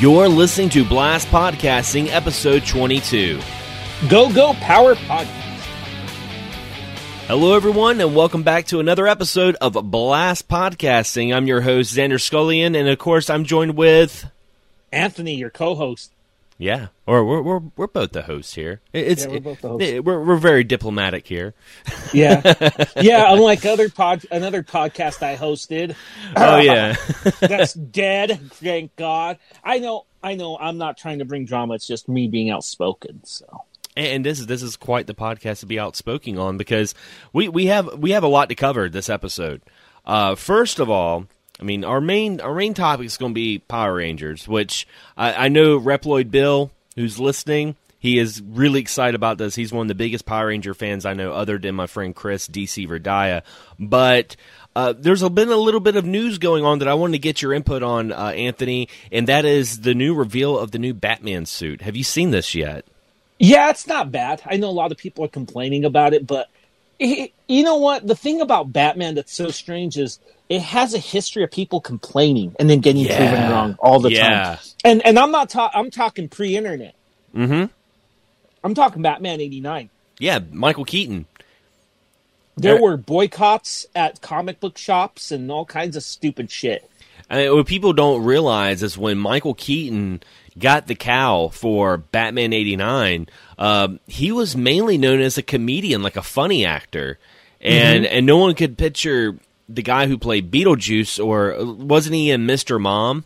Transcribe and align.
You're 0.00 0.28
listening 0.28 0.68
to 0.70 0.84
Blast 0.84 1.26
Podcasting, 1.26 2.06
episode 2.12 2.64
22. 2.64 3.40
Go 4.08 4.32
Go 4.32 4.52
Power 4.52 4.94
Podcast. 4.94 5.26
Hello, 7.26 7.56
everyone, 7.56 8.00
and 8.00 8.14
welcome 8.14 8.44
back 8.44 8.66
to 8.66 8.78
another 8.78 9.08
episode 9.08 9.56
of 9.60 9.72
Blast 9.90 10.46
Podcasting. 10.46 11.34
I'm 11.34 11.48
your 11.48 11.62
host, 11.62 11.96
Xander 11.96 12.12
Skullion, 12.12 12.78
and 12.78 12.88
of 12.88 12.96
course, 12.98 13.28
I'm 13.28 13.42
joined 13.42 13.76
with. 13.76 14.30
Anthony, 14.92 15.34
your 15.34 15.50
co-host. 15.50 16.12
Yeah, 16.60 16.88
or 17.06 17.24
we're 17.24 17.40
we're, 17.40 17.62
we're 17.76 17.86
both 17.86 18.10
the 18.10 18.22
hosts 18.22 18.54
here. 18.54 18.80
It's 18.92 19.24
Yeah, 19.24 19.30
we're 19.30 19.40
both 19.40 19.60
the 19.60 19.68
hosts. 19.68 20.00
we're, 20.00 20.24
we're 20.24 20.36
very 20.36 20.64
diplomatic 20.64 21.26
here. 21.26 21.54
Yeah, 22.12 22.42
yeah. 23.00 23.32
Unlike 23.32 23.64
other 23.64 23.88
pod, 23.88 24.26
another 24.32 24.64
podcast 24.64 25.22
I 25.22 25.36
hosted. 25.36 25.94
Oh 26.36 26.58
yeah, 26.58 26.96
that's 27.40 27.74
dead. 27.74 28.50
Thank 28.54 28.96
God. 28.96 29.38
I 29.62 29.78
know. 29.78 30.06
I 30.20 30.34
know. 30.34 30.58
I'm 30.58 30.78
not 30.78 30.98
trying 30.98 31.20
to 31.20 31.24
bring 31.24 31.44
drama. 31.44 31.74
It's 31.74 31.86
just 31.86 32.08
me 32.08 32.26
being 32.26 32.50
outspoken. 32.50 33.20
So 33.22 33.64
and 33.96 34.24
this 34.24 34.38
is 34.40 34.46
this 34.46 34.62
is 34.62 34.76
quite 34.76 35.06
the 35.06 35.14
podcast 35.14 35.60
to 35.60 35.66
be 35.66 35.78
outspoken 35.78 36.38
on 36.38 36.56
because 36.56 36.94
we, 37.32 37.48
we 37.48 37.66
have 37.66 37.98
we 37.98 38.12
have 38.12 38.22
a 38.22 38.28
lot 38.28 38.48
to 38.48 38.54
cover 38.54 38.88
this 38.88 39.08
episode. 39.08 39.62
Uh, 40.04 40.34
first 40.34 40.78
of 40.78 40.88
all, 40.88 41.26
I 41.60 41.64
mean 41.64 41.84
our 41.84 42.00
main 42.00 42.40
our 42.40 42.54
main 42.54 42.74
topic 42.74 43.06
is 43.06 43.16
going 43.16 43.32
to 43.32 43.34
be 43.34 43.58
Power 43.58 43.94
Rangers, 43.94 44.46
which 44.46 44.86
I, 45.16 45.46
I 45.46 45.48
know 45.48 45.78
Reploid 45.80 46.30
Bill, 46.30 46.70
who's 46.96 47.18
listening, 47.18 47.76
he 47.98 48.18
is 48.18 48.40
really 48.42 48.80
excited 48.80 49.14
about 49.14 49.38
this. 49.38 49.54
He's 49.54 49.72
one 49.72 49.86
of 49.86 49.88
the 49.88 49.94
biggest 49.94 50.24
Power 50.24 50.48
Ranger 50.48 50.74
fans 50.74 51.04
I 51.04 51.14
know, 51.14 51.32
other 51.32 51.58
than 51.58 51.74
my 51.74 51.86
friend 51.86 52.14
Chris 52.14 52.48
DC 52.48 52.88
Verdaya. 52.88 53.42
But 53.78 54.36
uh, 54.76 54.94
there's 54.96 55.28
been 55.28 55.48
a 55.50 55.56
little 55.56 55.80
bit 55.80 55.96
of 55.96 56.04
news 56.04 56.38
going 56.38 56.64
on 56.64 56.78
that 56.78 56.88
I 56.88 56.94
wanted 56.94 57.12
to 57.12 57.18
get 57.18 57.42
your 57.42 57.52
input 57.52 57.82
on, 57.82 58.12
uh, 58.12 58.32
Anthony, 58.36 58.88
and 59.10 59.26
that 59.26 59.44
is 59.44 59.80
the 59.80 59.94
new 59.94 60.14
reveal 60.14 60.56
of 60.56 60.70
the 60.70 60.78
new 60.78 60.94
Batman 60.94 61.46
suit. 61.46 61.82
Have 61.82 61.96
you 61.96 62.04
seen 62.04 62.30
this 62.30 62.54
yet? 62.54 62.84
yeah, 63.38 63.70
it's 63.70 63.86
not 63.86 64.10
bad. 64.10 64.42
I 64.44 64.56
know 64.56 64.68
a 64.68 64.70
lot 64.70 64.92
of 64.92 64.98
people 64.98 65.24
are 65.24 65.28
complaining 65.28 65.84
about 65.84 66.12
it, 66.12 66.26
but 66.26 66.48
it, 66.98 67.32
you 67.46 67.62
know 67.62 67.76
what? 67.76 68.06
The 68.06 68.16
thing 68.16 68.40
about 68.40 68.72
Batman 68.72 69.14
that's 69.14 69.32
so 69.32 69.50
strange 69.50 69.96
is 69.98 70.18
it 70.48 70.62
has 70.62 70.94
a 70.94 70.98
history 70.98 71.44
of 71.44 71.50
people 71.50 71.80
complaining 71.80 72.54
and 72.58 72.68
then 72.68 72.80
getting 72.80 73.04
Yeah. 73.04 73.16
proven 73.18 73.50
wrong 73.50 73.76
all 73.80 74.00
the 74.00 74.12
Yeah. 74.12 74.44
time. 74.44 74.58
And 74.84 75.06
and 75.06 75.18
I'm 75.18 75.30
not 75.30 75.50
ta- 75.50 75.70
I'm 75.74 75.90
talking 75.90 76.28
pre-internet. 76.28 76.94
Mm-hmm. 77.34 77.66
I'm 78.64 78.74
talking 78.74 79.02
Batman 79.02 79.40
'89. 79.40 79.90
Yeah, 80.18 80.40
Michael 80.50 80.84
Keaton. 80.84 81.26
There 82.56 82.74
There- 82.74 82.82
were 82.82 82.96
boycotts 82.96 83.86
at 83.94 84.20
comic 84.20 84.58
book 84.58 84.76
shops 84.78 85.30
and 85.30 85.50
all 85.50 85.64
kinds 85.64 85.96
of 85.96 86.02
stupid 86.02 86.50
shit. 86.50 86.88
I 87.30 87.36
mean, 87.36 87.54
what 87.54 87.66
people 87.66 87.92
don't 87.92 88.24
realize 88.24 88.82
is 88.82 88.96
when 88.96 89.18
Michael 89.18 89.54
Keaton 89.54 90.22
got 90.58 90.86
the 90.86 90.94
cow 90.94 91.48
for 91.48 91.98
Batman 91.98 92.52
'89, 92.52 93.28
um, 93.58 94.00
he 94.06 94.32
was 94.32 94.56
mainly 94.56 94.98
known 94.98 95.20
as 95.20 95.36
a 95.38 95.42
comedian, 95.42 96.02
like 96.02 96.16
a 96.16 96.22
funny 96.22 96.64
actor, 96.64 97.18
and 97.60 98.06
and 98.06 98.24
no 98.26 98.38
one 98.38 98.54
could 98.54 98.78
picture 98.78 99.38
the 99.68 99.82
guy 99.82 100.06
who 100.06 100.16
played 100.16 100.50
Beetlejuice 100.50 101.22
or 101.24 101.62
wasn't 101.64 102.14
he 102.14 102.30
in 102.30 102.46
Mister 102.46 102.78
Mom? 102.78 103.24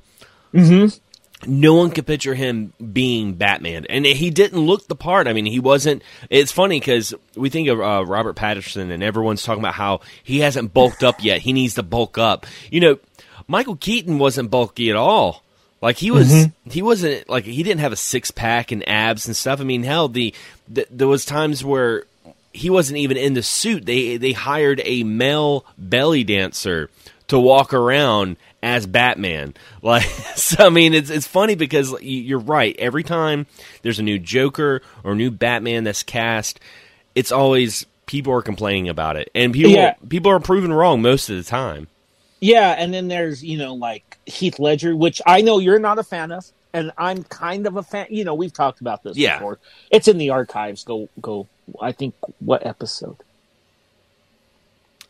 Mm-hmm. 0.53 1.51
no 1.51 1.75
one 1.75 1.91
could 1.91 2.07
picture 2.07 2.35
him 2.35 2.75
being 2.93 3.35
Batman, 3.35 3.87
and 3.89 4.05
he 4.05 4.31
didn't 4.31 4.61
look 4.61 4.87
the 4.87 4.95
part. 4.95 5.27
I 5.27 5.33
mean, 5.33 5.47
he 5.47 5.61
wasn't. 5.61 6.03
It's 6.29 6.53
funny 6.53 6.79
because 6.79 7.15
we 7.37 7.49
think 7.49 7.69
of 7.69 7.81
uh, 7.81 8.05
Robert 8.07 8.37
Pattinson, 8.37 8.91
and 8.91 9.03
everyone's 9.03 9.43
talking 9.43 9.63
about 9.63 9.75
how 9.75 10.01
he 10.23 10.41
hasn't 10.41 10.75
bulked 10.75 11.03
up 11.03 11.25
yet. 11.25 11.41
He 11.41 11.53
needs 11.53 11.75
to 11.75 11.83
bulk 11.83 12.19
up. 12.19 12.47
You 12.71 12.81
know, 12.81 12.99
Michael 13.47 13.77
Keaton 13.77 14.19
wasn't 14.19 14.51
bulky 14.51 14.91
at 14.91 14.97
all. 14.97 15.43
Like 15.81 15.97
he 15.97 16.11
was, 16.11 16.31
mm-hmm. 16.31 16.71
he 16.71 16.81
wasn't 16.81 17.29
like 17.29 17.45
he 17.45 17.63
didn't 17.63 17.81
have 17.81 17.93
a 17.93 17.97
six 17.97 18.31
pack 18.31 18.71
and 18.71 18.89
abs 18.89 19.27
and 19.27 19.37
stuff. 19.37 19.61
I 19.61 19.65
mean, 19.65 19.83
hell, 19.83 20.09
the, 20.09 20.33
the 20.69 20.87
there 20.91 21.09
was 21.09 21.25
times 21.25 21.65
where 21.65 22.05
he 22.53 22.71
wasn't 22.71 22.99
even 22.99 23.17
in 23.17 23.35
the 23.35 23.43
suit. 23.43 23.85
They 23.85 24.17
they 24.17 24.33
hired 24.33 24.81
a 24.85 25.03
male 25.03 25.65
belly 25.77 26.23
dancer 26.23 26.89
to 27.29 27.39
walk 27.39 27.75
around 27.75 28.37
as 28.63 28.87
Batman. 28.87 29.55
Like, 29.85 30.05
so 30.37 30.67
I 30.67 30.69
mean, 30.69 30.95
it's 30.95 31.11
it's 31.11 31.27
funny 31.27 31.57
because 31.57 31.93
you're 32.01 32.39
right. 32.39 32.77
Every 32.79 33.03
time 33.03 33.47
there's 33.83 33.99
a 33.99 34.05
new 34.05 34.21
Joker 34.21 34.81
or 35.03 35.17
new 35.17 35.33
Batman 35.33 35.83
that's 35.83 36.05
cast, 36.05 36.61
it's 37.17 37.33
always 37.33 37.85
people 38.07 38.33
are 38.33 38.43
complaining 38.43 38.89
about 38.89 39.17
it, 39.17 39.29
and 39.35 39.53
people 39.53 39.73
Yeah. 39.73 39.95
people 40.09 40.31
are 40.31 40.39
proven 40.39 40.73
wrong 40.73 41.03
most 41.03 41.29
of 41.31 41.37
the 41.37 41.43
time. 41.43 41.89
Yeah, 42.45 42.71
and 42.77 42.93
then 42.93 43.07
there's 43.07 43.43
you 43.45 43.57
know 43.57 43.75
like 43.75 44.19
Heath 44.27 44.59
Ledger, 44.59 44.97
which 44.97 45.23
I 45.25 45.43
know 45.43 45.61
you're 45.61 45.79
not 45.79 46.01
a 46.01 46.03
fan 46.03 46.33
of, 46.33 46.45
and 46.73 46.91
I'm 46.99 47.23
kind 47.23 47.69
of 47.69 47.77
a 47.77 47.85
fan. 47.85 48.09
You 48.11 48.25
know, 48.25 48.35
we've 48.35 48.53
talked 48.53 48.81
about 48.81 49.05
this 49.05 49.17
Yeah. 49.17 49.39
before. 49.39 49.61
It's 49.93 50.09
in 50.09 50.19
the 50.19 50.31
archives. 50.31 50.83
Go 50.83 51.09
go. 51.21 51.47
I 51.81 51.93
think 51.93 52.15
what 52.41 52.67
episode? 52.67 53.17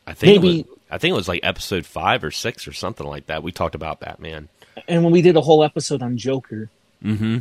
I 0.07 0.13
think 0.15 0.37
it 0.37 0.41
Maybe- 0.43 0.63
was, 0.69 0.79
I 0.91 0.99
think 0.99 1.13
it 1.13 1.17
was 1.17 1.29
like 1.29 1.41
episode 1.43 1.87
five 1.87 2.23
or 2.23 2.31
six 2.31 2.69
or 2.69 2.73
something 2.73 3.07
like 3.07 3.27
that. 3.27 3.43
We 3.43 3.51
talked 3.53 3.75
about 3.75 4.01
Batman. 4.01 4.49
And 4.89 5.03
when 5.05 5.13
we 5.13 5.23
did 5.23 5.37
a 5.37 5.41
whole 5.41 5.65
episode 5.65 6.03
on 6.03 6.17
Joker, 6.19 6.69
Mm-hmm. 7.03 7.39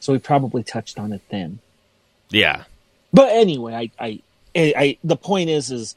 so 0.00 0.12
we 0.14 0.18
probably 0.18 0.62
touched 0.62 0.98
on 0.98 1.12
it 1.12 1.20
then. 1.30 1.58
Yeah. 2.30 2.64
But 3.12 3.30
anyway, 3.32 3.74
I, 3.74 3.90
I, 4.02 4.20
I, 4.56 4.74
I 4.76 4.98
the 5.04 5.16
point 5.16 5.50
is, 5.50 5.70
is, 5.70 5.94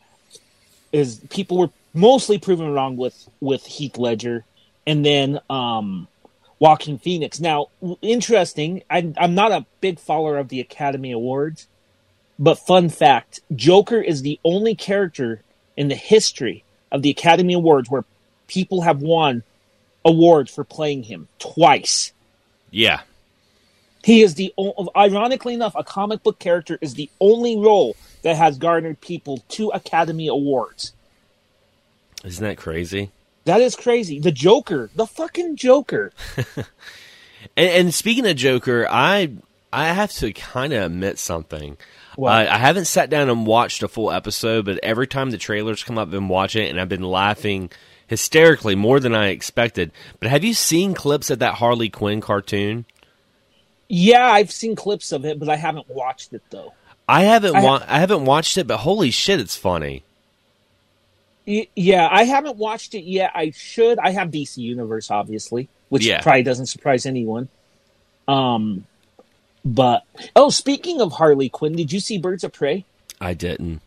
is 0.91 1.21
people 1.29 1.57
were 1.59 1.69
mostly 1.95 2.37
proven 2.37 2.71
wrong 2.71 2.97
with 2.97 3.27
with 3.39 3.65
Heath 3.65 3.97
Ledger, 3.97 4.45
and 4.85 5.05
then 5.05 5.39
um, 5.49 6.07
Joaquin 6.59 6.97
Phoenix. 6.97 7.39
Now, 7.39 7.67
interesting. 8.01 8.83
I, 8.89 9.13
I'm 9.17 9.35
not 9.35 9.51
a 9.51 9.65
big 9.81 9.99
follower 9.99 10.37
of 10.37 10.49
the 10.49 10.59
Academy 10.59 11.11
Awards, 11.11 11.67
but 12.37 12.59
fun 12.59 12.89
fact: 12.89 13.39
Joker 13.55 14.01
is 14.01 14.21
the 14.21 14.39
only 14.43 14.75
character 14.75 15.41
in 15.77 15.87
the 15.87 15.95
history 15.95 16.63
of 16.91 17.01
the 17.01 17.09
Academy 17.09 17.53
Awards 17.53 17.89
where 17.89 18.05
people 18.47 18.81
have 18.81 19.01
won 19.01 19.43
awards 20.03 20.53
for 20.53 20.63
playing 20.63 21.03
him 21.03 21.27
twice. 21.39 22.13
Yeah. 22.69 23.01
He 24.03 24.21
is 24.21 24.35
the 24.35 24.53
ironically 24.95 25.55
enough, 25.55 25.73
a 25.75 25.83
comic 25.83 26.21
book 26.21 26.37
character 26.37 26.77
is 26.79 26.93
the 26.93 27.09
only 27.19 27.57
role 27.57 27.95
that 28.21 28.35
has 28.35 28.59
garnered 28.59 29.01
people 29.01 29.43
two 29.49 29.69
Academy 29.69 30.27
Awards. 30.27 30.93
Isn't 32.25 32.43
that 32.43 32.57
crazy? 32.57 33.11
That 33.45 33.61
is 33.61 33.75
crazy. 33.75 34.19
The 34.19 34.31
Joker, 34.31 34.89
the 34.95 35.05
fucking 35.05 35.55
Joker. 35.55 36.11
And, 37.57 37.69
and 37.69 37.93
speaking 37.93 38.25
of 38.25 38.35
Joker, 38.35 38.87
I 38.89 39.33
I 39.71 39.87
have 39.87 40.11
to 40.13 40.33
kind 40.33 40.73
of 40.73 40.83
admit 40.83 41.19
something. 41.19 41.77
I, 42.19 42.47
I 42.47 42.57
haven't 42.57 42.85
sat 42.85 43.09
down 43.09 43.29
and 43.29 43.45
watched 43.45 43.83
a 43.83 43.87
full 43.87 44.09
episode, 44.11 44.65
but 44.65 44.79
every 44.81 45.05
time 45.05 45.31
the 45.31 45.37
trailers 45.37 45.83
come 45.83 45.97
up, 45.97 46.07
I've 46.07 46.11
been 46.11 46.27
watching 46.29 46.65
it, 46.65 46.69
and 46.69 46.79
I've 46.79 46.89
been 46.89 47.03
laughing 47.03 47.69
hysterically 48.07 48.73
more 48.75 48.99
than 48.99 49.13
I 49.13 49.27
expected. 49.27 49.91
But 50.19 50.29
have 50.29 50.43
you 50.43 50.53
seen 50.53 50.93
clips 50.93 51.29
of 51.29 51.39
that 51.39 51.55
Harley 51.55 51.89
Quinn 51.89 52.21
cartoon? 52.21 52.85
Yeah, 53.89 54.25
I've 54.25 54.51
seen 54.51 54.75
clips 54.75 55.11
of 55.11 55.25
it, 55.25 55.37
but 55.37 55.49
I 55.49 55.57
haven't 55.57 55.89
watched 55.89 56.33
it 56.33 56.41
though. 56.49 56.73
I 57.07 57.23
haven't 57.23 57.55
I 57.55 57.59
ha- 57.61 57.65
wa- 57.67 57.85
I 57.85 57.99
haven't 57.99 58.25
watched 58.25 58.57
it, 58.57 58.65
but 58.65 58.77
holy 58.77 59.11
shit, 59.11 59.39
it's 59.41 59.57
funny. 59.57 60.03
Yeah, 61.45 62.07
I 62.11 62.23
haven't 62.23 62.57
watched 62.57 62.95
it 62.95 63.03
yet. 63.03 63.31
I 63.35 63.51
should. 63.51 63.99
I 63.99 64.11
have 64.11 64.29
DC 64.31 64.57
Universe, 64.57 65.11
obviously, 65.11 65.69
which 65.89 66.05
Yeah. 66.05 66.21
probably 66.21 66.43
doesn't 66.43 66.65
surprise 66.67 67.05
anyone. 67.05 67.49
Um, 68.27 68.85
but 69.63 70.03
oh, 70.35 70.49
speaking 70.49 71.01
of 71.01 71.13
Harley 71.13 71.49
Quinn, 71.49 71.75
did 71.75 71.91
you 71.91 71.99
see 71.99 72.17
Birds 72.17 72.43
of 72.43 72.53
Prey? 72.53 72.85
I 73.21 73.33
didn't. 73.33 73.81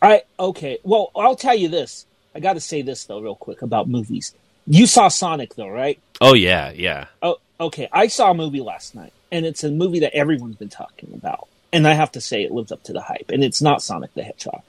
I 0.00 0.22
okay. 0.38 0.78
Well, 0.82 1.10
I'll 1.16 1.36
tell 1.36 1.54
you 1.56 1.68
this. 1.68 2.06
I 2.34 2.40
got 2.40 2.52
to 2.54 2.60
say 2.60 2.82
this 2.82 3.04
though, 3.04 3.20
real 3.20 3.34
quick 3.34 3.62
about 3.62 3.88
movies. 3.88 4.34
You 4.66 4.86
saw 4.86 5.08
Sonic 5.08 5.54
though, 5.56 5.68
right? 5.68 5.98
Oh 6.20 6.34
yeah, 6.34 6.70
yeah. 6.70 7.06
Oh, 7.22 7.36
okay. 7.58 7.88
I 7.92 8.06
saw 8.06 8.30
a 8.30 8.34
movie 8.34 8.60
last 8.60 8.94
night, 8.94 9.12
and 9.32 9.44
it's 9.44 9.64
a 9.64 9.70
movie 9.70 10.00
that 10.00 10.14
everyone's 10.14 10.56
been 10.56 10.68
talking 10.68 11.12
about, 11.14 11.48
and 11.72 11.86
I 11.88 11.94
have 11.94 12.12
to 12.12 12.20
say 12.20 12.44
it 12.44 12.52
lives 12.52 12.70
up 12.72 12.82
to 12.84 12.92
the 12.92 13.00
hype. 13.02 13.30
And 13.30 13.42
it's 13.42 13.60
not 13.60 13.82
Sonic 13.82 14.14
the 14.14 14.22
Hedgehog. 14.22 14.62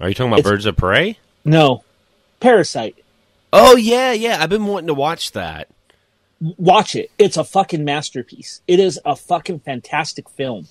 Are 0.00 0.08
you 0.08 0.14
talking 0.14 0.28
about 0.32 0.40
It's- 0.40 0.50
Birds 0.50 0.66
of 0.66 0.76
Prey? 0.76 1.18
No, 1.44 1.84
Parasite. 2.40 2.96
Oh 3.52 3.76
yeah, 3.76 4.12
yeah. 4.12 4.42
I've 4.42 4.50
been 4.50 4.66
wanting 4.66 4.86
to 4.88 4.94
watch 4.94 5.32
that. 5.32 5.68
Watch 6.40 6.94
it. 6.96 7.10
It's 7.18 7.36
a 7.36 7.44
fucking 7.44 7.84
masterpiece. 7.84 8.62
It 8.66 8.80
is 8.80 8.98
a 9.04 9.14
fucking 9.16 9.60
fantastic 9.60 10.28
film. 10.30 10.68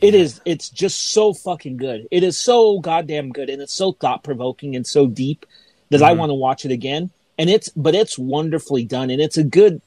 It 0.00 0.14
Yeah. 0.14 0.20
is. 0.20 0.40
It's 0.44 0.68
just 0.68 1.12
so 1.12 1.32
fucking 1.32 1.76
good. 1.76 2.08
It 2.10 2.24
is 2.24 2.36
so 2.38 2.80
goddamn 2.80 3.30
good, 3.30 3.48
and 3.50 3.62
it's 3.62 3.72
so 3.72 3.92
thought 3.92 4.24
provoking 4.24 4.74
and 4.74 4.86
so 4.86 5.06
deep 5.06 5.46
that 5.90 6.02
I 6.02 6.12
Mhm. 6.14 6.18
want 6.18 6.30
to 6.30 6.34
watch 6.34 6.64
it 6.64 6.72
again. 6.72 7.10
And 7.38 7.48
it's, 7.48 7.68
but 7.70 7.94
it's 7.94 8.18
wonderfully 8.18 8.84
done, 8.84 9.10
and 9.10 9.20
it's 9.20 9.36
a 9.38 9.44
good. 9.44 9.80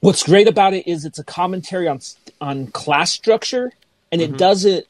What's 0.00 0.22
great 0.22 0.48
about 0.48 0.74
it 0.74 0.86
is 0.86 1.04
it's 1.04 1.18
a 1.18 1.24
commentary 1.24 1.86
on 1.88 2.00
on 2.40 2.66
class 2.68 3.12
structure, 3.12 3.72
and 4.10 4.20
it 4.20 4.36
does 4.36 4.64
it 4.64 4.88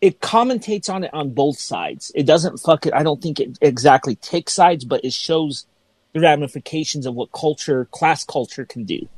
it 0.00 0.20
commentates 0.20 0.90
on 0.90 1.04
it 1.04 1.10
on 1.12 1.30
both 1.30 1.58
sides. 1.58 2.12
It 2.14 2.26
doesn't 2.26 2.58
fuck 2.58 2.86
it. 2.86 2.94
I 2.94 3.02
don't 3.02 3.22
think 3.22 3.40
it 3.40 3.58
exactly 3.60 4.16
takes 4.16 4.52
sides, 4.52 4.84
but 4.84 5.04
it 5.04 5.12
shows 5.12 5.66
the 6.12 6.20
ramifications 6.20 7.06
of 7.06 7.14
what 7.14 7.32
culture, 7.32 7.86
class 7.86 8.24
culture, 8.24 8.64
can 8.64 8.84
do. 8.84 9.08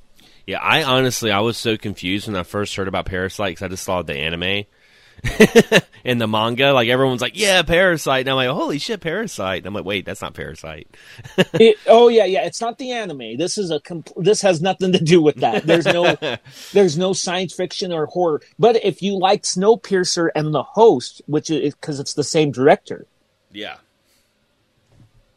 Yeah, 0.47 0.61
I 0.61 0.83
honestly 0.83 1.31
I 1.31 1.41
was 1.41 1.59
so 1.59 1.77
confused 1.77 2.27
when 2.27 2.37
I 2.37 2.43
first 2.43 2.75
heard 2.75 2.89
about 2.89 3.07
Parasite 3.07 3.51
because 3.51 3.63
I 3.63 3.69
just 3.69 3.85
saw 3.85 4.03
the 4.03 4.15
anime 4.15 4.65
and 6.05 6.20
the 6.20 6.26
manga. 6.29 6.73
Like 6.73 6.88
everyone's 6.88 7.20
like, 7.20 7.38
"Yeah, 7.38 7.62
Parasite," 7.62 8.20
and 8.20 8.31
I'm 8.31 8.37
like, 8.37 8.49
"Holy 8.49 8.79
shit, 8.79 9.00
Parasite!" 9.00 9.59
And 9.59 9.67
I'm 9.67 9.75
like, 9.75 9.85
"Wait, 9.85 10.05
that's 10.05 10.23
not 10.23 10.35
Parasite." 10.35 10.88
it, 11.55 11.76
oh 11.87 12.09
yeah, 12.09 12.25
yeah. 12.25 12.44
It's 12.44 12.61
not 12.61 12.79
the 12.79 12.93
anime. 12.93 13.37
This 13.37 13.59
is 13.59 13.70
a. 13.70 13.81
Compl- 13.81 14.23
this 14.23 14.43
has 14.43 14.61
nothing 14.61 14.93
to 14.93 15.03
do 15.03 15.20
with 15.23 15.37
that. 15.37 15.67
There's 15.67 15.87
no. 15.87 16.17
there's 16.73 16.99
no 16.99 17.12
science 17.12 17.55
fiction 17.55 17.93
or 17.93 18.06
horror. 18.06 18.43
But 18.59 18.85
if 18.85 19.03
you 19.03 19.19
like 19.19 19.43
Snowpiercer 19.43 20.31
and 20.35 20.55
the 20.55 20.62
host, 20.62 21.23
which 21.26 21.50
is 21.50 21.75
because 21.75 22.00
it's 22.00 22.15
the 22.15 22.25
same 22.25 22.50
director. 22.50 23.06
Yeah. 23.50 23.76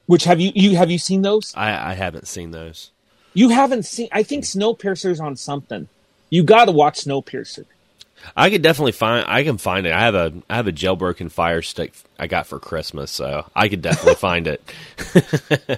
Which 0.06 0.26
have 0.26 0.40
you 0.40 0.52
you 0.56 0.76
have 0.76 0.92
you 0.92 0.98
seen 0.98 1.22
those? 1.22 1.54
I, 1.56 1.92
I 1.92 1.94
haven't 1.94 2.28
seen 2.28 2.52
those. 2.52 2.92
You 3.34 3.50
haven't 3.50 3.84
seen. 3.84 4.10
I 4.12 4.24
think 4.24 4.44
Snowpiercer's 4.44 5.20
on 5.20 5.38
something. 5.38 5.88
You 6.30 6.44
got 6.44 6.66
to 6.66 6.72
watch 6.72 7.06
Snowpiercer. 7.06 7.66
I 8.36 8.50
could 8.50 8.62
definitely 8.62 8.92
find. 8.94 9.26
I 9.28 9.44
can 9.44 9.58
find 9.58 9.86
it. 9.86 9.94
I 9.94 10.02
have 10.02 10.16
a. 10.16 10.34
I 10.50 10.56
have 10.56 10.68
a 10.68 10.72
jailbroken 10.72 11.32
Fire 11.32 11.62
Stick 11.62 11.94
I 12.20 12.28
got 12.28 12.48
for 12.48 12.60
Christmas, 12.60 13.12
so 13.12 13.50
I 13.56 13.68
could 13.68 13.82
definitely 13.82 14.16
find 14.16 14.48
it. 14.48 14.62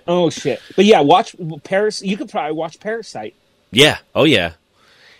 oh 0.08 0.30
shit! 0.30 0.62
But 0.76 0.86
yeah, 0.86 1.02
watch 1.02 1.36
Paris. 1.64 2.02
You 2.02 2.18
could 2.18 2.30
probably 2.30 2.54
watch 2.54 2.80
Parasite. 2.80 3.36
Yeah. 3.72 3.98
Oh 4.14 4.26
yeah. 4.26 4.54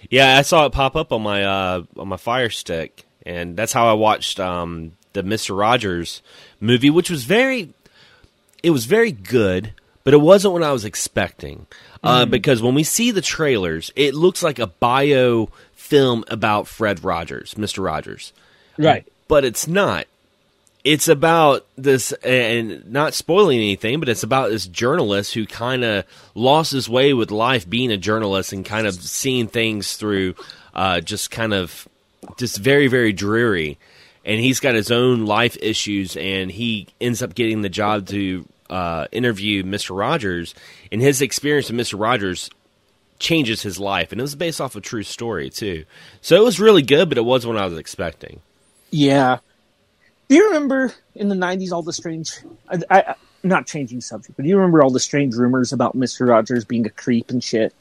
Yeah, 0.10 0.38
I 0.38 0.42
saw 0.42 0.66
it 0.66 0.74
pop 0.74 0.96
up 0.96 1.12
on 1.12 1.24
my 1.24 1.44
uh, 1.44 1.84
on 1.98 2.08
my 2.08 2.18
Fire 2.18 2.50
Stick, 2.50 3.06
and 3.26 3.56
that's 3.56 3.74
how 3.74 3.88
I 3.88 3.94
watched 3.94 4.40
um, 4.40 4.94
the 5.14 5.24
Mister 5.24 5.54
Rogers 5.54 6.22
movie, 6.60 6.90
which 6.90 7.10
was 7.10 7.24
very. 7.24 7.74
It 8.62 8.70
was 8.72 8.86
very 8.86 9.12
good, 9.12 9.74
but 10.04 10.14
it 10.14 10.22
wasn't 10.22 10.54
what 10.54 10.64
I 10.64 10.72
was 10.72 10.86
expecting. 10.86 11.66
Uh, 12.04 12.26
mm. 12.26 12.32
Because 12.32 12.62
when 12.62 12.76
we 12.76 12.84
see 12.84 13.12
the 13.12 13.22
trailers, 13.22 13.92
it 13.96 14.14
looks 14.14 14.44
like 14.44 14.60
a 14.60 14.68
bio 14.68 15.50
film 15.74 16.24
about 16.28 16.68
Fred 16.68 17.04
Rogers, 17.04 17.54
Mr. 17.56 17.84
Rogers. 17.84 18.34
Right. 18.78 19.06
But 19.28 19.46
it's 19.46 19.68
not. 19.68 20.08
It's 20.84 21.08
about 21.08 21.66
this, 21.78 22.12
and 22.12 22.92
not 22.92 23.14
spoiling 23.14 23.58
anything, 23.58 24.02
but 24.02 24.10
it's 24.10 24.24
about 24.24 24.50
this 24.50 24.68
journalist 24.68 25.34
who 25.34 25.46
kind 25.46 25.86
of 25.86 26.04
lost 26.36 26.74
his 26.74 26.90
way 26.90 27.14
with 27.14 27.32
life 27.32 27.70
being 27.70 27.90
a 27.90 27.96
journalist 27.96 28.52
and 28.52 28.66
kind 28.66 28.86
of 28.86 28.96
seeing 28.96 29.48
things 29.48 29.96
through 29.96 30.36
uh, 30.74 31.00
just 31.00 31.32
kind 31.32 31.54
of 31.54 31.88
just 32.38 32.58
very, 32.58 32.88
very 32.88 33.14
dreary. 33.14 33.78
And 34.26 34.42
he's 34.42 34.60
got 34.60 34.76
his 34.76 34.92
own 34.92 35.26
life 35.26 35.58
issues, 35.62 36.18
and 36.18 36.52
he 36.52 36.88
ends 37.00 37.22
up 37.22 37.34
getting 37.34 37.62
the 37.62 37.70
job 37.70 38.08
to 38.08 38.46
uh, 38.70 39.08
interview 39.12 39.64
Mr. 39.64 39.98
Rogers, 39.98 40.56
and 40.92 41.02
his 41.02 41.22
experience 41.22 41.70
with 41.70 41.80
Mr. 41.80 42.00
Rogers 42.00 42.50
changes 43.20 43.62
his 43.62 43.80
life, 43.80 44.12
and 44.12 44.20
it 44.20 44.24
was 44.24 44.36
based 44.36 44.60
off 44.60 44.76
a 44.76 44.82
true 44.82 45.04
story 45.04 45.50
too. 45.50 45.86
So 46.22 46.36
it 46.36 46.44
was 46.44 46.60
really 46.60 46.82
good, 46.82 47.10
but 47.10 47.18
it 47.18 47.26
wasn't 47.26 47.54
what 47.54 47.64
I 47.64 47.66
was 47.66 47.78
expecting. 47.78 48.42
Yeah. 48.92 49.40
Do 50.28 50.36
you 50.36 50.48
remember 50.48 50.94
in 51.16 51.30
the 51.30 51.36
'90s 51.36 51.72
all 51.72 51.82
the 51.82 51.94
strange? 51.94 52.32
I, 52.70 52.80
I 52.90 53.16
not 53.44 53.66
changing 53.66 54.02
subject, 54.02 54.36
but 54.36 54.44
do 54.44 54.50
you 54.50 54.56
remember 54.56 54.82
all 54.82 54.90
the 54.90 55.00
strange 55.00 55.36
rumors 55.36 55.74
about 55.74 55.96
Mister 55.96 56.26
Rogers 56.26 56.66
being 56.66 56.86
a 56.86 56.90
creep 56.90 57.30
and 57.30 57.44
shit? 57.44 57.74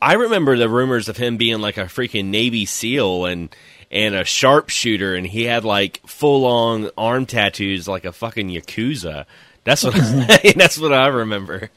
I 0.00 0.14
remember 0.14 0.56
the 0.56 0.68
rumors 0.68 1.08
of 1.08 1.16
him 1.16 1.36
being 1.36 1.60
like 1.60 1.76
a 1.76 1.84
freaking 1.84 2.26
Navy 2.26 2.64
SEAL 2.64 3.26
and 3.26 3.54
and 3.90 4.14
a 4.14 4.24
sharpshooter, 4.24 5.14
and 5.14 5.26
he 5.26 5.44
had 5.44 5.64
like 5.64 6.00
full 6.06 6.44
on 6.44 6.90
arm 6.98 7.26
tattoos 7.26 7.86
like 7.86 8.04
a 8.04 8.12
fucking 8.12 8.48
yakuza. 8.48 9.26
That's 9.66 9.82
what 9.82 9.94
that's 10.56 10.78
what 10.78 10.92
I 10.92 11.08
remember. 11.08 11.70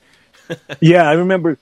yeah, 0.80 1.10
I 1.10 1.14
remember. 1.14 1.58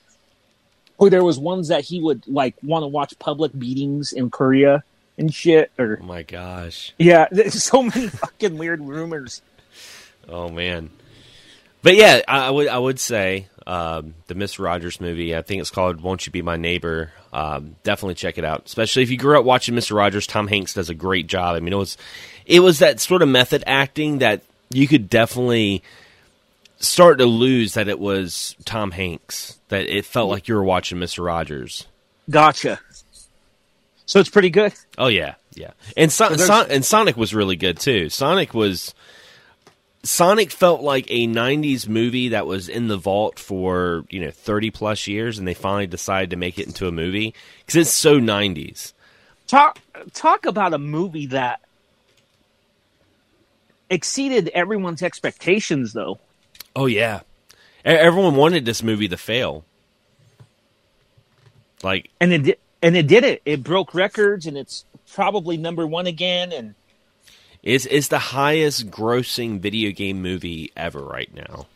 Or 0.98 1.08
there 1.08 1.24
was 1.24 1.38
ones 1.38 1.68
that 1.68 1.84
he 1.84 2.00
would 2.00 2.28
like 2.28 2.54
want 2.62 2.82
to 2.82 2.86
watch 2.86 3.18
public 3.18 3.58
beatings 3.58 4.12
in 4.12 4.30
Korea 4.30 4.84
and 5.16 5.32
shit. 5.32 5.72
Or 5.78 5.98
oh 6.00 6.04
my 6.04 6.22
gosh, 6.22 6.92
yeah, 6.98 7.26
there's 7.32 7.62
so 7.62 7.82
many 7.82 8.08
fucking 8.08 8.58
weird 8.58 8.80
rumors. 8.80 9.40
Oh 10.28 10.50
man, 10.50 10.90
but 11.82 11.96
yeah, 11.96 12.20
I, 12.28 12.48
I 12.48 12.50
would 12.50 12.68
I 12.68 12.78
would 12.78 13.00
say 13.00 13.46
um, 13.66 14.12
the 14.26 14.34
Miss 14.34 14.58
Rogers 14.58 15.00
movie. 15.00 15.34
I 15.34 15.40
think 15.40 15.62
it's 15.62 15.70
called 15.70 16.02
"Won't 16.02 16.26
You 16.26 16.32
Be 16.32 16.42
My 16.42 16.56
Neighbor." 16.56 17.10
Um, 17.32 17.76
definitely 17.84 18.16
check 18.16 18.36
it 18.36 18.44
out, 18.44 18.66
especially 18.66 19.02
if 19.02 19.10
you 19.10 19.16
grew 19.16 19.38
up 19.38 19.46
watching 19.46 19.74
Mr. 19.74 19.96
Rogers. 19.96 20.26
Tom 20.26 20.46
Hanks 20.46 20.74
does 20.74 20.90
a 20.90 20.94
great 20.94 21.26
job. 21.26 21.56
I 21.56 21.60
mean, 21.60 21.72
it 21.72 21.76
was 21.76 21.96
it 22.44 22.60
was 22.60 22.80
that 22.80 23.00
sort 23.00 23.22
of 23.22 23.28
method 23.30 23.64
acting 23.66 24.18
that 24.18 24.42
you 24.70 24.86
could 24.86 25.08
definitely 25.08 25.82
start 26.78 27.18
to 27.18 27.26
lose 27.26 27.74
that 27.74 27.88
it 27.88 27.98
was 27.98 28.56
Tom 28.64 28.90
Hanks. 28.90 29.58
That 29.68 29.88
it 29.88 30.04
felt 30.04 30.30
like 30.30 30.48
you 30.48 30.54
were 30.54 30.64
watching 30.64 30.98
Mister 30.98 31.22
Rogers. 31.22 31.86
Gotcha. 32.30 32.80
So 34.06 34.20
it's 34.20 34.30
pretty 34.30 34.50
good. 34.50 34.72
Oh 34.96 35.08
yeah, 35.08 35.34
yeah. 35.54 35.72
And 35.96 36.10
so, 36.10 36.34
so, 36.36 36.62
and 36.62 36.84
Sonic 36.84 37.16
was 37.16 37.34
really 37.34 37.56
good 37.56 37.78
too. 37.78 38.08
Sonic 38.08 38.54
was 38.54 38.94
Sonic 40.02 40.50
felt 40.50 40.80
like 40.80 41.06
a 41.10 41.26
'90s 41.26 41.88
movie 41.88 42.30
that 42.30 42.46
was 42.46 42.68
in 42.68 42.88
the 42.88 42.96
vault 42.96 43.38
for 43.38 44.04
you 44.08 44.20
know 44.20 44.30
30 44.30 44.70
plus 44.70 45.06
years, 45.06 45.38
and 45.38 45.46
they 45.46 45.54
finally 45.54 45.86
decided 45.86 46.30
to 46.30 46.36
make 46.36 46.58
it 46.58 46.66
into 46.66 46.88
a 46.88 46.92
movie 46.92 47.34
because 47.60 47.76
it's 47.76 47.90
so 47.90 48.18
'90s. 48.18 48.94
Talk 49.46 49.78
talk 50.14 50.46
about 50.46 50.72
a 50.72 50.78
movie 50.78 51.26
that 51.26 51.60
exceeded 53.90 54.48
everyone's 54.48 55.02
expectations, 55.02 55.92
though. 55.92 56.18
Oh 56.78 56.86
yeah, 56.86 57.22
everyone 57.84 58.36
wanted 58.36 58.64
this 58.64 58.84
movie 58.84 59.08
to 59.08 59.16
fail. 59.16 59.64
Like, 61.82 62.08
and 62.20 62.32
it 62.32 62.42
did, 62.44 62.58
and 62.80 62.96
it 62.96 63.08
did 63.08 63.24
it. 63.24 63.42
It 63.44 63.64
broke 63.64 63.94
records, 63.94 64.46
and 64.46 64.56
it's 64.56 64.84
probably 65.12 65.56
number 65.56 65.88
one 65.88 66.06
again. 66.06 66.52
And 66.52 66.76
it's 67.64 67.84
it's 67.86 68.06
the 68.06 68.20
highest 68.20 68.92
grossing 68.92 69.58
video 69.58 69.90
game 69.90 70.22
movie 70.22 70.70
ever 70.76 71.00
right 71.00 71.34
now. 71.34 71.66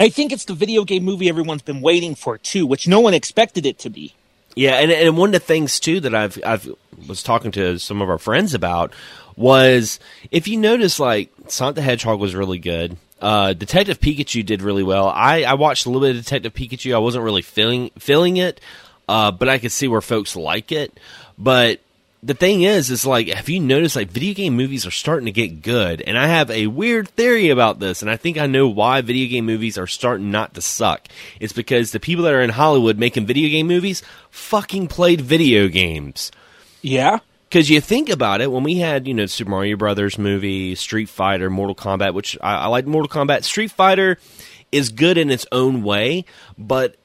I 0.00 0.08
think 0.08 0.32
it's 0.32 0.46
the 0.46 0.54
video 0.54 0.84
game 0.84 1.04
movie 1.04 1.28
everyone's 1.28 1.60
been 1.60 1.82
waiting 1.82 2.14
for 2.14 2.38
too, 2.38 2.66
which 2.66 2.88
no 2.88 3.00
one 3.00 3.12
expected 3.12 3.66
it 3.66 3.78
to 3.80 3.90
be. 3.90 4.14
Yeah, 4.54 4.76
and 4.76 4.90
and 4.90 5.18
one 5.18 5.28
of 5.28 5.32
the 5.34 5.46
things 5.46 5.78
too 5.80 6.00
that 6.00 6.14
I've 6.14 6.38
I've 6.46 6.66
was 7.06 7.22
talking 7.22 7.50
to 7.52 7.78
some 7.78 8.00
of 8.00 8.08
our 8.08 8.16
friends 8.16 8.54
about 8.54 8.94
was 9.36 10.00
if 10.30 10.48
you 10.48 10.56
notice 10.56 10.98
like 10.98 11.30
Sonic 11.48 11.74
the 11.74 11.82
Hedgehog 11.82 12.18
was 12.18 12.34
really 12.34 12.58
good. 12.58 12.96
Uh, 13.20 13.54
Detective 13.54 13.98
Pikachu 13.98 14.44
did 14.44 14.62
really 14.62 14.82
well. 14.82 15.08
I, 15.08 15.42
I 15.42 15.54
watched 15.54 15.86
a 15.86 15.90
little 15.90 16.06
bit 16.06 16.16
of 16.16 16.22
Detective 16.22 16.52
Pikachu. 16.52 16.94
I 16.94 16.98
wasn't 16.98 17.24
really 17.24 17.42
feeling 17.42 17.90
feeling 17.98 18.36
it, 18.36 18.60
uh, 19.08 19.30
but 19.30 19.48
I 19.48 19.58
could 19.58 19.72
see 19.72 19.88
where 19.88 20.02
folks 20.02 20.36
like 20.36 20.70
it. 20.70 20.98
But 21.38 21.80
the 22.22 22.34
thing 22.34 22.62
is, 22.62 22.90
is 22.90 23.06
like, 23.06 23.28
have 23.28 23.48
you 23.48 23.60
noticed 23.60 23.96
like 23.96 24.10
video 24.10 24.34
game 24.34 24.56
movies 24.56 24.86
are 24.86 24.90
starting 24.90 25.26
to 25.26 25.32
get 25.32 25.62
good? 25.62 26.02
And 26.02 26.18
I 26.18 26.26
have 26.26 26.50
a 26.50 26.66
weird 26.66 27.08
theory 27.08 27.50
about 27.50 27.78
this, 27.78 28.02
and 28.02 28.10
I 28.10 28.16
think 28.16 28.36
I 28.36 28.46
know 28.46 28.68
why 28.68 29.00
video 29.00 29.28
game 29.28 29.46
movies 29.46 29.78
are 29.78 29.86
starting 29.86 30.30
not 30.30 30.54
to 30.54 30.60
suck. 30.60 31.06
It's 31.40 31.52
because 31.52 31.92
the 31.92 32.00
people 32.00 32.24
that 32.24 32.34
are 32.34 32.42
in 32.42 32.50
Hollywood 32.50 32.98
making 32.98 33.26
video 33.26 33.48
game 33.48 33.66
movies 33.66 34.02
fucking 34.30 34.88
played 34.88 35.20
video 35.20 35.68
games. 35.68 36.32
Yeah. 36.82 37.20
Because 37.56 37.70
you 37.70 37.80
think 37.80 38.10
about 38.10 38.42
it, 38.42 38.52
when 38.52 38.64
we 38.64 38.74
had, 38.80 39.08
you 39.08 39.14
know, 39.14 39.24
Super 39.24 39.50
Mario 39.50 39.78
Brothers 39.78 40.18
movie, 40.18 40.74
Street 40.74 41.08
Fighter, 41.08 41.48
Mortal 41.48 41.74
Kombat, 41.74 42.12
which 42.12 42.36
I, 42.42 42.56
I 42.56 42.66
like 42.66 42.84
Mortal 42.84 43.08
Kombat. 43.08 43.44
Street 43.44 43.70
Fighter 43.70 44.18
is 44.70 44.90
good 44.90 45.16
in 45.16 45.30
its 45.30 45.46
own 45.50 45.82
way, 45.82 46.26
but 46.58 46.96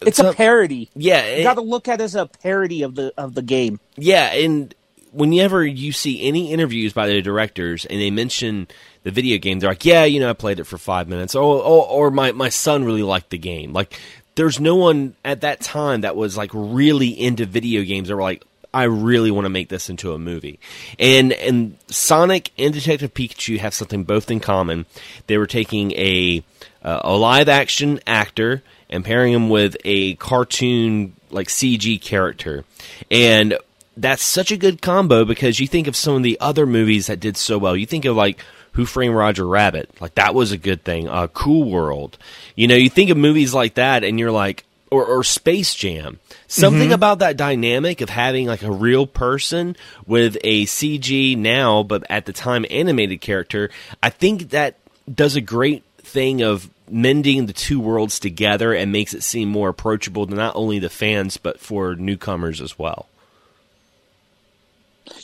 it's 0.00 0.18
a 0.18 0.32
parody. 0.32 0.90
Yeah, 0.96 1.36
you 1.36 1.44
got 1.44 1.54
to 1.54 1.60
look 1.60 1.86
at 1.86 2.00
it 2.00 2.02
as 2.02 2.16
a 2.16 2.26
parody 2.26 2.82
of 2.82 2.96
the 2.96 3.12
of 3.16 3.36
the 3.36 3.42
game. 3.42 3.78
Yeah, 3.94 4.32
and 4.32 4.74
whenever 5.12 5.64
you 5.64 5.92
see 5.92 6.26
any 6.26 6.52
interviews 6.52 6.92
by 6.92 7.06
the 7.06 7.22
directors 7.22 7.84
and 7.84 8.00
they 8.00 8.10
mention 8.10 8.66
the 9.04 9.12
video 9.12 9.38
game, 9.38 9.60
they're 9.60 9.70
like, 9.70 9.84
"Yeah, 9.84 10.06
you 10.06 10.18
know, 10.18 10.30
I 10.30 10.32
played 10.32 10.58
it 10.58 10.64
for 10.64 10.76
five 10.76 11.06
minutes," 11.06 11.36
or 11.36 11.62
or, 11.62 11.86
or 11.86 12.10
my 12.10 12.32
my 12.32 12.48
son 12.48 12.82
really 12.82 13.04
liked 13.04 13.30
the 13.30 13.38
game. 13.38 13.72
Like, 13.72 13.96
there's 14.34 14.58
no 14.58 14.74
one 14.74 15.14
at 15.24 15.42
that 15.42 15.60
time 15.60 16.00
that 16.00 16.16
was 16.16 16.36
like 16.36 16.50
really 16.52 17.10
into 17.10 17.46
video 17.46 17.84
games. 17.84 18.08
They 18.08 18.14
were 18.14 18.22
like, 18.22 18.44
I 18.72 18.84
really 18.84 19.30
want 19.30 19.46
to 19.46 19.50
make 19.50 19.68
this 19.68 19.90
into 19.90 20.12
a 20.12 20.18
movie. 20.18 20.60
And 20.98 21.32
and 21.32 21.76
Sonic 21.88 22.52
and 22.56 22.72
Detective 22.72 23.14
Pikachu 23.14 23.58
have 23.58 23.74
something 23.74 24.04
both 24.04 24.30
in 24.30 24.40
common. 24.40 24.86
They 25.26 25.38
were 25.38 25.46
taking 25.46 25.92
a 25.92 26.44
uh, 26.82 27.00
a 27.02 27.16
live 27.16 27.48
action 27.48 28.00
actor 28.06 28.62
and 28.88 29.04
pairing 29.04 29.32
him 29.32 29.48
with 29.48 29.76
a 29.84 30.14
cartoon 30.16 31.14
like 31.30 31.48
CG 31.48 32.00
character. 32.00 32.64
And 33.10 33.56
that's 33.96 34.22
such 34.22 34.50
a 34.50 34.56
good 34.56 34.80
combo 34.80 35.24
because 35.24 35.60
you 35.60 35.66
think 35.66 35.86
of 35.86 35.96
some 35.96 36.14
of 36.14 36.22
the 36.22 36.38
other 36.40 36.66
movies 36.66 37.06
that 37.06 37.20
did 37.20 37.36
so 37.36 37.58
well. 37.58 37.76
You 37.76 37.86
think 37.86 38.04
of 38.04 38.16
like 38.16 38.40
Who 38.72 38.86
Framed 38.86 39.14
Roger 39.14 39.46
Rabbit, 39.46 39.90
like 40.00 40.14
that 40.14 40.34
was 40.34 40.52
a 40.52 40.58
good 40.58 40.84
thing. 40.84 41.08
Uh, 41.08 41.26
cool 41.28 41.70
World, 41.70 42.18
you 42.54 42.66
know, 42.66 42.76
you 42.76 42.90
think 42.90 43.10
of 43.10 43.16
movies 43.16 43.52
like 43.52 43.74
that, 43.74 44.04
and 44.04 44.18
you're 44.18 44.30
like, 44.30 44.64
or, 44.90 45.04
or 45.04 45.24
Space 45.24 45.74
Jam. 45.74 46.18
Something 46.48 46.86
mm-hmm. 46.86 46.92
about 46.92 47.20
that 47.20 47.36
dynamic 47.36 48.00
of 48.00 48.10
having 48.10 48.46
like 48.46 48.62
a 48.62 48.72
real 48.72 49.06
person 49.06 49.76
with 50.06 50.36
a 50.42 50.64
CG 50.66 51.36
now, 51.36 51.82
but 51.82 52.04
at 52.10 52.26
the 52.26 52.32
time 52.32 52.66
animated 52.70 53.20
character. 53.20 53.70
I 54.02 54.10
think 54.10 54.50
that 54.50 54.76
does 55.12 55.36
a 55.36 55.40
great 55.40 55.84
thing 55.98 56.42
of 56.42 56.70
mending 56.88 57.46
the 57.46 57.52
two 57.52 57.78
worlds 57.78 58.18
together 58.18 58.74
and 58.74 58.90
makes 58.90 59.14
it 59.14 59.22
seem 59.22 59.48
more 59.48 59.68
approachable 59.68 60.26
to 60.26 60.34
not 60.34 60.56
only 60.56 60.80
the 60.80 60.90
fans 60.90 61.36
but 61.36 61.60
for 61.60 61.94
newcomers 61.94 62.60
as 62.60 62.78
well. 62.78 63.06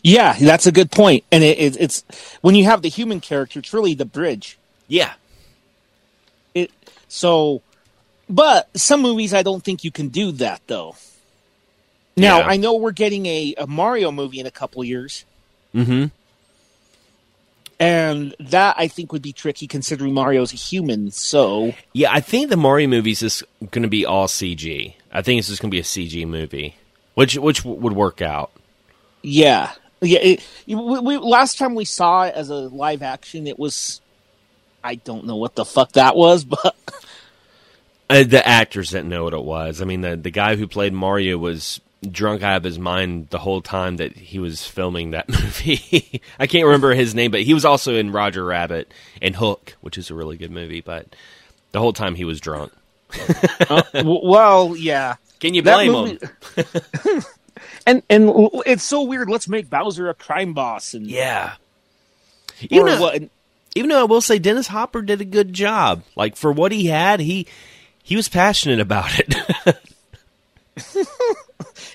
Yeah, 0.03 0.37
that's 0.39 0.67
a 0.67 0.73
good 0.73 0.91
point. 0.91 1.25
And 1.33 1.43
it, 1.43 1.59
it, 1.59 1.77
it's 1.81 2.05
when 2.41 2.55
you 2.55 2.65
have 2.65 2.83
the 2.83 2.89
human 2.89 3.21
character, 3.21 3.59
it's 3.59 3.73
really 3.73 3.95
the 3.95 4.05
bridge. 4.05 4.59
Yeah. 4.89 5.15
It 6.55 6.71
so, 7.09 7.63
but 8.29 8.69
some 8.79 9.03
movies 9.03 9.33
I 9.35 9.43
don't 9.43 9.63
think 9.63 9.85
you 9.85 9.91
can 9.91 10.09
do 10.09 10.33
that 10.33 10.63
though. 10.67 10.97
Now 12.17 12.39
yeah. 12.39 12.47
I 12.47 12.57
know 12.57 12.77
we're 12.77 12.93
getting 12.93 13.27
a, 13.27 13.55
a 13.59 13.67
Mario 13.67 14.11
movie 14.11 14.41
in 14.41 14.47
a 14.47 14.51
couple 14.51 14.83
years. 14.85 15.25
Mm-hmm. 15.75 16.07
And 17.79 18.35
that 18.41 18.77
I 18.79 18.89
think 18.89 19.13
would 19.13 19.21
be 19.21 19.35
tricky 19.35 19.67
considering 19.67 20.15
Mario's 20.15 20.53
a 20.55 20.57
human. 20.57 21.11
So 21.11 21.75
yeah, 21.93 22.11
I 22.11 22.21
think 22.21 22.49
the 22.49 22.57
Mario 22.57 22.89
movies 22.89 23.23
is 23.23 23.45
going 23.71 23.83
to 23.83 23.89
be 23.89 24.07
all 24.07 24.29
CG. 24.29 24.95
I 25.13 25.23
think 25.23 25.39
it's 25.39 25.49
just 25.49 25.61
going 25.61 25.71
to 25.71 25.75
be 25.75 25.81
a 25.81 25.83
CG 25.83 26.27
movie, 26.27 26.77
which 27.15 27.37
which 27.37 27.67
would 27.67 27.93
work 27.93 28.23
out. 28.23 28.51
Yeah, 29.23 29.73
yeah. 30.01 30.21
It, 30.21 30.47
we, 30.67 30.75
we, 30.75 31.17
last 31.19 31.59
time 31.59 31.75
we 31.75 31.85
saw 31.85 32.25
it 32.25 32.35
as 32.35 32.49
a 32.49 32.55
live 32.55 33.03
action, 33.03 33.47
it 33.47 33.59
was 33.59 34.01
I 34.83 34.95
don't 34.95 35.27
know 35.27 35.37
what 35.37 35.55
the 35.55 35.67
fuck 35.67 35.93
that 35.93 36.17
was, 36.17 36.45
but 36.45 36.75
uh, 38.09 38.25
the 38.25 38.47
actors 38.47 38.91
didn't 38.91 39.09
know 39.09 39.25
what 39.25 39.35
it 39.35 39.43
was. 39.43 39.83
I 39.83 39.85
mean, 39.85 40.01
the 40.01 40.17
the 40.17 40.31
guy 40.31 40.57
who 40.57 40.67
played 40.67 40.93
Mario 40.93 41.39
was 41.39 41.81
drunk 42.11 42.43
out 42.43 42.59
of 42.59 42.65
his 42.65 42.79
mind 42.79 43.29
the 43.31 43.39
whole 43.39 43.61
time 43.61 43.97
that 43.97 44.17
he 44.17 44.39
was 44.39 44.67
filming 44.67 45.11
that 45.11 45.29
movie. 45.29 46.21
I 46.39 46.47
can't 46.47 46.67
remember 46.67 46.95
his 46.95 47.15
name, 47.15 47.31
but 47.31 47.43
he 47.43 47.55
was 47.55 47.65
also 47.65 47.95
in 47.95 48.13
Roger 48.13 48.45
Rabbit 48.45 48.93
and 49.21 49.35
Hook, 49.37 49.77
which 49.81 49.99
is 49.99 50.11
a 50.11 50.15
really 50.15 50.37
good 50.37 50.51
movie. 50.51 50.81
But 50.81 51.15
the 51.73 51.81
whole 51.81 51.93
time 51.93 52.15
he 52.15 52.25
was 52.25 52.41
drunk. 52.41 52.73
uh, 53.71 53.83
well, 54.05 54.77
yeah. 54.77 55.17
Can 55.41 55.55
you 55.55 55.63
blame 55.63 55.93
movie... 55.93 56.19
him? 56.57 57.23
and 57.87 58.03
and 58.09 58.51
it's 58.67 58.83
so 58.83 59.03
weird. 59.03 59.29
Let's 59.29 59.49
make 59.49 59.69
Bowser 59.69 60.09
a 60.09 60.15
crime 60.15 60.55
boss, 60.55 60.95
and 60.95 61.07
yeah. 61.07 61.55
Even 62.61 62.87
though, 62.87 63.01
what, 63.01 63.23
even 63.75 63.91
though 63.91 64.01
I 64.01 64.05
will 64.05 64.23
say 64.23 64.39
Dennis 64.39 64.69
Hopper 64.69 65.03
did 65.03 65.21
a 65.21 65.25
good 65.25 65.53
job. 65.53 66.03
Like 66.15 66.37
for 66.37 66.51
what 66.51 66.73
he 66.73 66.87
had, 66.87 67.21
he 67.21 67.47
he 68.07 68.15
was 68.15 68.29
passionate 68.29 68.79
about 68.79 69.19
it. 69.19 69.35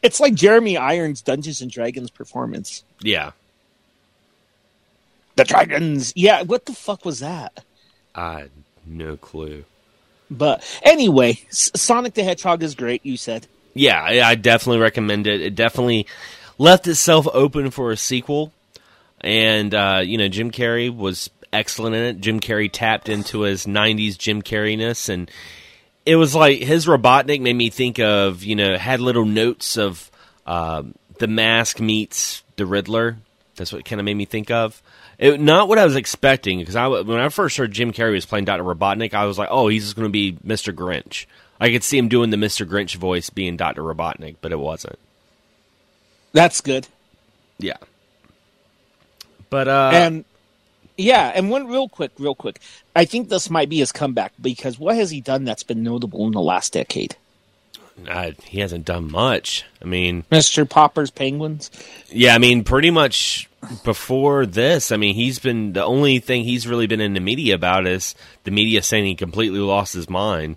it's 0.03 0.20
like 0.20 0.34
Jeremy 0.34 0.75
Irons' 0.75 1.22
Dungeons 1.22 1.62
and 1.62 1.72
Dragons 1.72 2.10
performance. 2.10 2.84
Yeah. 3.00 3.32
The 5.38 5.46
dragons. 5.46 6.12
Yeah, 6.13 6.41
what 6.41 6.65
the 6.65 6.74
fuck 6.74 7.06
was 7.06 7.22
that? 7.22 7.63
I 8.13 8.39
had 8.39 8.51
no 8.86 9.15
clue. 9.15 9.63
But 10.30 10.65
anyway, 10.84 11.39
Sonic 11.50 12.15
the 12.15 12.25
Hedgehog 12.25 12.62
is 12.62 12.75
great. 12.75 13.06
You 13.06 13.15
said. 13.15 13.48
Yeah, 13.74 14.03
I 14.03 14.36
definitely 14.36 14.82
recommend 14.82 15.27
it. 15.27 15.39
It 15.39 15.56
definitely 15.56 16.08
left 16.58 16.88
itself 16.88 17.25
open 17.34 17.72
for 17.72 17.91
a 17.91 17.98
sequel, 17.98 18.51
and 19.22 19.74
uh, 19.74 20.01
you 20.03 20.18
know 20.18 20.27
Jim 20.27 20.51
Carrey 20.51 20.94
was 20.94 21.30
excellent 21.53 21.96
in 21.96 22.03
it. 22.03 22.20
Jim 22.20 22.41
Carrey 22.41 22.70
tapped 22.70 23.08
into 23.08 23.41
his 23.41 23.65
'90s 23.65 24.18
Jim 24.18 24.41
Carreyness, 24.41 25.08
and 25.08 25.32
it 26.05 26.15
was 26.15 26.34
like 26.36 26.60
his 26.60 26.86
Robotnik 26.86 27.41
made 27.41 27.55
me 27.55 27.70
think 27.70 28.00
of 28.00 28.43
you 28.43 28.55
know 28.55 28.77
had 28.77 29.00
little 29.00 29.25
notes 29.25 29.77
of 29.77 30.10
uh, 30.46 30.84
the 31.20 31.27
Mask 31.27 31.79
meets 31.79 32.43
the 32.55 32.65
Riddler. 32.65 33.17
That's 33.55 33.72
what 33.74 33.86
kind 33.86 34.00
of 34.00 34.05
made 34.05 34.15
me 34.15 34.25
think 34.25 34.50
of. 34.50 34.81
It, 35.17 35.39
not 35.39 35.67
what 35.67 35.77
I 35.77 35.86
was 35.86 35.96
expecting 35.96 36.60
because 36.60 36.75
I 36.75 36.88
when 36.88 37.20
I 37.20 37.29
first 37.29 37.58
heard 37.58 37.72
Jim 37.72 37.93
Carrey 37.93 38.13
was 38.13 38.25
playing 38.25 38.46
Doctor 38.46 38.63
Robotnik, 38.63 39.13
I 39.13 39.25
was 39.25 39.38
like, 39.38 39.50
oh, 39.51 39.67
he's 39.67 39.84
just 39.84 39.96
going 39.96 40.08
to 40.08 40.12
be 40.12 40.38
Mister 40.43 40.74
Grinch. 40.74 41.25
I 41.60 41.70
could 41.70 41.84
see 41.84 41.98
him 41.98 42.08
doing 42.08 42.31
the 42.31 42.38
Mister 42.38 42.65
Grinch 42.65 42.96
voice 42.96 43.29
being 43.29 43.55
Doctor 43.55 43.84
Robotnik, 43.84 44.38
but 44.41 44.51
it 44.51 44.60
wasn't. 44.60 44.98
That's 46.34 46.62
good. 46.62 46.88
Yeah. 47.60 47.77
But 49.51 49.67
uh 49.67 49.91
and 49.93 50.25
yeah, 51.01 51.31
and 51.34 51.50
one 51.50 51.67
real 51.67 51.89
quick, 51.89 52.12
real 52.17 52.36
quick. 52.36 52.60
I 52.96 53.05
think 53.05 53.29
this 53.29 53.50
might 53.50 53.70
be 53.70 53.79
his 53.79 53.91
comeback 53.91 54.34
because 54.41 54.79
what 54.79 54.96
has 54.96 55.12
he 55.12 55.22
done 55.22 55.46
that's 55.46 55.63
been 55.63 55.84
notable 55.84 56.25
in 56.25 56.31
the 56.31 56.41
last 56.41 56.74
decade? 56.74 57.15
Uh, 58.08 58.31
he 58.46 58.60
hasn't 58.60 58.86
done 58.86 59.12
much. 59.12 59.65
I 59.81 59.86
mean, 59.86 60.24
Mr. 60.31 60.67
Popper's 60.67 61.12
Penguins. 61.12 61.70
Yeah, 62.10 62.36
I 62.36 62.38
mean, 62.38 62.63
pretty 62.63 62.89
much 62.89 63.50
before 63.84 64.46
this, 64.46 64.91
I 64.91 64.98
mean, 64.98 65.13
he's 65.15 65.39
been 65.39 65.74
the 65.74 65.84
only 65.84 66.20
thing 66.20 66.43
he's 66.43 66.67
really 66.67 66.88
been 66.88 67.01
in 67.01 67.13
the 67.13 67.20
media 67.20 67.55
about 67.55 67.86
is 67.86 68.15
the 68.43 68.51
media 68.51 68.81
saying 68.81 69.05
he 69.05 69.15
completely 69.15 69.60
lost 69.60 69.93
his 69.93 70.10
mind. 70.10 70.55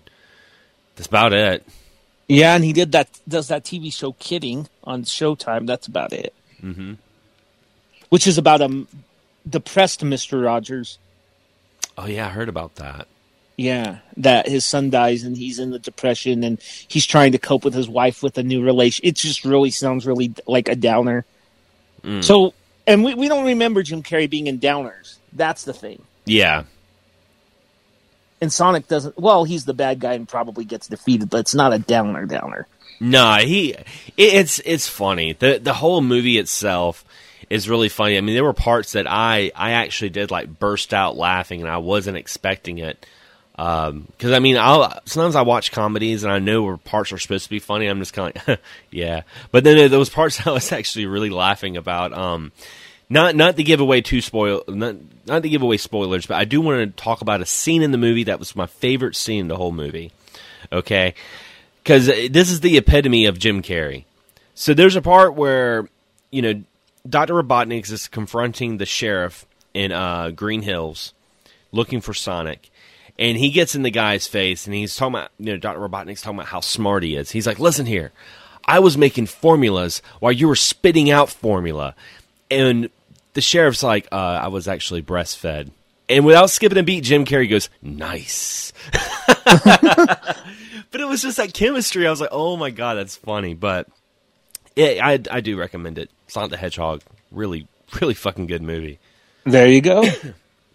That's 0.95 1.07
about 1.07 1.33
it. 1.33 1.65
Yeah, 2.27 2.55
and 2.55 2.63
he 2.63 2.73
did 2.73 2.91
that. 2.93 3.09
Does 3.27 3.49
that 3.49 3.63
TV 3.63 3.93
show 3.93 4.13
Kidding 4.13 4.67
on 4.83 5.03
Showtime? 5.03 5.67
That's 5.67 5.87
about 5.87 6.13
it. 6.13 6.33
Mm-hmm. 6.63 6.93
Which 8.09 8.25
is 8.25 8.37
about 8.37 8.61
a 8.61 8.87
depressed 9.47 10.03
Mister 10.03 10.39
Rogers. 10.39 10.97
Oh 11.97 12.07
yeah, 12.07 12.27
I 12.27 12.29
heard 12.29 12.49
about 12.49 12.75
that. 12.75 13.07
Yeah, 13.57 13.99
that 14.17 14.49
his 14.49 14.65
son 14.65 14.89
dies 14.89 15.23
and 15.23 15.37
he's 15.37 15.59
in 15.59 15.71
the 15.71 15.79
depression 15.79 16.43
and 16.43 16.59
he's 16.61 17.05
trying 17.05 17.31
to 17.31 17.37
cope 17.37 17.63
with 17.63 17.73
his 17.73 17.87
wife 17.87 18.21
with 18.21 18.37
a 18.37 18.43
new 18.43 18.61
relation. 18.63 19.05
It 19.05 19.15
just 19.15 19.45
really 19.45 19.71
sounds 19.71 20.05
really 20.05 20.33
like 20.45 20.67
a 20.67 20.75
downer. 20.75 21.23
Mm. 22.03 22.21
So, 22.21 22.53
and 22.85 23.03
we 23.03 23.13
we 23.13 23.29
don't 23.29 23.45
remember 23.45 23.81
Jim 23.81 24.03
Carrey 24.03 24.29
being 24.29 24.47
in 24.47 24.59
downers. 24.59 25.17
That's 25.31 25.63
the 25.63 25.73
thing. 25.73 26.01
Yeah. 26.25 26.63
And 28.41 28.51
Sonic 28.51 28.89
doesn't. 28.89 29.17
Well, 29.17 29.45
he's 29.45 29.63
the 29.63 29.73
bad 29.73 30.01
guy 30.01 30.13
and 30.13 30.27
probably 30.27 30.65
gets 30.65 30.87
defeated, 30.87 31.29
but 31.29 31.39
it's 31.39 31.55
not 31.55 31.73
a 31.73 31.79
downer 31.79 32.25
downer. 32.25 32.67
No, 32.99 33.37
he. 33.37 33.71
It, 33.71 33.85
it's 34.17 34.59
it's 34.65 34.87
funny. 34.87 35.31
the 35.31 35.59
The 35.63 35.73
whole 35.73 36.01
movie 36.01 36.37
itself 36.37 37.05
is 37.49 37.69
really 37.69 37.89
funny. 37.89 38.17
I 38.17 38.21
mean, 38.21 38.35
there 38.35 38.43
were 38.43 38.53
parts 38.53 38.93
that 38.93 39.07
I 39.07 39.51
I 39.55 39.71
actually 39.71 40.09
did 40.09 40.31
like 40.31 40.59
burst 40.59 40.93
out 40.93 41.17
laughing, 41.17 41.61
and 41.61 41.69
I 41.69 41.77
wasn't 41.77 42.17
expecting 42.17 42.77
it. 42.79 43.05
Because 43.55 43.89
um, 43.89 44.33
I 44.33 44.39
mean, 44.39 44.57
I'll 44.57 44.99
sometimes 45.05 45.35
I 45.35 45.43
watch 45.43 45.71
comedies 45.71 46.23
and 46.23 46.31
I 46.33 46.39
know 46.39 46.63
where 46.63 46.77
parts 46.77 47.13
are 47.13 47.17
supposed 47.17 47.45
to 47.45 47.49
be 47.49 47.59
funny. 47.59 47.87
I'm 47.87 47.99
just 47.99 48.13
kind 48.13 48.35
of 48.35 48.47
like, 48.47 48.59
yeah. 48.91 49.21
But 49.51 49.63
then 49.63 49.89
those 49.89 50.09
parts 50.09 50.45
I 50.47 50.51
was 50.51 50.71
actually 50.71 51.05
really 51.05 51.29
laughing 51.29 51.77
about. 51.77 52.13
Um, 52.13 52.51
not 53.09 53.35
not 53.35 53.55
to 53.57 53.63
give 53.63 53.79
away 53.79 54.01
too 54.01 54.19
spoil 54.19 54.63
not 54.67 54.95
not 55.25 55.43
to 55.43 55.49
give 55.49 55.61
away 55.61 55.77
spoilers, 55.77 56.25
but 56.25 56.35
I 56.35 56.45
do 56.45 56.59
want 56.59 56.79
to 56.97 57.03
talk 57.03 57.21
about 57.21 57.41
a 57.41 57.45
scene 57.45 57.81
in 57.81 57.91
the 57.91 57.97
movie 57.97 58.23
that 58.25 58.39
was 58.39 58.55
my 58.55 58.65
favorite 58.65 59.15
scene 59.15 59.41
in 59.41 59.47
the 59.47 59.57
whole 59.57 59.71
movie. 59.71 60.11
Okay, 60.71 61.13
because 61.83 62.07
this 62.07 62.49
is 62.49 62.61
the 62.61 62.77
epitome 62.77 63.25
of 63.25 63.37
Jim 63.37 63.61
Carrey. 63.61 64.05
So 64.55 64.73
there's 64.73 64.95
a 64.95 65.01
part 65.01 65.35
where 65.35 65.87
you 66.31 66.41
know 66.41 66.63
Doctor 67.07 67.35
Robotnik 67.35 67.91
is 67.91 68.07
confronting 68.07 68.77
the 68.77 68.85
sheriff 68.85 69.45
in 69.73 69.91
uh, 69.91 70.31
Green 70.31 70.61
Hills, 70.61 71.13
looking 71.71 72.01
for 72.01 72.13
Sonic, 72.13 72.71
and 73.19 73.37
he 73.37 73.51
gets 73.51 73.75
in 73.75 73.83
the 73.83 73.91
guy's 73.91 74.27
face 74.27 74.65
and 74.65 74.75
he's 74.75 74.95
talking 74.95 75.15
about 75.15 75.31
you 75.37 75.47
know 75.47 75.57
Doctor 75.57 75.81
Robotnik's 75.81 76.21
talking 76.21 76.39
about 76.39 76.49
how 76.49 76.61
smart 76.61 77.03
he 77.03 77.15
is. 77.15 77.31
He's 77.31 77.45
like, 77.45 77.59
"Listen 77.59 77.85
here, 77.85 78.11
I 78.65 78.79
was 78.79 78.97
making 78.97 79.27
formulas 79.27 80.01
while 80.19 80.31
you 80.31 80.47
were 80.47 80.55
spitting 80.55 81.11
out 81.11 81.29
formula," 81.29 81.95
and 82.49 82.89
the 83.33 83.41
sheriff's 83.41 83.83
like, 83.83 84.07
uh, 84.11 84.15
"I 84.15 84.47
was 84.47 84.67
actually 84.67 85.03
breastfed." 85.03 85.69
And 86.07 86.23
without 86.25 86.51
skipping 86.51 86.77
a 86.77 86.83
beat, 86.83 87.03
Jim 87.03 87.25
Carrey 87.25 87.49
goes, 87.49 87.69
"Nice." 87.81 88.73
but 89.45 91.01
it 91.01 91.07
was 91.07 91.21
just 91.21 91.37
that 91.37 91.53
chemistry. 91.53 92.07
I 92.07 92.09
was 92.09 92.21
like, 92.21 92.29
"Oh 92.31 92.57
my 92.57 92.71
god, 92.71 92.95
that's 92.95 93.15
funny." 93.15 93.53
But 93.53 93.87
yeah, 94.75 95.05
I 95.05 95.19
I 95.29 95.41
do 95.41 95.57
recommend 95.57 95.97
it. 95.97 96.09
Sonic 96.27 96.51
the 96.51 96.57
Hedgehog, 96.57 97.01
really 97.31 97.67
really 98.01 98.13
fucking 98.13 98.47
good 98.47 98.61
movie. 98.61 98.99
There 99.43 99.67
you 99.67 99.81
go. 99.81 100.03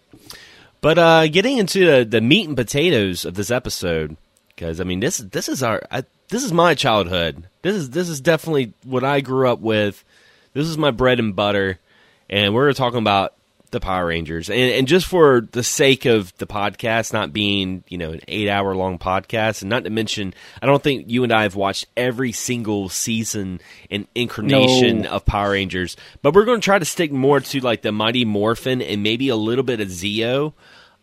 but 0.81 0.99
uh, 0.99 1.27
getting 1.29 1.59
into 1.59 1.85
the, 1.85 2.05
the, 2.05 2.21
meat 2.21 2.47
and 2.47 2.57
potatoes 2.57 3.25
of 3.25 3.35
this 3.35 3.51
episode, 3.51 4.17
because 4.49 4.81
I 4.81 4.85
mean 4.85 5.01
this 5.01 5.19
this 5.19 5.49
is 5.49 5.63
our 5.63 5.83
I, 5.91 6.05
this 6.29 6.45
is 6.45 6.53
my 6.53 6.75
childhood. 6.75 7.45
This 7.63 7.77
is 7.77 7.91
this 7.91 8.09
is 8.09 8.21
definitely 8.21 8.73
what 8.85 9.05
I 9.05 9.21
grew 9.21 9.49
up 9.49 9.61
with. 9.61 10.05
This 10.53 10.67
is 10.67 10.79
my 10.79 10.91
bread 10.91 11.19
and 11.19 11.35
butter, 11.35 11.79
and 12.29 12.55
we're 12.55 12.73
talking 12.73 12.99
about 12.99 13.35
the 13.71 13.81
Power 13.81 14.07
Rangers. 14.07 14.51
And, 14.51 14.59
and 14.59 14.89
just 14.89 15.07
for 15.07 15.47
the 15.53 15.63
sake 15.63 16.05
of 16.05 16.37
the 16.39 16.47
podcast 16.47 17.13
not 17.13 17.33
being, 17.33 17.85
you 17.89 17.99
know, 17.99 18.13
an 18.13 18.21
eight 18.29 18.49
hour 18.49 18.75
long 18.75 18.99
podcast, 18.99 19.63
and 19.63 19.71
not 19.71 19.85
to 19.85 19.91
mention, 19.91 20.35
I 20.63 20.67
don't 20.67 20.83
think 20.83 21.09
you 21.09 21.25
and 21.25 21.33
I 21.33 21.43
have 21.43 21.55
watched 21.55 21.87
every 21.97 22.33
single 22.33 22.89
season 22.89 23.61
and 23.91 24.07
incarnation 24.15 25.03
no. 25.03 25.11
of 25.11 25.25
Power 25.25 25.53
Rangers, 25.53 25.97
but 26.23 26.35
we're 26.35 26.45
going 26.45 26.61
to 26.61 26.65
try 26.65 26.79
to 26.79 26.85
stick 26.85 27.13
more 27.13 27.41
to 27.41 27.61
like 27.61 27.83
the 27.83 27.93
Mighty 27.93 28.25
Morphin 28.25 28.83
and 28.83 29.03
maybe 29.03 29.29
a 29.29 29.37
little 29.37 29.65
bit 29.65 29.81
of 29.81 29.89
Zeo, 29.89 30.53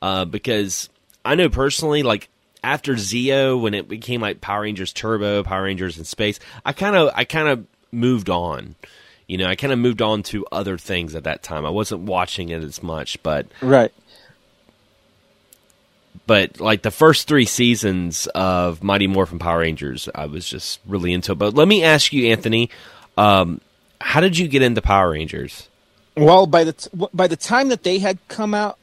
uh, 0.02 0.26
because 0.26 0.90
I 1.24 1.36
know 1.36 1.50
personally, 1.50 2.04
like, 2.04 2.30
after 2.64 2.96
Zeo 2.96 3.62
when 3.62 3.74
it 3.74 3.88
became 3.88 4.20
like 4.20 4.42
Power 4.42 4.62
Rangers 4.62 4.92
Turbo, 4.92 5.44
Power 5.44 5.64
Rangers 5.64 5.98
in 5.98 6.04
Space, 6.04 6.40
I 6.66 6.74
kind 6.74 6.96
of 6.96 7.12
I 7.16 7.24
kind 7.24 7.48
of 7.48 7.66
moved 7.92 8.30
on. 8.30 8.76
You 9.28 9.38
know, 9.38 9.46
I 9.46 9.56
kind 9.56 9.74
of 9.74 9.80
moved 9.80 10.02
on 10.02 10.24
to 10.24 10.46
other 10.52 10.78
things 10.78 11.14
at 11.14 11.26
that 11.26 11.44
time. 11.44 11.66
I 11.66 11.70
wasn't 11.70 12.02
watching 12.02 12.50
it 12.50 12.64
as 12.64 12.82
much, 12.82 13.22
but 13.24 13.48
right. 13.62 13.92
But 16.26 16.60
like 16.60 16.82
the 16.82 16.92
first 16.92 17.28
three 17.28 17.46
seasons 17.46 18.28
of 18.28 18.84
Mighty 18.84 19.08
Morphin 19.08 19.40
Power 19.40 19.60
Rangers, 19.60 20.10
I 20.16 20.26
was 20.26 20.48
just 20.48 20.80
really 20.86 21.14
into 21.14 21.34
it. 21.34 21.36
But 21.36 21.54
let 21.56 21.68
me 21.68 21.84
ask 21.84 22.12
you, 22.12 22.28
Anthony, 22.28 22.70
um, 23.18 23.62
how 24.00 24.22
did 24.22 24.38
you 24.38 24.48
get 24.48 24.62
into 24.62 24.82
Power 24.82 25.12
Rangers? 25.12 25.68
Well, 26.16 26.48
by 26.48 26.64
the 26.64 26.74
t- 26.74 26.90
by 27.14 27.28
the 27.28 27.36
time 27.36 27.70
that 27.70 27.84
they 27.84 28.00
had 28.00 28.20
come 28.28 28.54
out, 28.54 28.78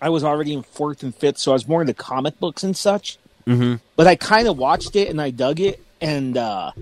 I 0.00 0.08
was 0.08 0.24
already 0.24 0.52
in 0.52 0.62
fourth 0.62 1.02
and 1.02 1.14
fifth, 1.14 1.38
so 1.38 1.52
I 1.52 1.54
was 1.54 1.68
more 1.68 1.80
into 1.80 1.94
comic 1.94 2.40
books 2.40 2.64
and 2.64 2.76
such. 2.76 3.18
Mm-hmm. 3.46 3.76
But 3.94 4.06
I 4.06 4.16
kind 4.16 4.48
of 4.48 4.58
watched 4.58 4.96
it 4.96 5.08
and 5.08 5.20
I 5.20 5.30
dug 5.30 5.60
it, 5.60 5.84
and 6.00 6.36
uh, 6.36 6.72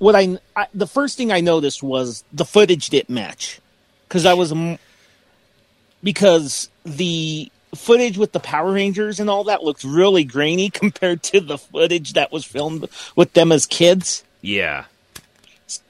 what 0.00 0.16
I, 0.16 0.38
I, 0.56 0.66
the 0.72 0.86
first 0.86 1.18
thing 1.18 1.30
I 1.30 1.40
noticed 1.40 1.82
was 1.82 2.24
the 2.32 2.46
footage 2.46 2.88
didn't 2.88 3.14
match 3.14 3.60
because 4.08 4.24
I 4.24 4.32
was 4.32 4.52
because 6.02 6.70
the 6.84 7.52
footage 7.74 8.16
with 8.16 8.32
the 8.32 8.40
Power 8.40 8.72
Rangers 8.72 9.20
and 9.20 9.28
all 9.28 9.44
that 9.44 9.62
looked 9.62 9.84
really 9.84 10.24
grainy 10.24 10.70
compared 10.70 11.22
to 11.24 11.40
the 11.40 11.58
footage 11.58 12.14
that 12.14 12.32
was 12.32 12.44
filmed 12.44 12.88
with 13.14 13.34
them 13.34 13.52
as 13.52 13.66
kids. 13.66 14.24
Yeah. 14.40 14.86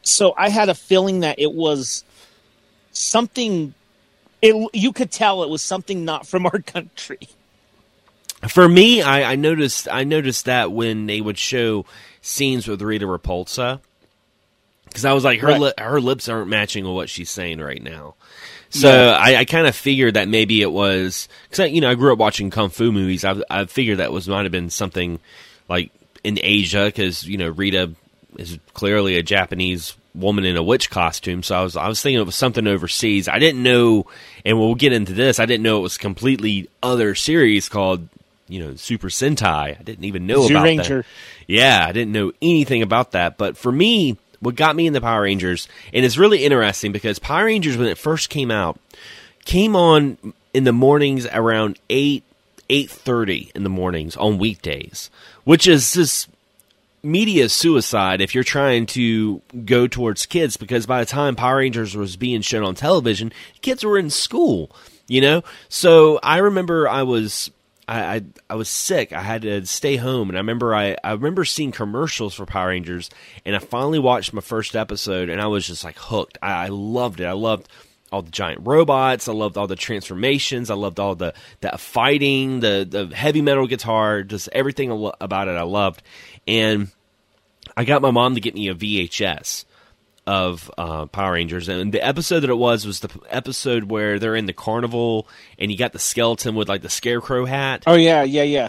So 0.02 0.34
I 0.36 0.48
had 0.50 0.68
a 0.68 0.74
feeling 0.74 1.20
that 1.20 1.38
it 1.38 1.52
was 1.52 2.04
something 2.90 3.74
it, 4.42 4.70
you 4.74 4.92
could 4.92 5.12
tell 5.12 5.44
it 5.44 5.48
was 5.48 5.62
something 5.62 6.04
not 6.04 6.26
from 6.26 6.46
our 6.46 6.58
country. 6.66 7.20
For 8.48 8.68
me, 8.68 9.02
I, 9.02 9.32
I 9.32 9.36
noticed 9.36 9.86
I 9.88 10.02
noticed 10.02 10.46
that 10.46 10.72
when 10.72 11.06
they 11.06 11.20
would 11.20 11.38
show 11.38 11.84
scenes 12.22 12.66
with 12.66 12.82
Rita 12.82 13.06
Repulsa, 13.06 13.80
because 14.90 15.04
I 15.06 15.12
was 15.14 15.24
like, 15.24 15.40
her 15.40 15.48
Right. 15.48 15.60
li- 15.60 15.72
her 15.78 16.00
lips 16.00 16.28
aren't 16.28 16.48
matching 16.48 16.84
with 16.84 16.94
what 16.94 17.08
she's 17.08 17.30
saying 17.30 17.58
right 17.60 17.82
now. 17.82 18.14
So 18.70 18.88
Yeah. 18.92 19.12
I, 19.18 19.36
I 19.36 19.44
kind 19.46 19.66
of 19.66 19.74
figured 19.74 20.14
that 20.14 20.28
maybe 20.28 20.62
it 20.62 20.70
was 20.70 21.28
because 21.48 21.70
you 21.72 21.80
know 21.80 21.90
I 21.90 21.94
grew 21.94 22.12
up 22.12 22.18
watching 22.18 22.50
kung 22.50 22.70
fu 22.70 22.92
movies. 22.92 23.24
I, 23.24 23.36
I 23.50 23.64
figured 23.64 23.98
that 23.98 24.12
was 24.12 24.28
might 24.28 24.42
have 24.44 24.52
been 24.52 24.70
something 24.70 25.18
like 25.68 25.90
in 26.22 26.38
Asia 26.42 26.84
because 26.84 27.26
you 27.26 27.36
know 27.38 27.48
Rita 27.48 27.92
is 28.36 28.58
clearly 28.74 29.16
a 29.16 29.22
Japanese 29.22 29.96
woman 30.14 30.44
in 30.44 30.56
a 30.56 30.62
witch 30.62 30.88
costume. 30.90 31.42
So 31.42 31.56
I 31.56 31.62
was 31.62 31.76
I 31.76 31.88
was 31.88 32.00
thinking 32.00 32.20
it 32.20 32.26
was 32.26 32.36
something 32.36 32.66
overseas. 32.68 33.26
I 33.28 33.38
didn't 33.40 33.62
know, 33.62 34.06
and 34.44 34.58
we'll 34.58 34.74
get 34.76 34.92
into 34.92 35.14
this. 35.14 35.40
I 35.40 35.46
didn't 35.46 35.62
know 35.64 35.78
it 35.78 35.82
was 35.82 35.98
completely 35.98 36.68
other 36.82 37.14
series 37.16 37.68
called 37.68 38.08
you 38.48 38.60
know 38.64 38.74
Super 38.76 39.08
Sentai. 39.08 39.78
I 39.78 39.82
didn't 39.82 40.04
even 40.04 40.26
know 40.28 40.42
Zoo 40.46 40.54
about 40.54 40.64
Ranger. 40.64 40.98
that. 40.98 41.06
Yeah, 41.48 41.84
I 41.88 41.90
didn't 41.90 42.12
know 42.12 42.30
anything 42.40 42.82
about 42.82 43.12
that. 43.12 43.36
But 43.36 43.56
for 43.56 43.72
me, 43.72 44.16
what 44.40 44.56
got 44.56 44.76
me 44.76 44.86
in 44.86 44.92
the 44.92 45.00
Power 45.00 45.22
Rangers, 45.22 45.68
and 45.92 46.04
it's 46.04 46.18
really 46.18 46.44
interesting 46.44 46.92
because 46.92 47.18
Power 47.18 47.44
Rangers, 47.44 47.76
when 47.76 47.86
it 47.86 47.98
first 47.98 48.30
came 48.30 48.50
out, 48.50 48.78
came 49.44 49.76
on 49.76 50.18
in 50.52 50.64
the 50.64 50.72
mornings 50.72 51.26
around 51.26 51.78
eight 51.88 52.24
eight 52.68 52.90
thirty 52.90 53.50
in 53.54 53.62
the 53.62 53.70
mornings 53.70 54.16
on 54.16 54.38
weekdays, 54.38 55.10
which 55.44 55.66
is 55.66 55.92
just 55.92 56.28
media 57.02 57.48
suicide 57.48 58.20
if 58.20 58.34
you're 58.34 58.44
trying 58.44 58.86
to 58.86 59.40
go 59.64 59.86
towards 59.86 60.26
kids 60.26 60.56
because 60.56 60.86
by 60.86 61.00
the 61.00 61.06
time 61.06 61.34
Power 61.34 61.56
Rangers 61.56 61.96
was 61.96 62.16
being 62.16 62.42
shown 62.42 62.62
on 62.62 62.74
television, 62.74 63.32
kids 63.62 63.84
were 63.84 63.98
in 63.98 64.10
school, 64.10 64.70
you 65.08 65.20
know? 65.20 65.42
So 65.68 66.20
I 66.22 66.38
remember 66.38 66.88
I 66.88 67.02
was 67.02 67.50
I, 67.90 68.14
I 68.14 68.22
I 68.50 68.54
was 68.54 68.68
sick. 68.68 69.12
I 69.12 69.20
had 69.20 69.42
to 69.42 69.66
stay 69.66 69.96
home 69.96 70.28
and 70.28 70.38
I 70.38 70.40
remember 70.40 70.74
I, 70.74 70.96
I 71.02 71.12
remember 71.12 71.44
seeing 71.44 71.72
commercials 71.72 72.34
for 72.34 72.46
Power 72.46 72.68
Rangers 72.68 73.10
and 73.44 73.56
I 73.56 73.58
finally 73.58 73.98
watched 73.98 74.32
my 74.32 74.40
first 74.40 74.76
episode 74.76 75.28
and 75.28 75.40
I 75.40 75.48
was 75.48 75.66
just 75.66 75.82
like 75.82 75.98
hooked. 75.98 76.38
I, 76.40 76.66
I 76.66 76.68
loved 76.68 77.18
it. 77.20 77.24
I 77.24 77.32
loved 77.32 77.68
all 78.12 78.22
the 78.22 78.30
giant 78.30 78.60
robots. 78.64 79.28
I 79.28 79.32
loved 79.32 79.56
all 79.56 79.66
the 79.66 79.74
transformations. 79.74 80.70
I 80.70 80.74
loved 80.74 81.00
all 81.00 81.16
the 81.16 81.34
the 81.62 81.76
fighting, 81.78 82.60
the 82.60 82.86
the 82.88 83.14
heavy 83.14 83.42
metal 83.42 83.66
guitar, 83.66 84.22
just 84.22 84.48
everything 84.52 85.10
about 85.20 85.48
it. 85.48 85.56
I 85.56 85.62
loved, 85.62 86.02
and 86.46 86.88
I 87.76 87.84
got 87.84 88.02
my 88.02 88.12
mom 88.12 88.36
to 88.36 88.40
get 88.40 88.54
me 88.54 88.68
a 88.68 88.74
VHS 88.74 89.64
of 90.26 90.70
uh, 90.76 91.06
Power 91.06 91.32
Rangers, 91.32 91.68
and 91.68 91.92
the 91.92 92.04
episode 92.06 92.40
that 92.40 92.50
it 92.50 92.58
was 92.58 92.86
was 92.86 93.00
the 93.00 93.10
episode 93.28 93.84
where 93.84 94.18
they're 94.18 94.36
in 94.36 94.46
the 94.46 94.52
carnival, 94.52 95.26
and 95.58 95.70
you 95.70 95.78
got 95.78 95.92
the 95.92 95.98
skeleton 95.98 96.54
with 96.54 96.68
like 96.68 96.82
the 96.82 96.90
scarecrow 96.90 97.44
hat. 97.46 97.84
Oh 97.86 97.94
yeah, 97.94 98.22
yeah, 98.22 98.42
yeah. 98.42 98.68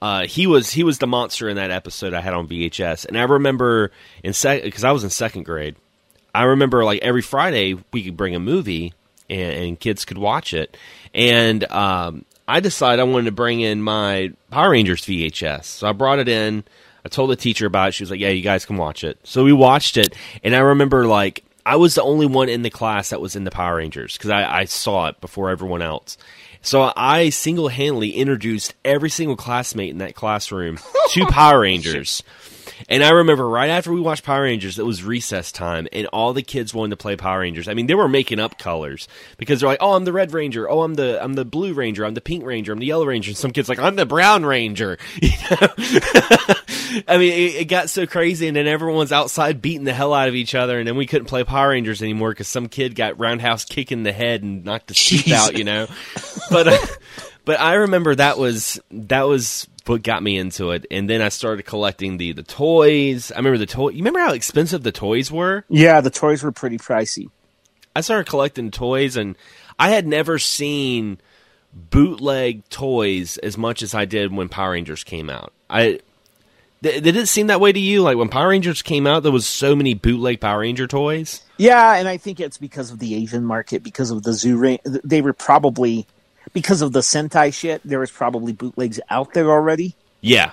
Uh, 0.00 0.26
he 0.26 0.46
was 0.46 0.72
he 0.72 0.82
was 0.82 0.98
the 0.98 1.06
monster 1.06 1.48
in 1.48 1.56
that 1.56 1.70
episode 1.70 2.12
I 2.12 2.20
had 2.20 2.34
on 2.34 2.48
VHS, 2.48 3.06
and 3.06 3.16
I 3.16 3.22
remember 3.22 3.92
in 4.24 4.32
sec 4.32 4.62
because 4.62 4.84
I 4.84 4.92
was 4.92 5.04
in 5.04 5.10
second 5.10 5.44
grade. 5.44 5.76
I 6.34 6.44
remember 6.44 6.84
like 6.84 7.02
every 7.02 7.22
Friday 7.22 7.76
we 7.92 8.02
could 8.02 8.16
bring 8.16 8.34
a 8.34 8.40
movie 8.40 8.94
and, 9.30 9.52
and 9.52 9.80
kids 9.80 10.04
could 10.04 10.18
watch 10.18 10.54
it, 10.54 10.76
and 11.14 11.62
um, 11.70 12.24
I 12.48 12.58
decided 12.60 13.00
I 13.00 13.04
wanted 13.04 13.26
to 13.26 13.32
bring 13.32 13.60
in 13.60 13.80
my 13.80 14.32
Power 14.50 14.70
Rangers 14.70 15.02
VHS, 15.02 15.64
so 15.64 15.88
I 15.88 15.92
brought 15.92 16.18
it 16.18 16.28
in. 16.28 16.64
I 17.04 17.08
told 17.08 17.30
the 17.30 17.36
teacher 17.36 17.66
about 17.66 17.88
it. 17.88 17.92
She 17.92 18.02
was 18.02 18.10
like, 18.10 18.20
"Yeah, 18.20 18.30
you 18.30 18.42
guys 18.42 18.64
can 18.64 18.76
watch 18.76 19.04
it." 19.04 19.18
So 19.24 19.44
we 19.44 19.52
watched 19.52 19.96
it, 19.96 20.14
and 20.44 20.54
I 20.54 20.60
remember 20.60 21.06
like 21.06 21.44
I 21.64 21.76
was 21.76 21.94
the 21.94 22.02
only 22.02 22.26
one 22.26 22.48
in 22.48 22.62
the 22.62 22.70
class 22.70 23.10
that 23.10 23.20
was 23.20 23.36
in 23.36 23.44
the 23.44 23.50
Power 23.50 23.76
Rangers 23.76 24.16
because 24.16 24.30
I, 24.30 24.60
I 24.60 24.64
saw 24.64 25.08
it 25.08 25.20
before 25.20 25.50
everyone 25.50 25.82
else. 25.82 26.16
So 26.60 26.92
I 26.96 27.30
single 27.30 27.68
handedly 27.68 28.10
introduced 28.10 28.74
every 28.84 29.10
single 29.10 29.36
classmate 29.36 29.90
in 29.90 29.98
that 29.98 30.14
classroom 30.14 30.78
to 31.10 31.26
Power 31.30 31.60
Rangers. 31.60 32.22
And 32.88 33.02
I 33.02 33.10
remember 33.10 33.48
right 33.48 33.70
after 33.70 33.92
we 33.92 34.00
watched 34.00 34.24
Power 34.24 34.42
Rangers, 34.42 34.78
it 34.78 34.86
was 34.86 35.02
recess 35.02 35.52
time, 35.52 35.88
and 35.92 36.06
all 36.08 36.32
the 36.32 36.42
kids 36.42 36.74
wanted 36.74 36.90
to 36.90 36.96
play 36.96 37.16
Power 37.16 37.40
Rangers. 37.40 37.68
I 37.68 37.74
mean, 37.74 37.86
they 37.86 37.94
were 37.94 38.08
making 38.08 38.40
up 38.40 38.58
colors 38.58 39.08
because 39.38 39.60
they're 39.60 39.68
like, 39.68 39.78
"Oh, 39.80 39.94
I'm 39.94 40.04
the 40.04 40.12
Red 40.12 40.32
Ranger. 40.32 40.68
Oh, 40.70 40.82
I'm 40.82 40.94
the 40.94 41.22
I'm 41.22 41.34
the 41.34 41.44
Blue 41.44 41.72
Ranger. 41.72 42.04
I'm 42.04 42.14
the 42.14 42.20
Pink 42.20 42.44
Ranger. 42.44 42.72
I'm 42.72 42.78
the 42.78 42.86
Yellow 42.86 43.06
Ranger." 43.06 43.30
And 43.30 43.36
some 43.36 43.50
kids 43.50 43.68
like, 43.68 43.78
"I'm 43.78 43.96
the 43.96 44.06
Brown 44.06 44.44
Ranger." 44.44 44.98
You 45.22 45.30
know? 45.50 45.68
I 47.08 47.16
mean, 47.16 47.32
it, 47.32 47.54
it 47.62 47.68
got 47.68 47.88
so 47.88 48.06
crazy, 48.06 48.48
and 48.48 48.56
then 48.56 48.66
everyone's 48.66 49.12
outside 49.12 49.62
beating 49.62 49.84
the 49.84 49.94
hell 49.94 50.12
out 50.12 50.28
of 50.28 50.34
each 50.34 50.54
other, 50.54 50.78
and 50.78 50.86
then 50.86 50.96
we 50.96 51.06
couldn't 51.06 51.26
play 51.26 51.42
Power 51.44 51.70
Rangers 51.70 52.02
anymore 52.02 52.30
because 52.30 52.48
some 52.48 52.68
kid 52.68 52.94
got 52.94 53.18
roundhouse 53.18 53.64
kick 53.64 53.92
in 53.92 54.02
the 54.02 54.12
head 54.12 54.42
and 54.42 54.64
knocked 54.64 54.88
the 54.88 54.94
teeth 54.94 55.32
out. 55.32 55.56
You 55.56 55.64
know, 55.64 55.86
but. 56.50 56.68
Uh, 56.68 56.86
but 57.44 57.60
I 57.60 57.74
remember 57.74 58.14
that 58.14 58.38
was 58.38 58.80
that 58.90 59.22
was 59.22 59.66
what 59.86 60.02
got 60.02 60.22
me 60.22 60.36
into 60.36 60.70
it, 60.70 60.86
and 60.90 61.08
then 61.08 61.20
I 61.22 61.28
started 61.28 61.64
collecting 61.64 62.16
the 62.16 62.32
the 62.32 62.42
toys. 62.42 63.32
I 63.32 63.36
remember 63.36 63.58
the 63.58 63.66
toy. 63.66 63.90
You 63.90 63.98
remember 63.98 64.20
how 64.20 64.32
expensive 64.32 64.82
the 64.82 64.92
toys 64.92 65.30
were? 65.30 65.64
Yeah, 65.68 66.00
the 66.00 66.10
toys 66.10 66.42
were 66.42 66.52
pretty 66.52 66.78
pricey. 66.78 67.30
I 67.94 68.00
started 68.00 68.28
collecting 68.28 68.70
toys, 68.70 69.16
and 69.16 69.36
I 69.78 69.90
had 69.90 70.06
never 70.06 70.38
seen 70.38 71.18
bootleg 71.72 72.68
toys 72.68 73.38
as 73.38 73.56
much 73.56 73.82
as 73.82 73.94
I 73.94 74.04
did 74.04 74.32
when 74.32 74.48
Power 74.48 74.72
Rangers 74.72 75.04
came 75.04 75.30
out. 75.30 75.52
I 75.68 76.00
th- 76.82 77.02
did 77.02 77.16
it 77.16 77.28
seem 77.28 77.48
that 77.48 77.60
way 77.60 77.72
to 77.72 77.80
you? 77.80 78.02
Like 78.02 78.16
when 78.16 78.28
Power 78.28 78.48
Rangers 78.48 78.82
came 78.82 79.06
out, 79.06 79.22
there 79.22 79.32
was 79.32 79.46
so 79.46 79.74
many 79.74 79.94
bootleg 79.94 80.40
Power 80.40 80.60
Ranger 80.60 80.86
toys. 80.86 81.42
Yeah, 81.56 81.94
and 81.94 82.08
I 82.08 82.16
think 82.16 82.40
it's 82.40 82.58
because 82.58 82.90
of 82.90 82.98
the 82.98 83.14
Asian 83.14 83.44
market, 83.44 83.82
because 83.82 84.10
of 84.10 84.22
the 84.22 84.32
zoo. 84.32 84.56
Ra- 84.56 84.76
they 84.84 85.22
were 85.22 85.32
probably 85.32 86.06
because 86.52 86.82
of 86.82 86.92
the 86.92 87.00
Sentai 87.00 87.52
shit. 87.52 87.80
There 87.84 88.00
was 88.00 88.10
probably 88.10 88.52
bootlegs 88.52 89.00
out 89.10 89.34
there 89.34 89.50
already. 89.50 89.94
Yeah, 90.20 90.52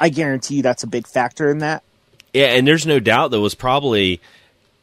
I 0.00 0.08
guarantee 0.08 0.56
you 0.56 0.62
that's 0.62 0.82
a 0.82 0.88
big 0.88 1.06
factor 1.06 1.50
in 1.50 1.58
that. 1.58 1.82
Yeah, 2.32 2.46
and 2.46 2.66
there's 2.66 2.86
no 2.86 3.00
doubt 3.00 3.30
there 3.30 3.40
was 3.40 3.54
probably 3.54 4.20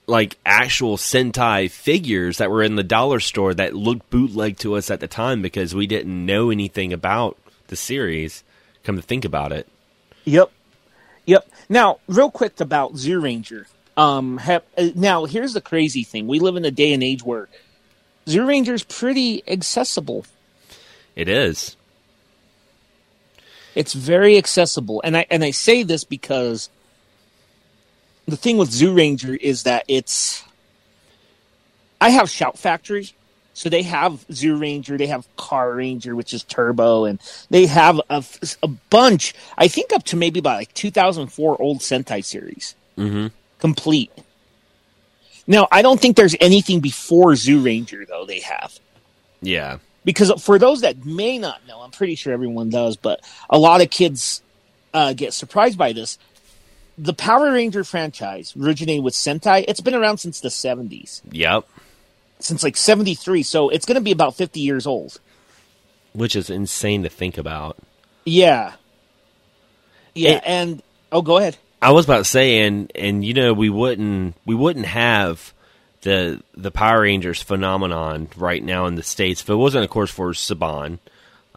like 0.08 0.38
actual 0.46 0.98
Sentai 0.98 1.70
figures 1.70 2.38
that 2.38 2.50
were 2.50 2.64
in 2.64 2.76
the 2.76 2.84
dollar 2.84 3.20
store 3.20 3.54
that 3.54 3.76
looked 3.76 4.10
bootleg 4.10 4.58
to 4.60 4.76
us 4.76 4.90
at 4.90 5.00
the 5.00 5.08
time 5.08 5.42
because 5.42 5.76
we 5.76 5.88
didn't 5.88 6.26
know 6.26 6.50
anything 6.50 6.94
about 6.94 7.38
the 7.68 7.76
series. 7.76 8.44
Come 8.84 8.96
to 8.96 9.02
think 9.02 9.26
about 9.26 9.52
it. 9.52 9.68
Yep, 10.26 10.52
yep. 11.26 11.48
Now, 11.70 12.00
real 12.08 12.32
quick 12.32 12.60
about 12.60 12.94
Zyuranger. 12.94 13.66
Um, 13.98 14.38
have, 14.38 14.64
uh, 14.78 14.90
now 14.96 15.26
here's 15.26 15.54
the 15.54 15.62
crazy 15.62 16.04
thing: 16.04 16.28
we 16.28 16.40
live 16.40 16.56
in 16.56 16.66
a 16.66 16.72
day 16.72 16.94
and 16.94 17.04
age 17.04 17.24
where 17.24 17.50
Zyuranger's 18.26 18.84
pretty 18.84 19.44
accessible. 19.48 20.26
It 21.16 21.28
is. 21.28 21.76
It's 23.74 23.94
very 23.94 24.38
accessible, 24.38 25.02
and 25.04 25.16
I 25.16 25.26
and 25.32 25.44
I 25.44 25.52
say 25.52 25.84
this 25.84 26.04
because 26.04 26.70
the 28.28 28.36
thing 28.38 28.58
with 28.58 28.70
Zyuranger 28.70 29.38
is 29.38 29.64
that 29.64 29.86
it's. 29.88 30.44
I 32.02 32.10
have 32.10 32.30
Shout 32.30 32.58
Factory, 32.58 33.10
so 33.54 33.70
they 33.70 33.84
have 33.84 34.26
Zyuranger, 34.28 34.98
they 34.98 35.08
have 35.08 35.26
Carranger, 35.38 36.16
which 36.16 36.34
is 36.34 36.44
Turbo, 36.44 37.06
and 37.06 37.20
they 37.50 37.66
have 37.68 38.02
a, 38.10 38.24
a 38.64 38.68
bunch. 38.68 39.34
I 39.58 39.68
think 39.68 39.94
up 39.94 40.04
to 40.06 40.16
maybe 40.18 40.40
about 40.40 40.58
like 40.58 40.74
2004 40.74 41.62
old 41.62 41.80
Sentai 41.80 42.24
series 42.26 42.76
Mm-hmm. 42.98 43.28
complete. 43.60 44.12
Now, 45.52 45.68
I 45.70 45.82
don't 45.82 46.00
think 46.00 46.16
there's 46.16 46.36
anything 46.40 46.80
before 46.80 47.34
Zyuranger 47.34 48.08
though. 48.08 48.26
They 48.26 48.40
have. 48.40 48.80
Yeah. 49.42 49.80
because 50.06 50.32
for 50.42 50.58
those 50.58 50.82
that 50.82 51.04
may 51.06 51.38
not 51.38 51.68
know, 51.68 51.82
I'm 51.82 51.92
pretty 51.92 52.16
sure 52.16 52.32
everyone 52.32 52.70
does, 52.70 52.96
but 52.96 53.20
a 53.50 53.60
lot 53.60 53.82
of 53.82 53.90
kids 53.90 54.42
uh, 54.94 55.12
get 55.14 55.34
surprised 55.34 55.78
by 55.78 55.92
this. 55.94 56.18
The 56.98 57.14
Power 57.14 57.52
Ranger 57.52 57.84
franchise 57.84 58.54
originated 58.56 59.04
with 59.04 59.14
Sentai. 59.14 59.66
It's 59.68 59.82
been 59.82 59.94
around 59.96 60.20
since 60.20 60.40
the 60.40 60.50
70s, 60.50 61.22
Yep. 61.32 61.68
since 62.40 62.64
like 62.64 62.78
73. 62.78 63.44
So 63.44 63.68
it's 63.70 63.86
going 63.86 63.96
to 63.96 64.02
be 64.02 64.12
about 64.12 64.36
50 64.36 64.60
years 64.62 64.88
old. 64.88 65.20
Which 66.14 66.36
is 66.36 66.50
insane 66.50 67.04
to 67.04 67.10
think 67.10 67.38
about. 67.38 67.78
Yeah. 68.26 68.74
Yeah. 70.14 70.32
It- 70.38 70.44
and, 70.46 70.84
oh, 71.12 71.22
go 71.22 71.38
ahead. 71.38 71.58
I 71.82 71.92
was 71.92 72.06
about 72.06 72.20
to 72.20 72.26
say, 72.26 72.60
and 72.60 72.92
and 72.94 73.26
you 73.26 73.34
know, 73.34 73.54
we 73.54 73.70
wouldn't 73.70 74.36
we 74.46 74.56
wouldn't 74.56 74.86
have 74.86 75.54
the 76.02 76.42
the 76.56 76.72
Power 76.72 77.02
Rangers 77.02 77.42
phenomenon 77.42 78.30
right 78.36 78.64
now 78.64 78.86
in 78.86 78.96
the 78.96 79.04
states 79.04 79.42
if 79.42 79.50
it 79.50 79.56
wasn't, 79.56 79.84
of 79.84 79.90
course, 79.90 80.12
for 80.12 80.32
Saban. 80.32 81.00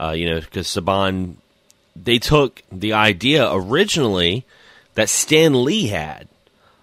Uh, 0.00 0.10
you 0.10 0.28
know, 0.28 0.40
because 0.40 0.66
Saban 0.66 1.36
they 1.94 2.18
took 2.18 2.62
the 2.72 2.94
idea 2.94 3.48
originally 3.52 4.44
that 4.94 5.08
Stan 5.08 5.64
Lee 5.64 5.88
had. 5.88 6.28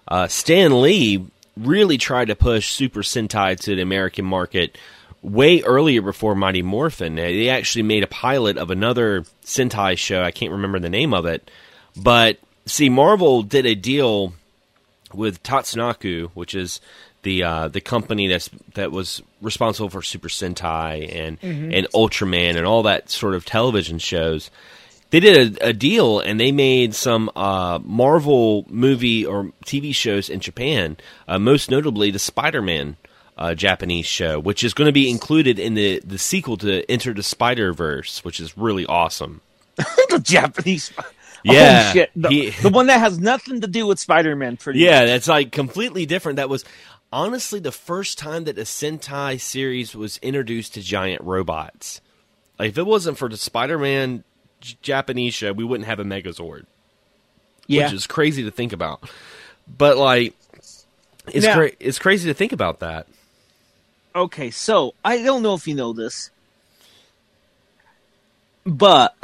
Uh, 0.06 0.28
Stan 0.28 0.80
Lee 0.80 1.26
really 1.56 1.98
tried 1.98 2.26
to 2.26 2.36
push 2.36 2.70
Super 2.70 3.00
Sentai 3.00 3.58
to 3.60 3.76
the 3.76 3.82
American 3.82 4.24
market 4.24 4.78
way 5.20 5.62
earlier 5.62 6.02
before 6.02 6.34
Mighty 6.34 6.62
Morphin. 6.62 7.14
They 7.14 7.48
actually 7.48 7.82
made 7.82 8.02
a 8.02 8.08
pilot 8.08 8.56
of 8.56 8.70
another 8.70 9.24
Sentai 9.44 9.96
show. 9.96 10.22
I 10.22 10.30
can't 10.30 10.52
remember 10.52 10.78
the 10.78 10.90
name 10.90 11.14
of 11.14 11.26
it, 11.26 11.50
but 11.96 12.38
see, 12.66 12.88
Marvel 12.88 13.42
did 13.42 13.66
a 13.66 13.74
deal 13.74 14.34
with 15.12 15.42
Tatsunoko, 15.42 16.30
which 16.30 16.54
is 16.54 16.80
the 17.22 17.42
uh, 17.42 17.68
the 17.68 17.80
company 17.80 18.26
that's 18.26 18.50
that 18.74 18.90
was 18.92 19.22
responsible 19.40 19.88
for 19.88 20.02
Super 20.02 20.28
Sentai 20.28 21.14
and 21.14 21.38
and 21.42 21.86
Ultraman 21.94 22.56
and 22.56 22.66
all 22.66 22.82
that 22.84 23.10
sort 23.10 23.34
of 23.34 23.44
television 23.44 23.98
shows. 23.98 24.50
They 25.10 25.20
did 25.20 25.58
a, 25.60 25.68
a 25.68 25.72
deal 25.74 26.20
and 26.20 26.40
they 26.40 26.52
made 26.52 26.94
some 26.94 27.30
uh, 27.36 27.78
Marvel 27.84 28.64
movie 28.68 29.26
or 29.26 29.52
TV 29.66 29.94
shows 29.94 30.30
in 30.30 30.40
Japan, 30.40 30.96
uh, 31.28 31.38
most 31.38 31.70
notably 31.70 32.10
the 32.10 32.18
Spider 32.18 32.62
Man 32.62 32.96
uh, 33.36 33.54
Japanese 33.54 34.06
show, 34.06 34.38
which 34.40 34.64
is 34.64 34.72
going 34.72 34.86
to 34.86 34.92
be 34.92 35.10
included 35.10 35.58
in 35.58 35.74
the, 35.74 36.00
the 36.04 36.18
sequel 36.18 36.56
to 36.58 36.90
Enter 36.90 37.12
the 37.12 37.22
Spider 37.22 37.72
Verse, 37.72 38.24
which 38.24 38.40
is 38.40 38.56
really 38.56 38.86
awesome. 38.86 39.40
the 39.76 40.20
Japanese. 40.22 40.92
Yeah, 41.44 41.86
oh, 41.88 41.92
shit. 41.92 42.10
The, 42.14 42.28
he- 42.28 42.50
the 42.50 42.68
one 42.68 42.86
that 42.86 43.00
has 43.00 43.18
nothing 43.18 43.60
to 43.62 43.66
do 43.66 43.86
with 43.86 43.98
Spider 43.98 44.36
Man, 44.36 44.56
pretty 44.56 44.78
Yeah, 44.80 45.04
that's 45.04 45.28
like 45.28 45.50
completely 45.52 46.06
different. 46.06 46.36
That 46.36 46.48
was 46.48 46.64
honestly 47.12 47.58
the 47.60 47.72
first 47.72 48.16
time 48.18 48.44
that 48.44 48.58
a 48.58 48.62
Sentai 48.62 49.40
series 49.40 49.94
was 49.94 50.18
introduced 50.18 50.74
to 50.74 50.80
giant 50.82 51.22
robots. 51.22 52.00
Like 52.58 52.70
if 52.70 52.78
it 52.78 52.86
wasn't 52.86 53.18
for 53.18 53.28
the 53.28 53.36
Spider-Man 53.36 54.22
J- 54.60 54.76
Japanese 54.82 55.34
show, 55.34 55.52
we 55.52 55.64
wouldn't 55.64 55.88
have 55.88 55.98
a 55.98 56.04
Megazord, 56.04 56.66
Yeah. 57.66 57.84
which 57.84 57.92
is 57.94 58.06
crazy 58.06 58.44
to 58.44 58.50
think 58.52 58.72
about. 58.72 59.02
But 59.66 59.96
like, 59.96 60.34
it's 61.28 61.44
Now- 61.46 61.54
cra- 61.54 61.72
it's 61.80 61.98
crazy 61.98 62.28
to 62.28 62.34
think 62.34 62.52
about 62.52 62.80
that. 62.80 63.06
Okay, 64.14 64.50
so 64.50 64.94
I 65.04 65.22
don't 65.22 65.42
know 65.42 65.54
if 65.54 65.66
you 65.66 65.74
know 65.74 65.92
this, 65.92 66.30
but 68.64 69.14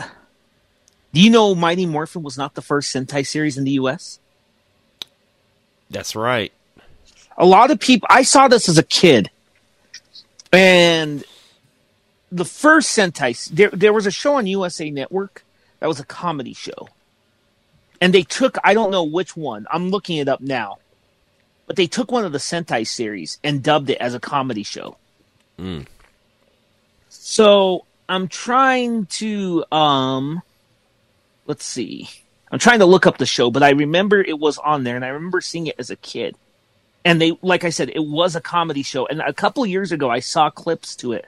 do 1.12 1.21
you 1.21 1.31
know 1.31 1.55
Mighty 1.55 1.87
Morphin 1.87 2.23
was 2.23 2.37
not 2.37 2.55
the 2.55 2.62
first 2.62 2.94
Sentai 2.94 3.27
series 3.27 3.57
in 3.57 3.64
the 3.64 3.73
U.S.? 3.73 4.18
That's 5.90 6.14
right. 6.14 6.53
A 7.37 7.47
lot 7.47 7.71
of 7.71 7.81
people. 7.81 8.07
I 8.11 8.23
saw 8.23 8.49
this 8.49 8.68
as 8.68 8.79
a 8.79 8.83
kid, 8.83 9.31
and 10.53 11.25
the 12.31 12.44
first 12.44 12.97
Sentai. 12.97 13.49
There, 13.51 13.71
there 13.71 13.92
was 13.92 14.07
a 14.07 14.11
show 14.11 14.35
on 14.35 14.47
USA 14.47 14.90
Network 14.90 15.44
that 15.81 15.87
was 15.87 16.01
a 16.01 16.05
comedy 16.05 16.53
show, 16.53 16.88
and 18.01 18.12
they 18.12 18.23
took. 18.23 18.59
I 18.62 18.75
don't 18.75 18.90
know 18.90 19.05
which 19.05 19.37
one. 19.37 19.66
I'm 19.71 19.90
looking 19.90 20.18
it 20.18 20.29
up 20.29 20.40
now, 20.40 20.79
but 21.66 21.77
they 21.77 21.87
took 21.87 22.12
one 22.12 22.25
of 22.25 22.33
the 22.33 22.38
Sentai 22.38 22.87
series 22.87 23.38
and 23.42 23.62
dubbed 23.62 23.88
it 23.88 23.99
as 23.99 24.14
a 24.14 24.21
comedy 24.21 24.64
show. 24.64 24.97
Mm. 25.59 25.87
So 27.09 27.87
I'm 28.09 28.29
trying 28.29 29.07
to 29.07 29.64
um 29.73 30.42
let's 31.49 31.65
see. 31.65 32.09
I'm 32.53 32.61
trying 32.61 32.79
to 32.79 32.87
look 32.87 33.07
up 33.07 33.19
the 33.19 33.27
show, 33.27 33.51
but 33.51 33.65
I 33.65 33.71
remember 33.71 34.21
it 34.21 34.39
was 34.39 34.59
on 34.59 34.85
there 34.85 34.95
and 34.95 35.05
I 35.05 35.09
remember 35.09 35.41
seeing 35.41 35.67
it 35.67 35.75
as 35.79 35.91
a 35.91 35.97
kid. 35.97 36.37
And 37.05 37.21
they 37.21 37.37
like 37.43 37.65
I 37.65 37.71
said, 37.71 37.91
it 37.91 38.05
was 38.05 38.37
a 38.37 38.41
comedy 38.41 38.83
show. 38.85 39.07
And 39.07 39.21
a 39.21 39.33
couple 39.33 39.67
years 39.67 39.91
ago 39.91 40.09
I 40.09 40.21
saw 40.21 40.49
clips 40.51 40.95
to 40.97 41.13
it. 41.13 41.27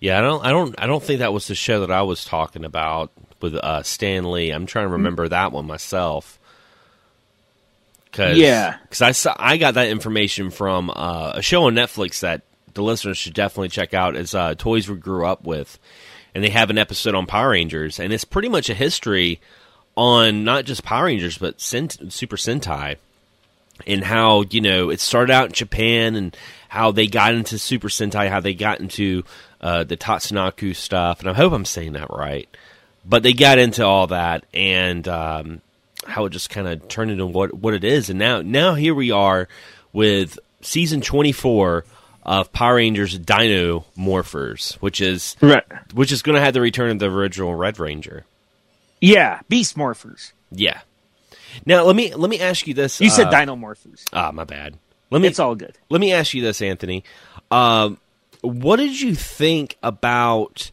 Yeah, 0.00 0.18
I 0.18 0.20
don't, 0.20 0.44
I 0.44 0.50
don't, 0.50 0.74
I 0.78 0.86
don't 0.86 1.02
think 1.02 1.20
that 1.20 1.32
was 1.32 1.46
the 1.46 1.54
show 1.54 1.80
that 1.80 1.92
I 1.92 2.02
was 2.02 2.24
talking 2.24 2.64
about 2.64 3.12
with 3.40 3.54
uh, 3.54 3.84
Stan 3.84 4.32
Lee. 4.32 4.50
I'm 4.50 4.66
trying 4.66 4.86
to 4.86 4.92
remember 4.94 5.28
that 5.28 5.52
one 5.52 5.64
myself. 5.66 6.40
Cause, 8.10 8.36
Yeah. 8.36 8.76
because 8.82 9.00
I 9.00 9.12
saw, 9.12 9.36
I 9.38 9.58
got 9.58 9.74
that 9.74 9.88
information 9.90 10.50
from 10.50 10.90
uh, 10.90 11.34
a 11.36 11.42
show 11.42 11.64
on 11.64 11.74
Netflix 11.74 12.20
that 12.20 12.42
the 12.74 12.82
listeners 12.82 13.18
should 13.18 13.34
definitely 13.34 13.68
check 13.68 13.94
out. 13.94 14.16
Is 14.16 14.34
uh, 14.34 14.54
Toys 14.54 14.88
We 14.88 14.96
Grew 14.96 15.26
Up 15.26 15.44
With, 15.44 15.78
and 16.34 16.42
they 16.42 16.50
have 16.50 16.70
an 16.70 16.78
episode 16.78 17.14
on 17.14 17.26
Power 17.26 17.50
Rangers, 17.50 17.98
and 17.98 18.12
it's 18.12 18.24
pretty 18.24 18.48
much 18.48 18.70
a 18.70 18.74
history 18.74 19.40
on 19.96 20.44
not 20.44 20.64
just 20.64 20.84
Power 20.84 21.04
Rangers 21.04 21.36
but 21.36 21.60
Sent- 21.60 22.12
Super 22.12 22.36
Sentai 22.36 22.96
and 23.86 24.04
how 24.04 24.42
you 24.50 24.60
know 24.60 24.90
it 24.90 25.00
started 25.00 25.32
out 25.32 25.46
in 25.46 25.52
Japan 25.52 26.14
and 26.14 26.36
how 26.68 26.92
they 26.92 27.06
got 27.06 27.34
into 27.34 27.58
Super 27.58 27.88
Sentai, 27.88 28.28
how 28.28 28.40
they 28.40 28.54
got 28.54 28.80
into 28.80 29.24
uh, 29.60 29.84
the 29.84 29.96
Tatsunoko 29.96 30.74
stuff, 30.74 31.20
and 31.20 31.28
I 31.28 31.34
hope 31.34 31.52
I'm 31.52 31.64
saying 31.64 31.92
that 31.92 32.10
right. 32.10 32.48
But 33.04 33.22
they 33.22 33.32
got 33.32 33.58
into 33.58 33.84
all 33.84 34.06
that 34.08 34.44
and 34.54 35.06
um, 35.08 35.60
how 36.06 36.24
it 36.26 36.30
just 36.30 36.50
kind 36.50 36.68
of 36.68 36.88
turned 36.88 37.10
into 37.10 37.26
what 37.26 37.52
what 37.54 37.74
it 37.74 37.84
is, 37.84 38.10
and 38.10 38.18
now 38.18 38.42
now 38.42 38.74
here 38.74 38.94
we 38.94 39.10
are 39.10 39.48
with 39.92 40.38
season 40.60 41.00
24 41.00 41.84
of 42.24 42.52
Power 42.52 42.76
Rangers 42.76 43.18
Dino 43.18 43.84
Morphers, 43.98 44.74
which 44.74 45.00
is 45.00 45.36
Right. 45.40 45.64
which 45.94 46.12
is 46.12 46.22
going 46.22 46.36
to 46.36 46.40
have 46.42 46.54
the 46.54 46.60
return 46.60 46.90
of 46.90 46.98
the 46.98 47.10
original 47.10 47.54
Red 47.54 47.78
Ranger. 47.78 48.24
Yeah, 49.00 49.40
Beast 49.48 49.76
Morphers. 49.76 50.32
Yeah. 50.50 50.80
Now 51.66 51.84
let 51.84 51.96
me 51.96 52.14
let 52.14 52.30
me 52.30 52.40
ask 52.40 52.66
you 52.66 52.74
this. 52.74 53.00
You 53.00 53.10
said 53.10 53.26
uh, 53.26 53.40
Dino 53.40 53.56
Morphers. 53.56 54.04
Ah, 54.12 54.30
my 54.32 54.44
bad. 54.44 54.78
Let 55.10 55.20
me 55.20 55.28
It's 55.28 55.38
all 55.38 55.54
good. 55.54 55.76
let 55.90 56.00
me 56.00 56.12
ask 56.12 56.32
you 56.34 56.40
this, 56.42 56.62
Anthony. 56.62 57.04
Um, 57.50 57.98
what 58.40 58.76
did 58.76 58.98
you 59.00 59.14
think 59.14 59.76
about 59.82 60.70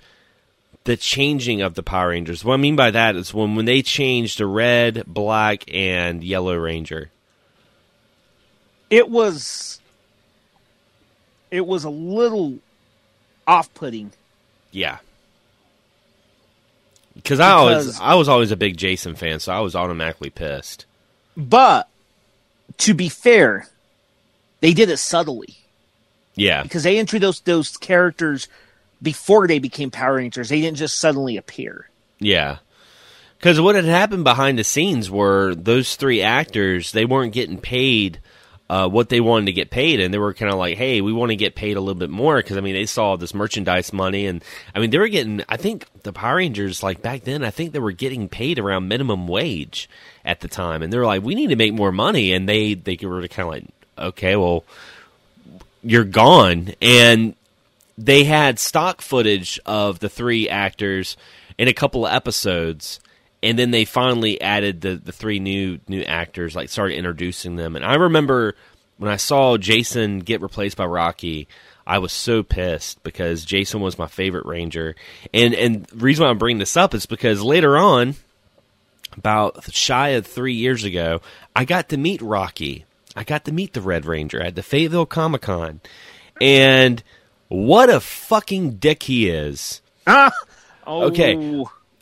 the 0.85 0.95
changing 0.95 1.61
of 1.61 1.73
the 1.73 1.83
Power 1.83 2.09
Rangers? 2.09 2.45
What 2.45 2.53
I 2.53 2.57
mean 2.57 2.75
by 2.77 2.91
that 2.91 3.15
is 3.15 3.33
when 3.33 3.55
when 3.55 3.65
they 3.65 3.81
changed 3.81 4.37
the 4.39 4.45
red, 4.45 5.03
black, 5.07 5.63
and 5.73 6.23
yellow 6.23 6.55
Ranger. 6.55 7.09
It 8.89 9.09
was 9.09 9.78
it 11.51 11.65
was 11.65 11.83
a 11.83 11.89
little 11.89 12.59
off 13.47 13.73
putting. 13.73 14.11
Yeah. 14.71 14.97
Because 17.15 17.39
I 17.39 17.51
always 17.51 17.99
I 17.99 18.15
was 18.15 18.29
always 18.29 18.51
a 18.51 18.55
big 18.57 18.77
Jason 18.77 19.15
fan, 19.15 19.39
so 19.39 19.51
I 19.51 19.59
was 19.59 19.75
automatically 19.75 20.29
pissed. 20.29 20.85
But 21.35 21.89
to 22.77 22.93
be 22.93 23.09
fair, 23.09 23.67
they 24.61 24.73
did 24.73 24.89
it 24.89 24.97
subtly. 24.97 25.55
Yeah, 26.35 26.63
because 26.63 26.83
they 26.83 26.97
introduced 26.97 27.43
those 27.43 27.75
characters 27.75 28.47
before 29.01 29.47
they 29.47 29.59
became 29.59 29.91
Power 29.91 30.15
Rangers. 30.15 30.47
They 30.49 30.61
didn't 30.61 30.77
just 30.77 30.97
suddenly 30.99 31.35
appear. 31.37 31.89
yeah. 32.19 32.57
Because 33.37 33.61
what 33.61 33.75
had 33.75 33.85
happened 33.85 34.25
behind 34.25 34.59
the 34.59 34.65
scenes 34.65 35.09
were 35.09 35.55
those 35.55 35.95
three 35.95 36.21
actors 36.21 36.91
they 36.91 37.05
weren't 37.05 37.31
getting 37.31 37.57
paid 37.57 38.19
uh, 38.69 38.87
what 38.87 39.09
they 39.09 39.19
wanted 39.19 39.47
to 39.47 39.51
get 39.51 39.71
paid, 39.71 39.99
and 39.99 40.13
they 40.13 40.19
were 40.19 40.33
kind 40.33 40.51
of 40.51 40.59
like, 40.59 40.77
"Hey, 40.77 41.01
we 41.01 41.11
want 41.11 41.31
to 41.31 41.35
get 41.35 41.55
paid 41.55 41.75
a 41.75 41.81
little 41.81 41.99
bit 41.99 42.11
more." 42.11 42.37
Because 42.37 42.57
I 42.57 42.61
mean, 42.61 42.75
they 42.75 42.85
saw 42.85 43.15
this 43.15 43.33
merchandise 43.33 43.91
money, 43.91 44.27
and 44.27 44.43
I 44.75 44.79
mean, 44.79 44.91
they 44.91 44.99
were 44.99 45.07
getting. 45.07 45.43
I 45.49 45.57
think 45.57 45.85
the 46.03 46.13
Power 46.13 46.35
Rangers, 46.35 46.83
like 46.83 47.01
back 47.01 47.23
then, 47.23 47.43
I 47.43 47.49
think 47.49 47.73
they 47.73 47.79
were 47.79 47.91
getting 47.91 48.29
paid 48.29 48.59
around 48.59 48.87
minimum 48.87 49.27
wage 49.27 49.89
at 50.23 50.41
the 50.41 50.47
time, 50.47 50.83
and 50.83 50.93
they 50.93 50.97
were 50.97 51.05
like, 51.05 51.23
"We 51.23 51.33
need 51.33 51.47
to 51.47 51.55
make 51.55 51.73
more 51.73 51.91
money," 51.91 52.31
and 52.31 52.47
they 52.47 52.75
they 52.75 52.97
were 53.01 53.27
kind 53.27 53.47
of 53.47 53.53
like, 53.53 53.65
"Okay, 53.97 54.35
well, 54.35 54.63
you're 55.81 56.03
gone," 56.03 56.73
and 56.79 57.35
they 57.97 58.23
had 58.23 58.59
stock 58.59 59.01
footage 59.01 59.59
of 59.65 59.99
the 59.99 60.09
three 60.09 60.47
actors 60.47 61.17
in 61.57 61.67
a 61.67 61.73
couple 61.73 62.05
of 62.05 62.13
episodes 62.13 62.99
and 63.41 63.57
then 63.57 63.71
they 63.71 63.85
finally 63.85 64.39
added 64.41 64.81
the, 64.81 64.95
the 64.95 65.11
three 65.11 65.39
new 65.39 65.79
new 65.87 66.01
actors 66.01 66.55
like 66.55 66.69
started 66.69 66.95
introducing 66.97 67.55
them 67.55 67.75
and 67.75 67.85
i 67.85 67.95
remember 67.95 68.55
when 68.97 69.11
i 69.11 69.15
saw 69.15 69.57
jason 69.57 70.19
get 70.19 70.41
replaced 70.41 70.77
by 70.77 70.85
rocky 70.85 71.47
i 71.87 71.97
was 71.99 72.11
so 72.11 72.43
pissed 72.43 73.01
because 73.03 73.45
jason 73.45 73.79
was 73.81 73.97
my 73.97 74.07
favorite 74.07 74.45
ranger 74.45 74.95
and 75.33 75.53
and 75.53 75.85
the 75.85 75.97
reason 75.97 76.23
why 76.23 76.29
i'm 76.29 76.37
bringing 76.37 76.59
this 76.59 76.77
up 76.77 76.93
is 76.93 77.05
because 77.05 77.41
later 77.41 77.77
on 77.77 78.15
about 79.17 79.63
shy 79.73 80.09
of 80.09 80.25
three 80.27 80.53
years 80.53 80.83
ago 80.83 81.21
i 81.55 81.65
got 81.65 81.89
to 81.89 81.97
meet 81.97 82.21
rocky 82.21 82.85
I 83.15 83.23
got 83.23 83.43
to 83.45 83.51
meet 83.51 83.73
the 83.73 83.81
Red 83.81 84.05
Ranger 84.05 84.39
at 84.39 84.53
the 84.55 84.61
Fayetteville 84.61 85.07
Comic 85.07 85.41
Con, 85.41 85.81
and 86.39 87.03
what 87.47 87.89
a 87.89 87.99
fucking 87.99 88.73
dick 88.75 89.03
he 89.03 89.27
is. 89.27 89.81
Ah! 90.05 90.31
Oh, 90.85 91.05
Okay. 91.07 91.35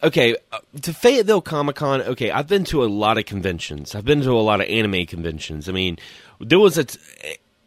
Okay, 0.03 0.35
uh, 0.51 0.59
to 0.83 0.93
Fayetteville 0.93 1.41
Comic 1.41 1.75
Con. 1.77 2.01
Okay, 2.01 2.29
I've 2.29 2.47
been 2.47 2.63
to 2.65 2.83
a 2.83 2.85
lot 2.85 3.17
of 3.17 3.25
conventions. 3.25 3.95
I've 3.95 4.05
been 4.05 4.21
to 4.21 4.31
a 4.31 4.41
lot 4.41 4.61
of 4.61 4.67
anime 4.67 5.05
conventions. 5.07 5.67
I 5.67 5.71
mean, 5.71 5.97
there 6.39 6.59
was 6.59 6.77
a 6.77 6.83
t- 6.83 6.99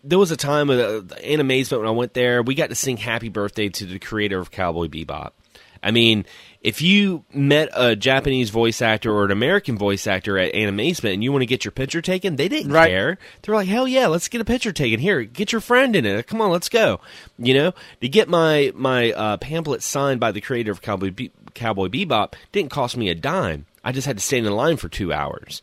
there 0.05 0.19
was 0.19 0.31
a 0.31 0.37
time 0.37 0.71
of 0.71 0.79
uh, 0.79 1.15
animazement 1.17 1.79
when 1.81 1.89
I 1.89 1.93
went 1.93 2.15
there. 2.15 2.43
We 2.43 2.55
got 2.55 2.69
to 2.69 2.77
sing 2.77 2.99
"Happy 2.99 3.29
Birthday" 3.31 3.69
to 3.71 3.85
the 3.85 3.99
creator 3.99 4.39
of 4.39 4.51
Cowboy 4.53 4.87
Bebop. 4.87 5.33
I 5.83 5.93
mean, 5.93 6.27
if 6.61 6.83
you 6.83 7.25
met 7.33 7.71
a 7.75 7.97
Japanese 7.97 8.51
voice 8.51 8.83
actor 8.83 9.11
or 9.11 9.25
an 9.25 9.31
American 9.31 9.79
voice 9.79 10.07
actor 10.07 10.37
at 10.39 10.53
Animazement 10.53 11.15
and 11.15 11.25
you 11.25 11.33
want 11.33 11.41
to 11.41 11.47
get 11.47 11.65
your 11.65 11.73
picture 11.73 12.03
taken, 12.03 12.37
they 12.37 12.49
didn't 12.49 12.71
Right. 12.71 12.91
care. 12.91 13.17
They're 13.41 13.55
like, 13.55 13.67
hell 13.67 13.89
yeah, 13.89 14.07
let's 14.09 14.29
get 14.29 14.43
a 14.43 14.45
picture 14.45 14.73
taken. 14.73 15.01
Here, 15.01 15.23
get 15.25 15.53
your 15.53 15.63
friend 15.63 15.97
in 15.97 16.05
it. 16.05 16.27
Come 16.27 16.43
on, 16.43 16.51
let's 16.51 16.69
go. 16.69 17.01
You 17.39 17.55
know, 17.55 17.73
to 18.03 18.09
get 18.11 18.29
my 18.29 18.73
my 18.75 19.11
uh, 19.13 19.37
pamphlet 19.39 19.83
signed 19.83 20.21
by 20.21 20.33
the 20.33 20.43
creator 20.43 20.71
of 20.71 20.83
Cowboy 20.83 21.13
Be- 21.13 21.33
Cowboy 21.55 21.89
Bebop 21.89 22.35
didn't 22.53 22.71
cost 22.71 22.97
me 22.97 23.09
a 23.09 23.15
dime. 23.15 23.67
I 23.85 23.93
just 23.93 24.07
had 24.07 24.19
to 24.19 24.23
stand 24.23 24.47
in 24.47 24.53
line 24.53 24.77
for 24.77 24.89
two 24.89 25.13
hours. 25.13 25.63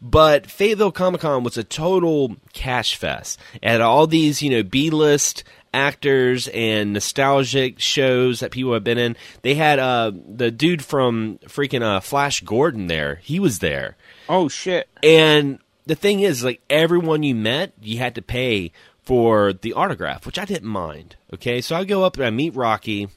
But 0.00 0.50
Fayetteville 0.50 0.92
Comic 0.92 1.20
Con 1.20 1.44
was 1.44 1.56
a 1.56 1.64
total 1.64 2.36
cash 2.52 2.96
fest. 2.96 3.38
It 3.54 3.68
had 3.68 3.80
all 3.80 4.08
these, 4.08 4.42
you 4.42 4.50
know, 4.50 4.64
B 4.64 4.90
list 4.90 5.44
actors 5.72 6.48
and 6.48 6.92
nostalgic 6.92 7.80
shows 7.80 8.40
that 8.40 8.50
people 8.50 8.74
have 8.74 8.84
been 8.84 8.98
in. 8.98 9.16
They 9.42 9.54
had 9.54 9.78
uh, 9.78 10.12
the 10.12 10.50
dude 10.50 10.84
from 10.84 11.38
freaking 11.44 11.82
uh, 11.82 12.00
Flash 12.00 12.40
Gordon 12.40 12.88
there. 12.88 13.16
He 13.16 13.38
was 13.38 13.60
there. 13.60 13.96
Oh 14.28 14.48
shit! 14.48 14.88
And 15.02 15.60
the 15.86 15.94
thing 15.94 16.20
is, 16.20 16.44
like 16.44 16.60
everyone 16.68 17.22
you 17.22 17.34
met, 17.34 17.72
you 17.80 17.98
had 17.98 18.14
to 18.16 18.22
pay 18.22 18.72
for 19.02 19.52
the 19.52 19.72
autograph, 19.72 20.26
which 20.26 20.38
I 20.38 20.44
didn't 20.44 20.68
mind. 20.68 21.16
Okay, 21.32 21.60
so 21.60 21.76
I 21.76 21.84
go 21.84 22.04
up 22.04 22.16
and 22.16 22.24
I 22.24 22.30
meet 22.30 22.54
Rocky. 22.54 23.08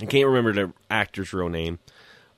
I 0.00 0.06
can't 0.06 0.26
remember 0.26 0.52
the 0.52 0.72
actor's 0.90 1.32
real 1.32 1.48
name, 1.48 1.78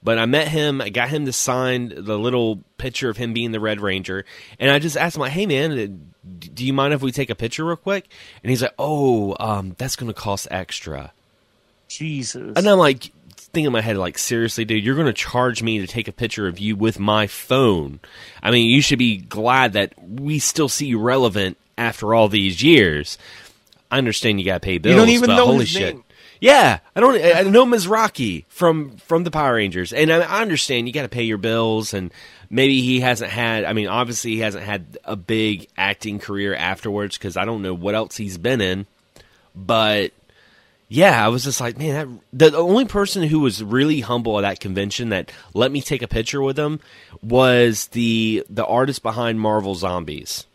but 0.03 0.19
I 0.19 0.27
met 0.27 0.49
him. 0.49 0.81
I 0.81 0.91
got 0.91 1.09
him 1.09 1.25
to 1.27 1.33
sign 1.33 1.89
the 1.89 2.19
little 2.19 2.63
picture 2.79 3.09
of 3.09 3.17
him 3.17 3.33
being 3.33 3.53
the 3.53 3.61
Red 3.61 3.81
Ranger, 3.81 4.25
and 4.59 4.71
I 4.71 4.79
just 4.79 4.97
asked 4.97 5.17
him, 5.17 5.21
like, 5.23 5.33
"Hey, 5.33 5.47
man, 5.47 5.73
uh, 5.73 6.37
do 6.55 6.67
you 6.67 6.73
mind 6.73 6.93
if 6.93 7.03
we 7.03 7.13
take 7.13 7.31
a 7.31 7.35
picture 7.35 7.65
real 7.65 7.77
quick?" 7.77 8.09
And 8.43 8.51
he's 8.51 8.63
like, 8.63 8.75
"Oh, 8.79 9.37
um, 9.41 9.75
that's 9.79 9.97
going 9.97 10.13
to 10.13 10.19
cost 10.19 10.49
extra." 10.51 11.13
Jesus. 11.89 12.53
And 12.57 12.69
I'm 12.69 12.79
like 12.79 13.11
thinking 13.57 13.67
in 13.67 13.73
my 13.73 13.81
head, 13.81 13.97
like, 13.97 14.19
seriously, 14.19 14.65
dude, 14.65 14.85
you're 14.85 14.95
going 14.95 15.07
to 15.07 15.13
charge 15.13 15.63
me 15.63 15.79
to 15.79 15.87
take 15.87 16.09
a 16.09 16.13
picture 16.13 16.47
of 16.47 16.59
you 16.59 16.77
with 16.77 16.99
my 16.99 17.27
phone. 17.27 18.01
I 18.43 18.51
mean, 18.51 18.69
you 18.69 18.83
should 18.83 18.99
be 18.99 19.17
glad 19.17 19.73
that 19.75 19.95
we 19.99 20.39
still 20.39 20.69
see 20.69 20.87
you 20.87 20.99
relevant 20.99 21.57
after 21.79 22.15
all 22.15 22.29
these 22.29 22.63
years. 22.63 23.17
I 23.91 23.99
understand 23.99 24.41
you 24.41 24.47
got 24.47 24.55
to 24.55 24.61
pay 24.61 24.79
bills. 24.79 24.95
You 24.95 25.01
don't 25.01 25.09
even 25.09 25.29
but 25.29 25.37
know 25.37 25.47
holy 25.47 25.61
his 25.61 25.69
shit. 25.69 25.95
name. 25.95 26.05
Yeah, 26.41 26.81
I 26.95 27.01
don't. 27.01 27.23
I 27.23 27.43
know 27.43 27.77
Rocky 27.87 28.45
from 28.49 28.97
from 28.99 29.25
the 29.25 29.31
Power 29.31 29.55
Rangers, 29.55 29.93
and 29.93 30.13
I, 30.13 30.19
I 30.21 30.43
understand 30.43 30.87
you 30.87 30.93
got 30.93 31.03
to 31.03 31.09
pay 31.09 31.23
your 31.23 31.39
bills, 31.39 31.95
and 31.95 32.13
maybe 32.51 32.81
he 32.83 33.01
hasn't 33.01 33.31
had. 33.31 33.65
I 33.65 33.73
mean, 33.73 33.89
obviously 33.89 34.33
he 34.33 34.41
hasn't 34.41 34.65
had 34.65 34.99
a 35.05 35.17
big 35.17 35.69
acting 35.77 36.19
career 36.19 36.55
afterwards 36.55 37.17
because 37.17 37.37
I 37.37 37.45
don't 37.45 37.63
know 37.63 37.75
what 37.75 37.95
else 37.95 38.17
he's 38.17 38.39
been 38.39 38.61
in. 38.61 38.87
But 39.55 40.13
yeah, 40.89 41.25
I 41.25 41.29
was 41.29 41.45
just 41.45 41.61
like, 41.61 41.79
man, 41.79 42.21
that, 42.33 42.53
the 42.53 42.59
only 42.59 42.85
person 42.85 43.25
who 43.25 43.41
was 43.41 43.63
really 43.63 44.01
humble 44.01 44.39
at 44.39 44.43
that 44.43 44.61
convention 44.61 45.09
that 45.09 45.33
let 45.55 45.73
me 45.73 45.81
take 45.81 46.03
a 46.03 46.09
picture 46.09 46.43
with 46.43 46.59
him 46.59 46.81
was 47.23 47.87
the 47.89 48.45
the 48.49 48.67
artist 48.67 49.03
behind 49.03 49.41
Marvel 49.41 49.75
Zombies. 49.75 50.47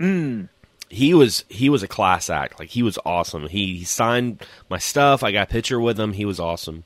Mm. 0.00 0.48
He 0.92 1.14
was 1.14 1.44
he 1.48 1.70
was 1.70 1.82
a 1.84 1.88
class 1.88 2.28
act. 2.28 2.58
Like 2.58 2.68
he 2.70 2.82
was 2.82 2.98
awesome. 3.06 3.46
He, 3.48 3.76
he 3.78 3.84
signed 3.84 4.44
my 4.68 4.78
stuff. 4.78 5.22
I 5.22 5.30
got 5.32 5.48
a 5.48 5.52
picture 5.52 5.80
with 5.80 5.98
him. 5.98 6.12
He 6.12 6.24
was 6.24 6.40
awesome. 6.40 6.82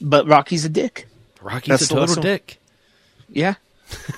but 0.00 0.26
Rocky's 0.28 0.64
a 0.64 0.68
dick. 0.68 1.08
Rocky's 1.42 1.68
That's 1.80 1.90
a 1.90 1.94
total 1.94 2.22
dick. 2.22 2.58
Yeah. 3.28 3.54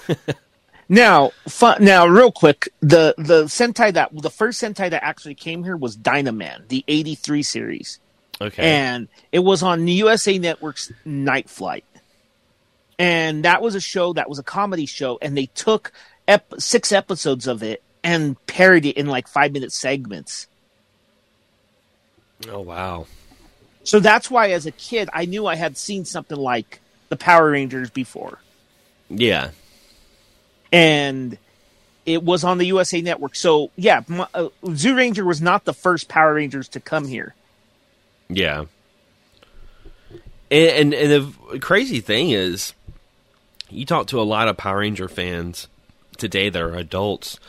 now, 0.88 1.30
fun, 1.48 1.82
now, 1.82 2.06
real 2.06 2.30
quick, 2.30 2.68
the 2.80 3.14
the 3.16 3.44
Sentai 3.44 3.92
that 3.94 4.10
the 4.12 4.30
first 4.30 4.62
Sentai 4.62 4.90
that 4.90 5.02
actually 5.02 5.34
came 5.34 5.64
here 5.64 5.76
was 5.76 5.96
Dynaman, 5.96 6.68
the 6.68 6.84
'83 6.86 7.42
series, 7.42 7.98
Okay. 8.40 8.62
and 8.62 9.08
it 9.32 9.40
was 9.40 9.62
on 9.62 9.84
the 9.86 9.92
USA 9.92 10.38
Network's 10.38 10.92
Night 11.04 11.48
Flight, 11.48 11.84
and 12.98 13.44
that 13.44 13.62
was 13.62 13.74
a 13.74 13.80
show 13.80 14.12
that 14.12 14.28
was 14.28 14.38
a 14.38 14.42
comedy 14.44 14.86
show, 14.86 15.18
and 15.20 15.36
they 15.36 15.46
took 15.46 15.90
ep- 16.28 16.54
six 16.58 16.92
episodes 16.92 17.46
of 17.46 17.62
it 17.62 17.82
and 18.06 18.36
parodied 18.46 18.96
it 18.96 19.00
in 19.00 19.06
like 19.06 19.26
five 19.26 19.52
minute 19.52 19.72
segments. 19.72 20.46
oh 22.48 22.60
wow. 22.60 23.06
So 23.82 24.00
that's 24.00 24.30
why, 24.30 24.50
as 24.50 24.64
a 24.66 24.70
kid, 24.72 25.08
I 25.12 25.26
knew 25.26 25.46
I 25.46 25.56
had 25.56 25.76
seen 25.76 26.04
something 26.04 26.38
like 26.38 26.80
the 27.08 27.16
Power 27.16 27.50
Rangers 27.50 27.90
before. 27.90 28.38
Yeah. 29.08 29.50
and 30.72 31.36
it 32.04 32.22
was 32.22 32.44
on 32.44 32.58
the 32.58 32.66
USA 32.66 33.00
Network. 33.00 33.34
So 33.34 33.70
yeah, 33.76 34.02
my, 34.06 34.28
uh, 34.34 34.48
Zyuranger 34.64 35.24
was 35.24 35.42
not 35.42 35.64
the 35.64 35.74
first 35.74 36.08
Power 36.08 36.34
Rangers 36.34 36.68
to 36.70 36.80
come 36.80 37.06
here. 37.08 37.34
Yeah. 38.28 38.66
And, 40.50 40.94
and 40.94 40.94
and 40.94 41.34
the 41.50 41.58
crazy 41.58 42.00
thing 42.00 42.30
is, 42.30 42.72
you 43.68 43.84
talk 43.84 44.06
to 44.08 44.20
a 44.20 44.22
lot 44.22 44.46
of 44.46 44.56
Power 44.56 44.78
Ranger 44.78 45.08
fans 45.08 45.66
today 46.18 46.48
that 46.48 46.62
are 46.62 46.76
adults. 46.76 47.40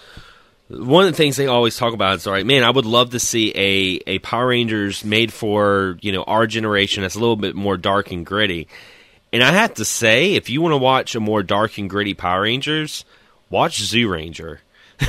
One 0.69 1.05
of 1.05 1.11
the 1.11 1.17
things 1.17 1.37
they 1.37 1.47
always 1.47 1.77
talk 1.77 1.93
about 1.93 2.15
is, 2.17 2.27
all 2.27 2.33
right, 2.33 2.45
man, 2.45 2.63
I 2.63 2.69
would 2.69 2.85
love 2.85 3.11
to 3.11 3.19
see 3.19 3.51
a, 3.55 4.01
a 4.05 4.19
Power 4.19 4.47
Rangers 4.47 5.05
made 5.05 5.31
for 5.31 5.97
you 6.01 6.11
know 6.11 6.23
our 6.23 6.45
generation 6.45 7.03
that's 7.03 7.15
a 7.15 7.19
little 7.19 7.37
bit 7.37 7.55
more 7.55 7.77
dark 7.77 8.11
and 8.11 8.25
gritty. 8.25 8.67
And 9.31 9.43
I 9.43 9.51
have 9.51 9.75
to 9.75 9.85
say, 9.85 10.33
if 10.35 10.49
you 10.49 10.61
want 10.61 10.73
to 10.73 10.77
watch 10.77 11.15
a 11.15 11.19
more 11.19 11.43
dark 11.43 11.77
and 11.77 11.89
gritty 11.89 12.13
Power 12.13 12.41
Rangers, 12.41 13.05
watch 13.49 13.81
Zyuranger. 13.81 14.59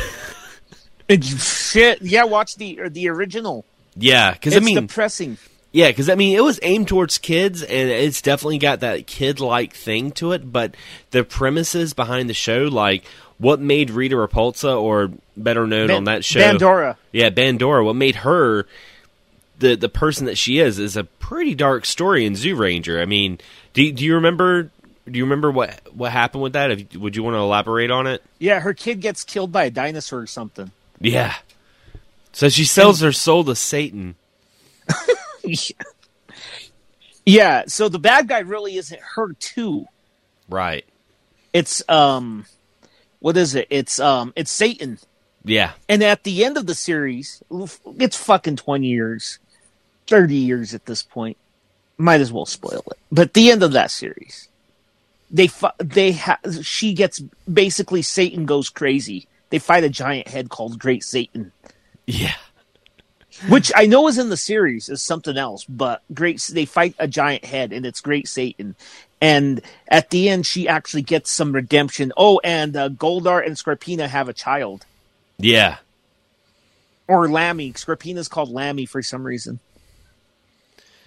Shit, 1.10 2.02
yeah, 2.02 2.24
watch 2.24 2.56
the 2.56 2.80
or 2.80 2.88
the 2.88 3.08
original. 3.08 3.64
Yeah, 3.96 4.32
because 4.32 4.54
It's 4.54 4.62
I 4.62 4.64
mean, 4.64 4.86
depressing. 4.86 5.38
Yeah, 5.72 5.88
because 5.88 6.08
I 6.08 6.14
mean, 6.14 6.36
it 6.36 6.42
was 6.42 6.60
aimed 6.62 6.88
towards 6.88 7.18
kids, 7.18 7.62
and 7.62 7.90
it's 7.90 8.22
definitely 8.22 8.58
got 8.58 8.80
that 8.80 9.06
kid-like 9.06 9.74
thing 9.74 10.12
to 10.12 10.32
it. 10.32 10.52
But 10.52 10.74
the 11.10 11.24
premises 11.24 11.94
behind 11.94 12.28
the 12.28 12.34
show, 12.34 12.64
like 12.64 13.04
what 13.38 13.60
made 13.60 13.90
Rita 13.90 14.16
Repulsa, 14.16 14.80
or 14.80 15.10
better 15.36 15.66
known 15.66 15.90
on 15.90 16.04
that 16.04 16.24
show, 16.24 16.40
Bandora. 16.40 16.96
yeah, 17.12 17.30
Bandora, 17.30 17.84
what 17.84 17.96
made 17.96 18.16
her 18.16 18.66
the 19.58 19.76
the 19.76 19.88
person 19.88 20.26
that 20.26 20.38
she 20.38 20.58
is, 20.58 20.78
is 20.78 20.96
a 20.96 21.04
pretty 21.04 21.54
dark 21.54 21.84
story 21.84 22.24
in 22.26 22.34
Zyuranger. 22.34 23.00
I 23.00 23.04
mean, 23.04 23.38
do 23.72 23.92
do 23.92 24.04
you 24.04 24.14
remember? 24.14 24.70
Do 25.10 25.16
you 25.16 25.24
remember 25.24 25.50
what 25.50 25.80
what 25.94 26.12
happened 26.12 26.42
with 26.42 26.52
that? 26.52 26.70
If, 26.70 26.96
would 26.96 27.16
you 27.16 27.22
want 27.22 27.34
to 27.34 27.38
elaborate 27.38 27.90
on 27.90 28.06
it? 28.06 28.22
Yeah, 28.38 28.60
her 28.60 28.74
kid 28.74 29.00
gets 29.00 29.24
killed 29.24 29.52
by 29.52 29.64
a 29.64 29.70
dinosaur 29.70 30.20
or 30.20 30.26
something. 30.26 30.70
Yeah. 31.00 31.34
So 32.32 32.48
she 32.48 32.64
sells 32.64 33.00
her 33.00 33.12
soul 33.12 33.44
to 33.44 33.56
Satan. 33.56 34.14
yeah, 37.26 37.64
so 37.66 37.88
the 37.88 37.98
bad 37.98 38.28
guy 38.28 38.40
really 38.40 38.76
isn't 38.76 39.00
her 39.16 39.32
too. 39.34 39.86
Right. 40.48 40.84
It's 41.52 41.82
um, 41.88 42.44
what 43.20 43.36
is 43.36 43.54
it? 43.54 43.66
It's 43.70 43.98
um, 44.00 44.32
it's 44.36 44.50
Satan. 44.52 44.98
Yeah. 45.44 45.72
And 45.88 46.02
at 46.02 46.24
the 46.24 46.44
end 46.44 46.56
of 46.56 46.66
the 46.66 46.74
series, 46.74 47.42
it's 47.98 48.16
fucking 48.16 48.56
20 48.56 48.86
years, 48.86 49.38
30 50.06 50.34
years 50.34 50.74
at 50.74 50.86
this 50.86 51.02
point. 51.02 51.36
Might 51.96 52.20
as 52.20 52.32
well 52.32 52.46
spoil 52.46 52.84
it. 52.90 52.98
But 53.10 53.34
the 53.34 53.50
end 53.50 53.62
of 53.62 53.72
that 53.72 53.90
series, 53.90 54.48
they 55.30 55.46
fi- 55.48 55.72
they 55.78 56.12
ha- 56.12 56.38
she 56.62 56.92
gets 56.92 57.20
basically 57.52 58.02
Satan 58.02 58.46
goes 58.46 58.68
crazy. 58.68 59.26
They 59.50 59.58
fight 59.58 59.84
a 59.84 59.88
giant 59.88 60.28
head 60.28 60.48
called 60.50 60.78
Great 60.78 61.02
Satan, 61.02 61.50
Yeah. 62.06 62.34
which 63.48 63.72
I 63.74 63.86
know 63.86 64.06
is 64.08 64.18
in 64.18 64.28
the 64.28 64.36
series 64.36 64.88
is 64.88 65.02
something 65.02 65.36
else, 65.36 65.64
but 65.64 66.02
Great 66.14 66.40
they 66.52 66.66
fight 66.66 66.94
a 66.98 67.08
giant 67.08 67.44
head 67.44 67.72
and 67.72 67.84
it's 67.86 68.00
Great 68.00 68.28
Satan. 68.28 68.76
And 69.20 69.60
at 69.88 70.10
the 70.10 70.28
end, 70.28 70.46
she 70.46 70.68
actually 70.68 71.02
gets 71.02 71.30
some 71.30 71.52
redemption. 71.52 72.12
Oh, 72.16 72.40
and 72.44 72.76
uh, 72.76 72.88
Goldar 72.88 73.44
and 73.44 73.56
Scorpina 73.56 74.06
have 74.08 74.28
a 74.28 74.32
child. 74.32 74.84
Yeah. 75.38 75.78
or 77.08 77.28
Lammy. 77.28 77.72
Scorpina's 77.72 78.28
called 78.28 78.50
Lammy 78.50 78.86
for 78.86 79.02
some 79.02 79.24
reason. 79.24 79.60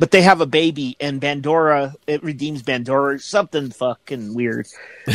But 0.01 0.09
they 0.09 0.23
have 0.23 0.41
a 0.41 0.47
baby, 0.47 0.97
and 0.99 1.21
Bandora 1.21 1.93
it 2.07 2.23
redeems 2.23 2.63
Bandora. 2.63 3.21
Something 3.21 3.69
fucking 3.69 4.33
weird. 4.33 4.67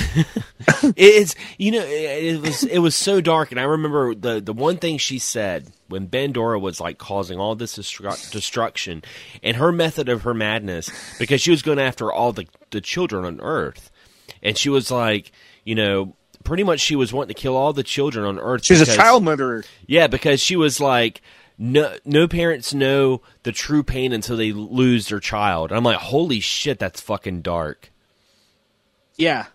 It's 0.97 1.35
you 1.59 1.73
know 1.73 1.83
it, 1.85 2.25
it 2.35 2.41
was 2.41 2.63
it 2.63 2.79
was 2.79 2.95
so 2.95 3.21
dark, 3.21 3.51
and 3.51 3.59
I 3.59 3.65
remember 3.65 4.15
the 4.15 4.41
the 4.41 4.53
one 4.53 4.77
thing 4.77 4.99
she 4.99 5.19
said 5.19 5.73
when 5.89 6.07
Bandora 6.07 6.61
was 6.61 6.81
like 6.81 6.99
causing 6.99 7.39
all 7.39 7.57
this 7.57 7.77
destru- 7.77 8.31
destruction, 8.31 9.03
and 9.43 9.57
her 9.57 9.73
method 9.73 10.09
of 10.09 10.23
her 10.23 10.35
madness 10.35 10.89
because 11.19 11.41
she 11.41 11.51
was 11.51 11.63
going 11.63 11.81
after 11.81 12.13
all 12.13 12.33
the 12.33 12.47
the 12.71 12.81
children 12.81 13.25
on 13.25 13.41
Earth, 13.41 13.91
and 14.43 14.57
she 14.57 14.69
was 14.69 14.91
like, 14.91 15.33
you 15.65 15.75
know, 15.75 16.15
pretty 16.45 16.63
much 16.63 16.81
she 16.81 16.95
was 16.97 17.13
wanting 17.13 17.35
to 17.35 17.41
kill 17.41 17.57
all 17.57 17.73
the 17.73 17.83
children 17.83 18.25
on 18.25 18.39
Earth. 18.39 18.65
She's 18.65 18.81
a 18.81 18.97
child 18.97 19.25
murderer. 19.25 19.65
Yeah, 19.87 20.07
because 20.07 20.41
she 20.41 20.55
was 20.57 20.81
like, 20.81 21.23
no, 21.59 21.97
no 22.05 22.29
parents 22.29 22.75
know 22.75 23.23
the 23.43 23.53
true 23.53 23.83
pain 23.83 24.13
until 24.13 24.37
they 24.37 24.53
lose 24.53 25.09
their 25.09 25.21
child. 25.21 25.73
I'm 25.73 25.85
like, 25.85 25.99
holy 25.99 26.41
shit, 26.41 26.79
that's 26.79 27.01
fucking 27.01 27.43
dark. 27.43 27.91
Yeah. 29.17 29.47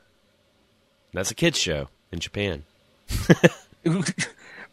That's 1.13 1.31
a 1.31 1.35
kids 1.35 1.57
show 1.57 1.89
in 2.11 2.19
Japan. 2.19 2.63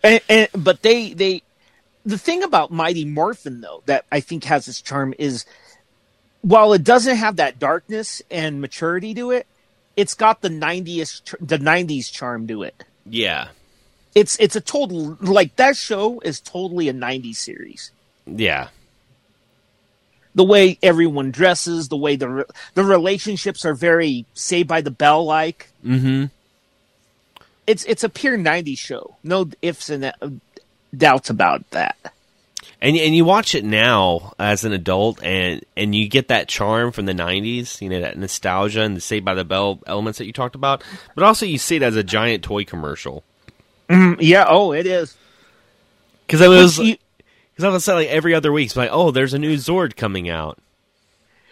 and, 0.02 0.20
and, 0.28 0.48
but 0.56 0.82
they 0.82 1.12
they 1.12 1.42
the 2.04 2.18
thing 2.18 2.42
about 2.42 2.70
Mighty 2.70 3.04
Morphin 3.04 3.60
though 3.60 3.82
that 3.86 4.06
I 4.12 4.20
think 4.20 4.44
has 4.44 4.68
its 4.68 4.80
charm 4.80 5.12
is 5.18 5.44
while 6.40 6.72
it 6.72 6.84
doesn't 6.84 7.16
have 7.16 7.36
that 7.36 7.58
darkness 7.58 8.22
and 8.30 8.60
maturity 8.60 9.12
to 9.14 9.32
it, 9.32 9.46
it's 9.96 10.14
got 10.14 10.40
the 10.40 10.48
90s 10.48 11.36
the 11.40 11.58
90s 11.58 12.10
charm 12.10 12.46
to 12.46 12.62
it. 12.62 12.84
Yeah, 13.04 13.48
It's 14.18 14.36
it's 14.40 14.56
a 14.56 14.60
total 14.60 15.16
like 15.20 15.54
that 15.56 15.76
show 15.76 16.18
is 16.20 16.40
totally 16.40 16.88
a 16.88 16.92
90s 16.92 17.36
series. 17.36 17.92
yeah, 18.26 18.68
The 20.34 20.42
way 20.44 20.76
everyone 20.82 21.30
dresses, 21.30 21.88
the 21.88 21.96
way 21.96 22.16
the 22.16 22.28
re- 22.28 22.44
the 22.74 22.82
relationships 22.84 23.64
are 23.64 23.74
very 23.74 24.24
Saved 24.34 24.68
by 24.68 24.80
the 24.80 24.90
Bell 24.90 25.24
like. 25.24 25.70
mm-hmm. 25.84 26.24
It's 27.66 27.84
it's 27.84 28.02
a 28.02 28.08
pure 28.08 28.36
90s 28.38 28.78
show. 28.78 29.16
No 29.22 29.50
ifs 29.62 29.88
and 29.90 30.04
uh, 30.06 30.12
doubts 30.96 31.28
about 31.30 31.68
that. 31.70 31.96
And 32.80 32.96
and 32.96 33.14
you 33.14 33.24
watch 33.24 33.54
it 33.54 33.64
now 33.64 34.32
as 34.38 34.64
an 34.64 34.72
adult, 34.72 35.22
and 35.22 35.64
and 35.76 35.94
you 35.94 36.08
get 36.08 36.28
that 36.28 36.48
charm 36.48 36.92
from 36.92 37.06
the 37.06 37.12
'90s, 37.12 37.80
you 37.82 37.88
know, 37.88 38.00
that 38.00 38.16
nostalgia 38.16 38.82
and 38.82 38.96
the 38.96 39.00
Saved 39.00 39.24
by 39.24 39.34
the 39.34 39.44
Bell 39.44 39.80
elements 39.86 40.18
that 40.18 40.26
you 40.26 40.32
talked 40.32 40.54
about. 40.54 40.82
But 41.14 41.24
also, 41.24 41.44
you 41.46 41.58
see 41.58 41.76
it 41.76 41.82
as 41.82 41.96
a 41.96 42.02
giant 42.04 42.42
toy 42.44 42.64
commercial 42.64 43.22
Mm, 43.88 44.16
yeah, 44.20 44.44
oh, 44.48 44.72
it 44.72 44.86
is. 44.86 45.16
because 46.26 46.40
it 46.40 46.48
was 46.48 46.76
because 46.78 47.64
I 47.64 47.68
was 47.68 47.84
saying 47.84 47.98
like 48.00 48.08
every 48.08 48.34
other 48.34 48.52
week, 48.52 48.66
it's 48.66 48.76
like, 48.76 48.90
oh, 48.92 49.10
there's 49.10 49.34
a 49.34 49.38
new 49.38 49.54
Zord 49.56 49.96
coming 49.96 50.28
out. 50.28 50.58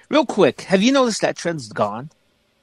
Real 0.08 0.26
quick, 0.26 0.62
have 0.62 0.82
you 0.82 0.92
noticed 0.92 1.22
that 1.22 1.36
trend's 1.36 1.68
gone? 1.68 2.10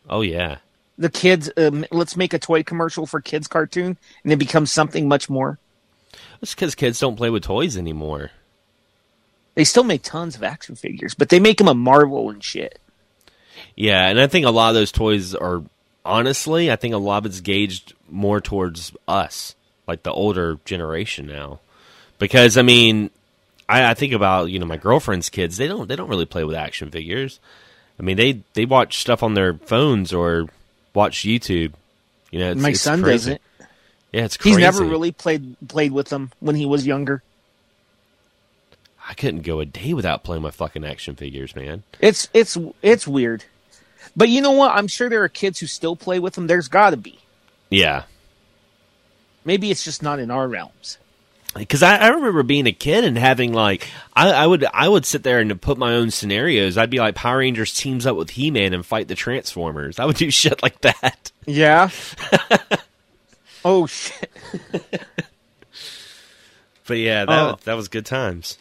Oh 0.09 0.21
yeah, 0.21 0.57
The 0.97 1.09
kids, 1.09 1.49
um, 1.57 1.85
let's 1.91 2.15
make 2.15 2.33
a 2.33 2.39
toy 2.39 2.63
commercial 2.63 3.05
for 3.05 3.19
kids 3.21 3.47
cartoon, 3.47 3.97
and 4.23 4.31
it 4.33 4.37
becomes 4.37 4.71
something 4.71 5.07
much 5.07 5.29
more. 5.29 5.57
it's 6.41 6.53
because 6.53 6.75
kids 6.75 6.99
don't 6.99 7.15
play 7.15 7.29
with 7.29 7.43
toys 7.43 7.75
anymore. 7.77 8.31
They 9.55 9.63
still 9.63 9.83
make 9.83 10.03
tons 10.03 10.35
of 10.35 10.43
action 10.43 10.75
figures, 10.75 11.13
but 11.13 11.29
they 11.29 11.39
make 11.39 11.57
them 11.57 11.67
a 11.67 11.73
Marvel 11.73 12.29
and 12.29 12.43
shit. 12.43 12.79
Yeah, 13.75 14.07
and 14.07 14.19
I 14.19 14.27
think 14.27 14.45
a 14.45 14.51
lot 14.51 14.69
of 14.69 14.75
those 14.75 14.91
toys 14.91 15.35
are 15.35 15.63
honestly, 16.05 16.71
I 16.71 16.75
think 16.75 16.93
a 16.93 16.97
lot 16.97 17.19
of 17.19 17.25
it's 17.27 17.39
gauged 17.41 17.93
more 18.09 18.41
towards 18.41 18.93
us, 19.07 19.55
like 19.87 20.03
the 20.03 20.11
older 20.11 20.59
generation 20.65 21.27
now. 21.27 21.59
Because 22.19 22.57
I 22.57 22.61
mean, 22.61 23.09
I, 23.67 23.91
I 23.91 23.93
think 23.93 24.13
about 24.13 24.49
you 24.49 24.59
know 24.59 24.65
my 24.65 24.77
girlfriend's 24.77 25.29
kids. 25.29 25.57
They 25.57 25.67
don't 25.67 25.87
they 25.87 25.95
don't 25.95 26.09
really 26.09 26.25
play 26.25 26.43
with 26.43 26.55
action 26.55 26.89
figures. 26.91 27.39
I 27.99 28.03
mean 28.03 28.17
they 28.17 28.41
they 28.53 28.65
watch 28.65 28.99
stuff 28.99 29.23
on 29.23 29.33
their 29.33 29.53
phones 29.53 30.13
or 30.13 30.47
watch 30.93 31.23
YouTube. 31.23 31.73
You 32.31 32.39
know, 32.39 32.51
it's, 32.51 32.61
My 32.61 32.69
it's 32.69 32.81
son 32.81 33.01
crazy. 33.03 33.31
doesn't. 33.31 33.41
Yeah, 34.11 34.25
it's 34.25 34.37
crazy. 34.37 34.55
He's 34.57 34.61
never 34.61 34.83
really 34.83 35.11
played 35.11 35.55
played 35.67 35.91
with 35.91 36.09
them 36.09 36.31
when 36.39 36.55
he 36.55 36.65
was 36.65 36.85
younger. 36.85 37.23
I 39.07 39.13
couldn't 39.15 39.41
go 39.41 39.59
a 39.59 39.65
day 39.65 39.93
without 39.93 40.23
playing 40.23 40.43
my 40.43 40.51
fucking 40.51 40.85
action 40.85 41.15
figures, 41.15 41.55
man. 41.55 41.83
It's 41.99 42.29
it's 42.33 42.57
it's 42.81 43.07
weird, 43.07 43.43
but 44.15 44.29
you 44.29 44.39
know 44.41 44.51
what? 44.51 44.71
I'm 44.71 44.87
sure 44.87 45.09
there 45.09 45.23
are 45.23 45.29
kids 45.29 45.59
who 45.59 45.67
still 45.67 45.95
play 45.95 46.19
with 46.19 46.35
them. 46.35 46.47
There's 46.47 46.67
got 46.69 46.91
to 46.91 46.97
be. 46.97 47.19
Yeah, 47.69 48.03
Maybe 49.45 49.71
it's 49.71 49.83
just 49.83 50.01
not 50.03 50.19
in 50.19 50.31
our 50.31 50.47
realms. 50.47 50.97
because 51.55 51.83
I, 51.83 51.97
I 51.97 52.07
remember 52.09 52.43
being 52.43 52.65
a 52.67 52.71
kid 52.71 53.03
and 53.03 53.17
having 53.17 53.53
like 53.53 53.87
I, 54.15 54.29
I 54.31 54.47
would 54.47 54.65
I 54.73 54.87
would 54.89 55.05
sit 55.05 55.23
there 55.23 55.39
and 55.39 55.61
put 55.61 55.77
my 55.77 55.93
own 55.93 56.11
scenarios. 56.11 56.77
I'd 56.77 56.89
be 56.89 56.99
like 56.99 57.15
Power 57.15 57.39
Rangers 57.39 57.73
teams 57.73 58.05
up 58.05 58.15
with 58.17 58.31
He 58.31 58.49
Man 58.51 58.73
and 58.73 58.85
fight 58.85 59.07
the 59.07 59.15
Transformers. 59.15 59.99
I 59.99 60.05
would 60.05 60.15
do 60.17 60.31
shit 60.41 60.61
like 60.63 60.81
that. 60.81 61.31
Yeah. 61.45 61.89
oh 63.65 63.85
shit. 63.87 64.29
But 66.85 66.97
yeah, 66.97 67.25
that 67.25 67.29
was, 67.51 67.63
that 67.63 67.73
was 67.75 67.87
good 67.87 68.05
times. 68.05 68.57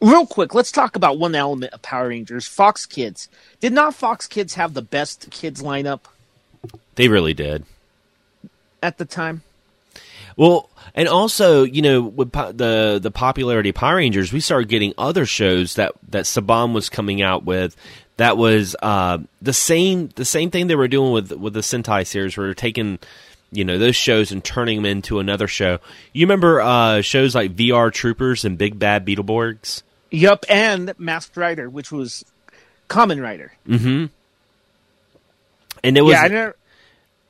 Real 0.00 0.26
quick, 0.26 0.54
let's 0.54 0.70
talk 0.70 0.96
about 0.96 1.18
one 1.18 1.34
element 1.34 1.72
of 1.72 1.82
Power 1.82 2.08
Rangers: 2.08 2.46
Fox 2.46 2.86
Kids. 2.86 3.28
Did 3.60 3.72
not 3.72 3.94
Fox 3.94 4.26
Kids 4.28 4.54
have 4.54 4.74
the 4.74 4.82
best 4.82 5.30
kids 5.30 5.62
lineup 5.62 6.00
They 6.94 7.08
really 7.08 7.34
did. 7.34 7.64
at 8.82 8.98
the 8.98 9.04
time? 9.06 9.42
Well, 10.36 10.68
and 10.94 11.08
also, 11.08 11.64
you 11.64 11.82
know, 11.82 12.02
with 12.02 12.32
po- 12.32 12.52
the 12.52 12.98
the 13.02 13.10
popularity 13.10 13.70
of 13.70 13.74
Power 13.74 13.96
Rangers, 13.96 14.32
we 14.32 14.40
started 14.40 14.68
getting 14.68 14.94
other 14.98 15.26
shows 15.26 15.74
that 15.74 15.92
that 16.08 16.24
Saban 16.24 16.72
was 16.72 16.88
coming 16.88 17.22
out 17.22 17.44
with. 17.44 17.76
That 18.16 18.36
was 18.36 18.76
uh, 18.82 19.18
the 19.42 19.52
same 19.52 20.08
the 20.14 20.24
same 20.24 20.50
thing 20.50 20.66
they 20.66 20.76
were 20.76 20.88
doing 20.88 21.12
with 21.12 21.32
with 21.32 21.54
the 21.54 21.60
Sentai 21.60 22.06
series. 22.06 22.36
Where 22.36 22.46
they're 22.46 22.54
taking, 22.54 22.98
you 23.50 23.64
know, 23.64 23.78
those 23.78 23.96
shows 23.96 24.32
and 24.32 24.42
turning 24.42 24.78
them 24.78 24.86
into 24.86 25.18
another 25.18 25.48
show. 25.48 25.78
You 26.12 26.26
remember 26.26 26.60
uh, 26.60 27.00
shows 27.00 27.34
like 27.34 27.54
VR 27.56 27.92
Troopers 27.92 28.44
and 28.44 28.58
Big 28.58 28.78
Bad 28.78 29.04
Beetleborgs? 29.04 29.82
Yup, 30.10 30.44
and 30.48 30.94
Masked 30.96 31.36
Rider, 31.36 31.68
which 31.68 31.90
was 31.90 32.24
Kamen 32.88 33.20
Rider. 33.20 33.52
Mm-hmm. 33.68 34.06
And 35.82 35.98
it 35.98 36.02
was 36.02 36.12
yeah, 36.12 36.20
I 36.20 36.28
never, 36.28 36.56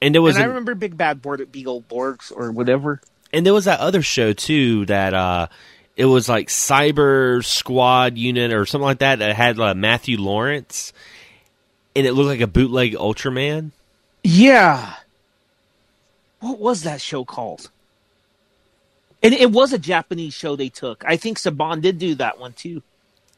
and 0.04 0.14
there 0.14 0.22
was 0.22 0.36
and 0.36 0.44
I 0.44 0.46
remember 0.48 0.74
Big 0.74 0.96
Bad 0.96 1.20
Board 1.22 1.40
at 1.40 1.50
Beagle 1.50 1.82
Borgs 1.82 2.30
or 2.34 2.52
whatever. 2.52 3.00
and 3.32 3.44
there 3.44 3.52
was 3.54 3.64
that 3.64 3.80
other 3.80 4.02
show 4.02 4.32
too 4.32 4.86
that 4.86 5.14
uh 5.14 5.48
it 5.96 6.04
was 6.06 6.28
like 6.28 6.48
cyber 6.48 7.44
squad 7.44 8.16
unit 8.18 8.52
or 8.52 8.66
something 8.66 8.84
like 8.86 8.98
that 8.98 9.18
that 9.20 9.34
had 9.34 9.58
uh, 9.58 9.74
matthew 9.74 10.18
lawrence 10.18 10.92
and 11.96 12.06
it 12.06 12.12
looked 12.12 12.28
like 12.28 12.40
a 12.40 12.46
bootleg 12.46 12.92
ultraman 12.94 13.70
Yeah. 14.22 14.94
What 16.40 16.58
was 16.58 16.82
that 16.82 17.00
show 17.00 17.24
called? 17.24 17.70
And 19.22 19.32
it 19.32 19.50
was 19.50 19.72
a 19.72 19.78
Japanese 19.78 20.34
show 20.34 20.56
they 20.56 20.68
took. 20.68 21.02
I 21.06 21.16
think 21.16 21.38
Saban 21.38 21.80
did 21.80 21.98
do 21.98 22.14
that 22.16 22.38
one 22.38 22.52
too. 22.52 22.82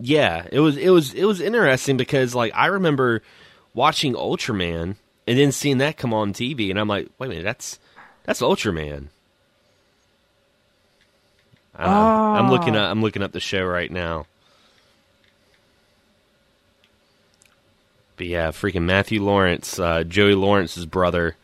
yeah 0.00 0.46
it 0.50 0.59
was 0.61 0.76
it 0.76 0.90
was 0.90 1.14
it 1.14 1.24
was 1.24 1.40
interesting 1.40 1.96
because 1.96 2.35
like 2.35 2.52
i 2.55 2.66
remember 2.66 3.22
watching 3.74 4.12
ultraman 4.14 4.96
and 5.27 5.39
then 5.39 5.53
seeing 5.53 5.79
that 5.79 5.97
come 5.97 6.12
on 6.15 6.33
tv 6.33 6.71
and 6.71 6.79
i'm 6.79 6.89
like 6.89 7.09
wait 7.19 7.27
a 7.27 7.31
minute 7.31 7.45
that's 7.45 7.79
that's 8.25 8.41
ultraman 8.41 9.09
Uh, 11.79 11.83
i'm 11.83 12.51
looking 12.51 12.75
Ah. 12.77 12.85
up 12.87 12.91
i'm 12.91 13.03
looking 13.03 13.23
up 13.23 13.33
the 13.33 13.41
show 13.41 13.65
right 13.65 13.91
now 13.91 14.27
But 18.19 18.29
yeah, 18.29 18.49
freaking 18.49 18.85
Matthew 18.85 19.23
Lawrence, 19.23 19.79
uh, 19.79 20.03
Joey 20.03 20.35
Lawrence's 20.35 20.87
brother. 20.87 21.37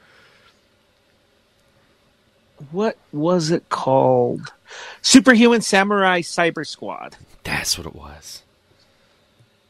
What 2.71 2.97
was 3.13 3.51
it 3.51 3.69
called? 3.69 4.55
Superhuman 5.03 5.61
Samurai 5.61 6.23
Cyber 6.23 6.67
Squad. 6.67 7.17
That's 7.45 7.77
what 7.77 7.87
it 7.87 7.95
was. 7.95 8.43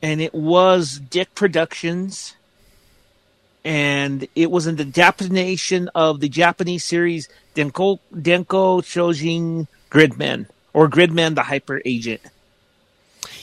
And 0.00 0.20
it 0.20 0.32
was 0.32 1.00
DIC 1.00 1.34
Productions. 1.34 2.36
And 3.64 4.26
it 4.34 4.50
was 4.50 4.66
in 4.66 4.76
the 4.76 4.82
adaptation 4.82 5.88
of 5.94 6.20
the 6.20 6.28
Japanese 6.28 6.84
series 6.84 7.28
Denko, 7.54 8.00
Denko 8.12 8.82
Chojin 8.82 9.68
Gridman. 9.90 10.46
Or 10.74 10.88
Gridman 10.88 11.34
the 11.34 11.42
Hyper 11.42 11.82
Agent. 11.84 12.22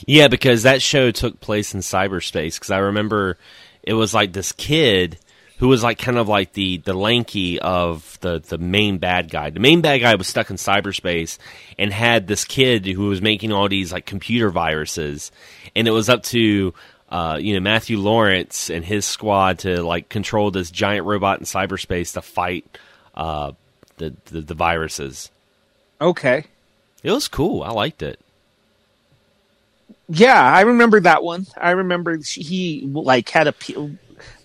Yeah, 0.06 0.28
because 0.28 0.64
that 0.64 0.82
show 0.82 1.10
took 1.10 1.40
place 1.40 1.74
in 1.74 1.80
cyberspace. 1.80 2.54
Because 2.54 2.70
I 2.70 2.78
remember 2.78 3.38
it 3.82 3.94
was 3.94 4.12
like 4.12 4.32
this 4.32 4.52
kid 4.52 5.18
who 5.58 5.68
was 5.68 5.82
like 5.82 5.98
kind 5.98 6.16
of 6.16 6.26
like 6.26 6.54
the 6.54 6.78
the 6.78 6.94
lanky 6.94 7.60
of 7.60 8.18
the 8.20 8.40
the 8.40 8.58
main 8.58 8.98
bad 8.98 9.30
guy. 9.30 9.50
The 9.50 9.60
main 9.60 9.82
bad 9.82 9.98
guy 9.98 10.14
was 10.14 10.26
stuck 10.26 10.50
in 10.50 10.56
cyberspace 10.56 11.38
and 11.78 11.92
had 11.92 12.26
this 12.26 12.44
kid 12.44 12.86
who 12.86 13.08
was 13.08 13.20
making 13.20 13.52
all 13.52 13.68
these 13.68 13.92
like 13.92 14.06
computer 14.06 14.50
viruses, 14.50 15.30
and 15.76 15.86
it 15.86 15.92
was 15.92 16.08
up 16.08 16.22
to. 16.24 16.74
Uh, 17.10 17.38
you 17.40 17.54
know 17.54 17.60
Matthew 17.60 17.98
Lawrence 17.98 18.70
and 18.70 18.84
his 18.84 19.04
squad 19.04 19.60
to 19.60 19.82
like 19.82 20.08
control 20.08 20.50
this 20.50 20.70
giant 20.70 21.06
robot 21.06 21.40
in 21.40 21.44
cyberspace 21.44 22.12
to 22.14 22.22
fight 22.22 22.78
uh, 23.14 23.52
the, 23.96 24.14
the 24.26 24.40
the 24.42 24.54
viruses. 24.54 25.30
Okay. 26.00 26.44
It 27.02 27.10
was 27.10 27.28
cool. 27.28 27.62
I 27.62 27.70
liked 27.70 28.02
it. 28.02 28.20
Yeah, 30.08 30.40
I 30.40 30.62
remember 30.62 31.00
that 31.00 31.22
one. 31.22 31.46
I 31.56 31.70
remember 31.70 32.16
he 32.16 32.82
like 32.92 33.28
had 33.28 33.46
a 33.46 33.52
P- 33.52 33.96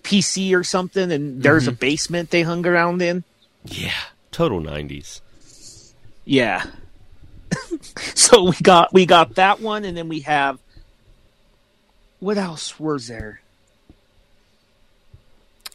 PC 0.02 0.56
or 0.56 0.62
something, 0.62 1.10
and 1.10 1.42
there's 1.42 1.66
a 1.66 1.72
basement 1.72 2.30
they 2.30 2.42
hung 2.42 2.64
around 2.66 3.02
in. 3.02 3.24
Yeah, 3.64 3.90
total 4.30 4.60
nineties. 4.60 5.20
Yeah. 6.24 6.64
so 8.14 8.44
we 8.44 8.56
got 8.62 8.92
we 8.92 9.06
got 9.06 9.34
that 9.36 9.60
one, 9.60 9.84
and 9.84 9.96
then 9.96 10.08
we 10.08 10.20
have 10.20 10.58
what 12.26 12.38
else 12.38 12.80
was 12.80 13.06
there? 13.06 13.40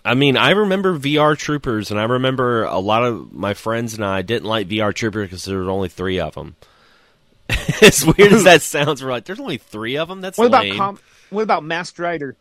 I 0.03 0.15
mean, 0.15 0.35
I 0.35 0.49
remember 0.49 0.99
VR 0.99 1.37
Troopers, 1.37 1.91
and 1.91 1.97
I 1.97 2.03
remember 2.03 2.65
a 2.65 2.79
lot 2.79 3.05
of 3.05 3.31
my 3.31 3.53
friends 3.53 3.93
and 3.93 4.03
I 4.03 4.21
didn't 4.21 4.49
like 4.49 4.67
VR 4.67 4.93
Troopers 4.93 5.27
because 5.29 5.45
there 5.45 5.59
were 5.59 5.69
only 5.69 5.87
three 5.87 6.19
of 6.19 6.35
them. 6.35 6.57
as 7.81 8.05
weird 8.05 8.33
as 8.33 8.43
that 8.43 8.61
sounds, 8.63 9.01
we're 9.01 9.11
like, 9.11 9.23
there's 9.23 9.39
only 9.39 9.59
three 9.59 9.95
of 9.95 10.09
them. 10.09 10.19
That's 10.19 10.37
What 10.37 10.51
lame. 10.51 10.73
about 10.75 10.77
com- 10.77 10.99
what 11.29 11.43
about 11.43 11.63
Masked 11.63 11.99
Rider? 11.99 12.35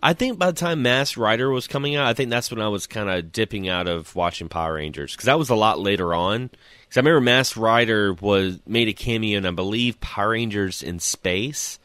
I 0.00 0.12
think 0.12 0.38
by 0.38 0.46
the 0.52 0.56
time 0.56 0.82
Masked 0.82 1.16
Rider 1.16 1.50
was 1.50 1.66
coming 1.66 1.96
out, 1.96 2.06
I 2.06 2.14
think 2.14 2.30
that's 2.30 2.52
when 2.52 2.60
I 2.60 2.68
was 2.68 2.86
kind 2.86 3.10
of 3.10 3.32
dipping 3.32 3.68
out 3.68 3.88
of 3.88 4.14
watching 4.14 4.48
Power 4.48 4.74
Rangers 4.74 5.16
because 5.16 5.26
that 5.26 5.36
was 5.38 5.50
a 5.50 5.56
lot 5.56 5.80
later 5.80 6.14
on. 6.14 6.50
Because 6.82 6.96
I 6.96 7.00
remember 7.00 7.22
Masked 7.22 7.56
Rider 7.56 8.12
was 8.14 8.60
made 8.68 8.86
a 8.86 8.92
cameo, 8.92 9.36
and 9.36 9.48
I 9.48 9.50
believe 9.50 10.00
Power 10.00 10.28
Rangers 10.28 10.80
in 10.80 11.00
Space. 11.00 11.79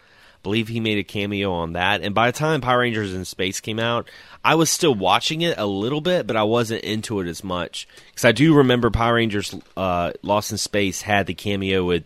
Believe 0.45 0.67
he 0.67 0.79
made 0.79 0.99
a 0.99 1.03
cameo 1.03 1.51
on 1.51 1.73
that. 1.73 2.01
And 2.01 2.13
by 2.13 2.29
the 2.29 2.37
time 2.37 2.61
Power 2.61 2.77
Rangers 2.81 3.15
in 3.15 3.25
Space 3.25 3.59
came 3.59 3.79
out, 3.79 4.07
I 4.43 4.53
was 4.53 4.69
still 4.69 4.93
watching 4.93 5.41
it 5.41 5.57
a 5.57 5.65
little 5.65 6.01
bit, 6.01 6.27
but 6.27 6.35
I 6.35 6.43
wasn't 6.43 6.83
into 6.83 7.19
it 7.19 7.25
as 7.27 7.43
much 7.43 7.87
because 8.11 8.25
I 8.25 8.31
do 8.31 8.53
remember 8.53 8.91
Power 8.91 9.15
Rangers 9.15 9.55
uh, 9.75 10.11
Lost 10.21 10.51
in 10.51 10.59
Space 10.59 11.01
had 11.01 11.25
the 11.25 11.33
cameo 11.33 11.83
with 11.83 12.03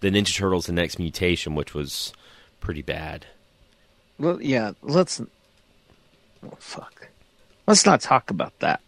the 0.00 0.10
Ninja 0.10 0.36
Turtles: 0.36 0.66
The 0.66 0.74
Next 0.74 0.98
Mutation, 0.98 1.54
which 1.54 1.72
was 1.72 2.12
pretty 2.60 2.82
bad. 2.82 3.24
Well, 4.18 4.38
yeah, 4.42 4.72
let's. 4.82 5.18
Oh, 5.18 6.56
fuck. 6.58 7.08
Let's 7.66 7.86
not 7.86 8.02
talk 8.02 8.30
about 8.30 8.52
that. 8.58 8.82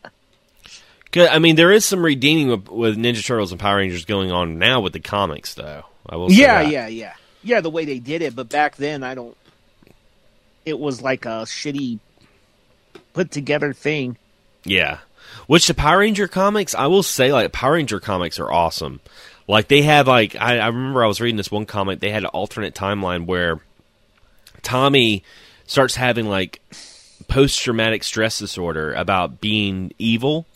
'Cause, 1.11 1.29
I 1.33 1.39
mean, 1.39 1.57
there 1.57 1.73
is 1.73 1.87
some 1.87 2.05
redeeming 2.05 2.49
with, 2.49 2.69
with 2.69 2.99
Ninja 2.99 3.25
Turtles 3.25 3.51
and 3.51 3.59
Power 3.59 3.79
Rangers 3.79 4.05
going 4.05 4.31
on 4.31 4.59
now 4.59 4.83
with 4.83 4.93
the 4.93 5.01
comics, 5.01 5.55
though. 5.55 5.85
I 6.07 6.17
will. 6.17 6.29
Say 6.29 6.37
Yeah, 6.37 6.61
yeah, 6.61 6.87
yeah, 6.87 7.15
yeah. 7.43 7.61
The 7.61 7.71
way 7.71 7.85
they 7.85 7.99
did 7.99 8.23
it, 8.23 8.35
but 8.37 8.49
back 8.49 8.77
then, 8.77 9.03
I 9.03 9.15
don't. 9.15 9.37
It 10.65 10.79
was 10.79 11.01
like 11.03 11.25
a 11.25 11.45
shitty 11.47 11.99
put 13.13 13.31
together 13.31 13.73
thing. 13.73 14.17
yeah. 14.65 14.99
Which 15.47 15.67
the 15.69 15.75
Power 15.75 15.99
Ranger 15.99 16.27
comics, 16.29 16.75
I 16.75 16.87
will 16.87 17.03
say, 17.05 17.33
like 17.33 17.53
Power 17.53 17.75
Ranger 17.75 18.01
comics 18.01 18.39
are 18.41 18.51
awesome. 18.51 19.01
Like 19.47 19.69
they 19.69 19.83
have, 19.83 20.07
like 20.09 20.35
I, 20.37 20.59
I 20.59 20.67
remember 20.67 21.05
I 21.05 21.09
was 21.09 21.21
reading 21.21 21.37
this 21.37 21.51
one 21.51 21.67
comic. 21.67 22.01
They 22.01 22.11
had 22.11 22.25
an 22.25 22.31
alternate 22.31 22.75
timeline 22.75 23.27
where 23.27 23.61
Tommy 24.63 25.23
starts 25.67 25.95
having 25.95 26.27
like 26.27 26.61
post 27.29 27.61
traumatic 27.61 28.03
stress 28.05 28.39
disorder 28.39 28.93
about 28.93 29.41
being 29.41 29.93
evil, 29.99 30.47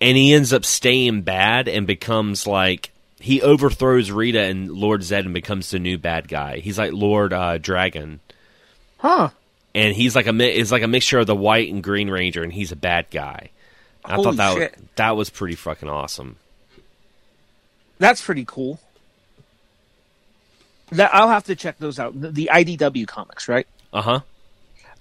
and 0.00 0.16
he 0.16 0.32
ends 0.34 0.52
up 0.52 0.64
staying 0.64 1.22
bad 1.22 1.68
and 1.68 1.86
becomes 1.86 2.46
like 2.46 2.90
he 3.24 3.40
overthrows 3.40 4.10
Rita 4.10 4.38
and 4.38 4.70
Lord 4.70 5.02
Zed 5.02 5.24
and 5.24 5.32
becomes 5.32 5.70
the 5.70 5.78
new 5.78 5.96
bad 5.96 6.28
guy. 6.28 6.58
He's 6.58 6.76
like 6.76 6.92
Lord 6.92 7.32
uh, 7.32 7.56
Dragon. 7.56 8.20
Huh. 8.98 9.30
and 9.74 9.94
he's 9.94 10.14
like 10.14 10.26
a 10.26 10.32
mi- 10.32 10.54
is 10.54 10.70
like 10.70 10.82
a 10.82 10.88
mixture 10.88 11.18
of 11.18 11.26
the 11.26 11.34
white 11.34 11.72
and 11.72 11.82
green 11.82 12.10
ranger, 12.10 12.42
and 12.42 12.52
he's 12.52 12.70
a 12.70 12.76
bad 12.76 13.06
guy. 13.10 13.48
I 14.04 14.16
thought 14.16 14.36
that 14.36 14.54
shit. 14.54 14.76
Was, 14.76 14.88
that 14.96 15.16
was 15.16 15.30
pretty 15.30 15.54
fucking 15.54 15.88
awesome. 15.88 16.36
That's 17.98 18.20
pretty 18.22 18.44
cool. 18.46 18.78
That 20.92 21.14
I'll 21.14 21.28
have 21.30 21.44
to 21.44 21.56
check 21.56 21.78
those 21.78 21.98
out. 21.98 22.20
The, 22.20 22.30
the 22.30 22.50
IDW 22.52 23.06
comics, 23.06 23.48
right? 23.48 23.66
Uh 23.90 24.02
huh. 24.02 24.20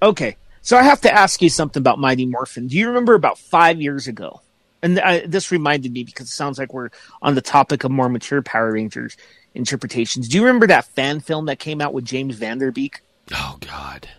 Okay. 0.01 0.37
So 0.61 0.77
I 0.77 0.83
have 0.83 1.01
to 1.01 1.13
ask 1.13 1.41
you 1.41 1.49
something 1.49 1.81
about 1.81 1.99
Mighty 1.99 2.25
Morphin. 2.25 2.67
Do 2.67 2.77
you 2.77 2.87
remember 2.87 3.15
about 3.15 3.37
five 3.37 3.81
years 3.81 4.07
ago? 4.07 4.39
And 4.83 4.99
I, 4.99 5.21
this 5.25 5.51
reminded 5.51 5.93
me 5.93 6.03
because 6.03 6.27
it 6.27 6.33
sounds 6.33 6.59
like 6.59 6.73
we're 6.73 6.89
on 7.21 7.35
the 7.35 7.41
topic 7.41 7.83
of 7.83 7.91
more 7.91 8.09
mature 8.09 8.41
Power 8.41 8.73
Rangers 8.73 9.17
interpretations. 9.55 10.27
Do 10.27 10.37
you 10.37 10.43
remember 10.43 10.67
that 10.67 10.85
fan 10.85 11.21
film 11.21 11.45
that 11.45 11.57
came 11.57 11.81
out 11.81 11.93
with 11.93 12.05
James 12.05 12.35
Van 12.35 12.57
Der 12.59 12.69
Beek? 12.69 12.99
Oh 13.31 13.57
God. 13.61 14.09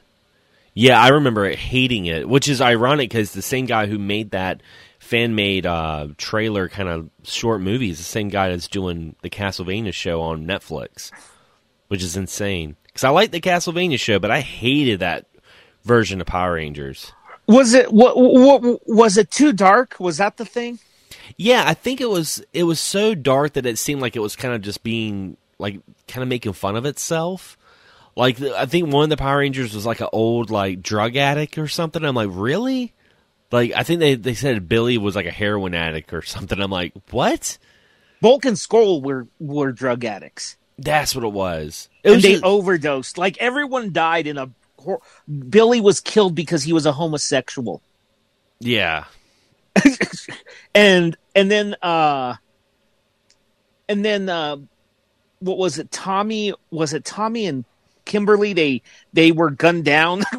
Yeah, 0.73 1.01
I 1.01 1.09
remember 1.09 1.49
hating 1.51 2.07
it, 2.07 2.29
which 2.29 2.49
is 2.49 2.61
ironic 2.61 3.11
because 3.11 3.33
the 3.33 3.43
same 3.43 3.67
guy 3.67 3.87
who 3.87 3.99
made 3.99 4.31
that 4.31 4.63
fan 4.99 5.35
made 5.35 5.67
uh, 5.67 6.09
trailer 6.17 6.69
kind 6.69 6.89
of 6.89 7.11
short 7.25 7.61
movie 7.61 7.91
is 7.91 7.99
the 7.99 8.05
same 8.05 8.31
guy 8.31 8.49
that's 8.49 8.67
doing 8.67 9.15
the 9.23 9.31
Castlevania 9.31 9.93
show 9.93 10.23
on 10.23 10.47
Netflix, 10.47 11.13
which 11.89 12.03
is 12.03 12.17
insane. 12.17 12.75
Because 12.87 13.05
I 13.05 13.11
like 13.11 13.31
the 13.31 13.41
Castlevania 13.41 14.01
show, 14.01 14.19
but 14.19 14.31
I 14.31 14.41
hated 14.41 15.01
that 15.01 15.27
version 15.85 16.21
of 16.21 16.27
Power 16.27 16.55
Rangers. 16.55 17.13
Was 17.47 17.75
it 17.75 17.93
what, 17.93 18.17
what 18.17 18.81
was 18.87 19.17
it 19.19 19.31
too 19.31 19.53
dark? 19.53 19.97
Was 20.01 20.17
that 20.19 20.37
the 20.39 20.45
thing? 20.45 20.79
Yeah, 21.37 21.65
I 21.67 21.75
think 21.75 22.01
it 22.01 22.09
was 22.09 22.43
it 22.53 22.65
was 22.65 22.81
so 22.81 23.15
dark 23.15 23.55
that 23.55 23.67
it 23.67 23.79
seemed 23.79 24.01
like 24.01 24.17
it 24.17 24.21
was 24.21 24.37
kind 24.37 24.55
of 24.55 24.63
just 24.63 24.83
being 24.83 25.37
like 25.59 25.81
kind 26.09 26.23
of 26.23 26.29
making 26.29 26.53
fun 26.55 26.77
of 26.77 26.87
itself. 26.87 27.57
Like 28.17 28.41
I 28.41 28.67
think 28.67 28.93
one 28.93 29.05
of 29.05 29.11
the 29.11 29.17
Power 29.17 29.39
Rangers 29.39 29.75
was 29.75 29.85
like 29.87 30.01
an 30.01 30.09
old 30.13 30.51
like 30.51 30.83
drug 30.83 31.17
addict 31.17 31.59
or 31.59 31.69
something. 31.69 32.05
I'm 32.05 32.15
like, 32.15 32.31
really? 32.33 32.93
Like 33.51 33.73
I 33.73 33.83
think 33.83 34.01
they 34.01 34.15
they 34.15 34.35
said 34.35 34.69
Billy 34.69 34.97
was 34.99 35.17
like 35.17 35.27
a 35.27 35.31
heroin 35.31 35.75
addict 35.75 36.13
or 36.13 36.23
something. 36.23 36.61
I'm 36.61 36.71
like, 36.71 36.93
what? 37.11 37.59
Bulk 38.21 38.45
and 38.47 38.59
Skull 38.59 39.03
were 39.03 39.27
were 39.39 39.73
drug 39.73 40.05
addicts, 40.05 40.57
That's 40.79 41.15
what 41.15 41.25
it 41.25 41.33
was. 41.33 41.89
It 42.03 42.09
and 42.09 42.15
was 42.17 42.23
they 42.23 42.33
just- 42.33 42.45
overdosed. 42.45 43.19
Like 43.19 43.37
everyone 43.39 43.93
died 43.93 44.27
in 44.27 44.39
a. 44.39 44.51
hor- 44.85 45.01
Billy 45.49 45.81
was 45.81 46.01
killed 46.01 46.35
because 46.35 46.63
he 46.63 46.73
was 46.73 46.87
a 46.87 46.93
homosexual. 46.93 47.83
yeah, 48.61 49.05
and 50.75 51.17
and 51.35 51.51
then 51.51 51.75
uh 51.83 52.35
and 53.89 54.05
then 54.05 54.29
uh 54.29 54.57
what 55.41 55.59
was 55.59 55.79
it 55.79 55.91
tommy 55.91 56.55
was 56.71 56.93
it 56.95 57.05
tommy 57.05 57.47
and 57.47 57.65
kimberly 58.05 58.53
they 58.53 58.83
they 59.13 59.33
were 59.33 59.51
gunned 59.51 59.85
down 59.85 60.23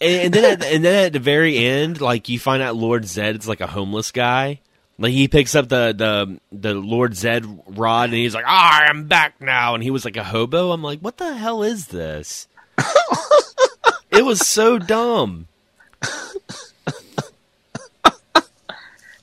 and, 0.00 0.24
and 0.24 0.34
then 0.34 0.44
at, 0.44 0.64
and 0.64 0.84
then 0.84 1.06
at 1.06 1.12
the 1.12 1.18
very 1.18 1.56
end, 1.56 2.00
like 2.00 2.28
you 2.28 2.38
find 2.38 2.62
out 2.62 2.76
Lord 2.76 3.06
Zed's 3.06 3.48
like 3.48 3.60
a 3.60 3.66
homeless 3.66 4.10
guy. 4.12 4.60
Like 4.98 5.12
he 5.12 5.28
picks 5.28 5.54
up 5.54 5.68
the 5.68 5.94
the 5.96 6.40
the 6.56 6.74
Lord 6.74 7.14
Zed 7.14 7.44
rod 7.66 8.04
and 8.10 8.14
he's 8.14 8.34
like, 8.34 8.44
"Ah, 8.46 8.82
I 8.82 8.90
am 8.90 9.04
back 9.08 9.40
now." 9.40 9.74
And 9.74 9.82
he 9.82 9.90
was 9.90 10.04
like 10.04 10.16
a 10.16 10.24
hobo. 10.24 10.72
I'm 10.72 10.82
like, 10.82 11.00
"What 11.00 11.16
the 11.18 11.34
hell 11.34 11.62
is 11.62 11.88
this?" 11.88 12.48
It 14.10 14.24
was 14.24 14.46
so 14.46 14.78
dumb. 14.78 15.46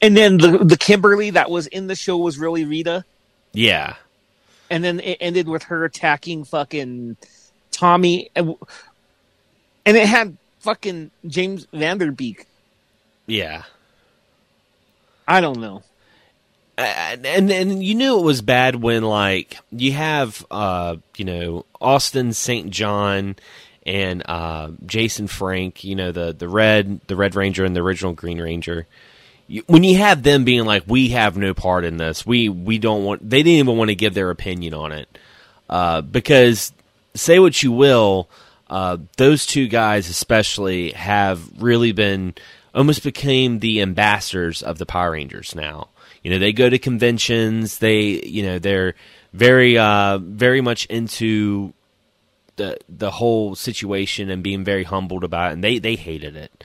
and 0.01 0.16
then 0.16 0.38
the 0.38 0.60
the 0.60 0.78
kimberly 0.78 1.32
that 1.32 1.49
was 1.49 1.68
in 1.68 1.88
the 1.88 1.95
show 1.95 2.18
was 2.18 2.38
really 2.38 2.66
rita. 2.66 3.04
Yeah, 3.54 3.95
and 4.70 4.84
then 4.84 4.99
it 4.99 5.18
ended 5.20 5.47
with 5.47 5.64
her 5.64 5.86
attacking 5.86 6.43
fucking 6.43 7.18
tommy. 7.72 8.30
And 8.36 8.56
and 9.86 9.97
it 9.97 10.08
had 10.08 10.38
fucking 10.60 11.12
James 11.26 11.66
Van 11.74 11.97
Der 11.97 12.12
Beek. 12.12 12.45
Yeah. 13.26 13.64
i 15.28 15.39
don't 15.39 15.60
know 15.60 15.82
and 16.78 17.26
and 17.26 17.51
and 17.51 17.84
you 17.84 17.95
knew 17.95 18.19
it 18.19 18.24
was 18.24 18.41
bad 18.41 18.76
when 18.76 19.03
like 19.03 19.57
you 19.71 19.91
have 19.91 20.45
uh 20.49 20.95
you 21.17 21.26
know 21.26 21.65
Austin 21.80 22.34
St. 22.34 22.69
John 22.71 23.36
and 23.86 24.24
uh 24.26 24.71
Jason 24.86 25.28
Frank, 25.28 25.84
you 25.84 25.95
know 25.95 26.11
the 26.11 26.34
the 26.34 26.47
red 26.47 27.01
the 27.07 27.15
Red 27.15 27.36
Ranger 27.36 27.63
and 27.65 27.76
the 27.76 27.82
original 27.82 28.13
Green 28.13 28.41
Ranger. 28.41 28.88
When 29.67 29.84
you 29.84 29.97
have 29.97 30.24
them 30.24 30.45
being 30.45 30.65
like 30.65 30.84
we 30.88 31.09
have 31.09 31.38
no 31.38 31.53
part 31.53 31.86
in 31.86 31.97
this. 31.97 32.26
We 32.26 32.49
we 32.49 32.80
don't 32.80 33.03
want 33.03 33.30
they 33.30 33.43
didn't 33.43 33.59
even 33.59 33.78
want 33.78 33.89
to 33.89 33.95
give 33.95 34.13
their 34.13 34.32
opinion 34.32 34.74
on 34.74 34.91
it. 34.91 35.17
Uh 35.69 36.01
because 36.01 36.74
say 37.13 37.38
what 37.38 37.61
you 37.61 37.71
will, 37.71 38.30
uh 38.69 38.97
those 39.17 39.45
two 39.45 39.67
guys 39.67 40.09
especially 40.09 40.91
have 40.91 41.61
really 41.61 41.91
been 41.91 42.34
almost 42.74 43.03
became 43.03 43.59
the 43.59 43.82
ambassadors 43.82 44.63
of 44.63 44.80
the 44.80 44.86
Power 44.88 45.11
Rangers 45.11 45.53
now. 45.53 45.89
You 46.24 46.32
know, 46.32 46.39
they 46.39 46.53
go 46.53 46.69
to 46.69 46.80
conventions. 46.80 47.80
They, 47.80 48.21
you 48.26 48.43
know, 48.43 48.59
they're 48.59 48.95
very, 49.34 49.78
uh, 49.78 50.17
very 50.19 50.61
much 50.61 50.86
into 50.86 51.74
the 52.55 52.78
the 52.88 53.11
whole 53.11 53.55
situation 53.55 54.30
and 54.30 54.43
being 54.43 54.63
very 54.63 54.84
humbled 54.84 55.24
about 55.24 55.51
it. 55.51 55.53
And 55.53 55.63
they 55.63 55.80
they 55.80 55.95
hated 55.95 56.36
it. 56.36 56.63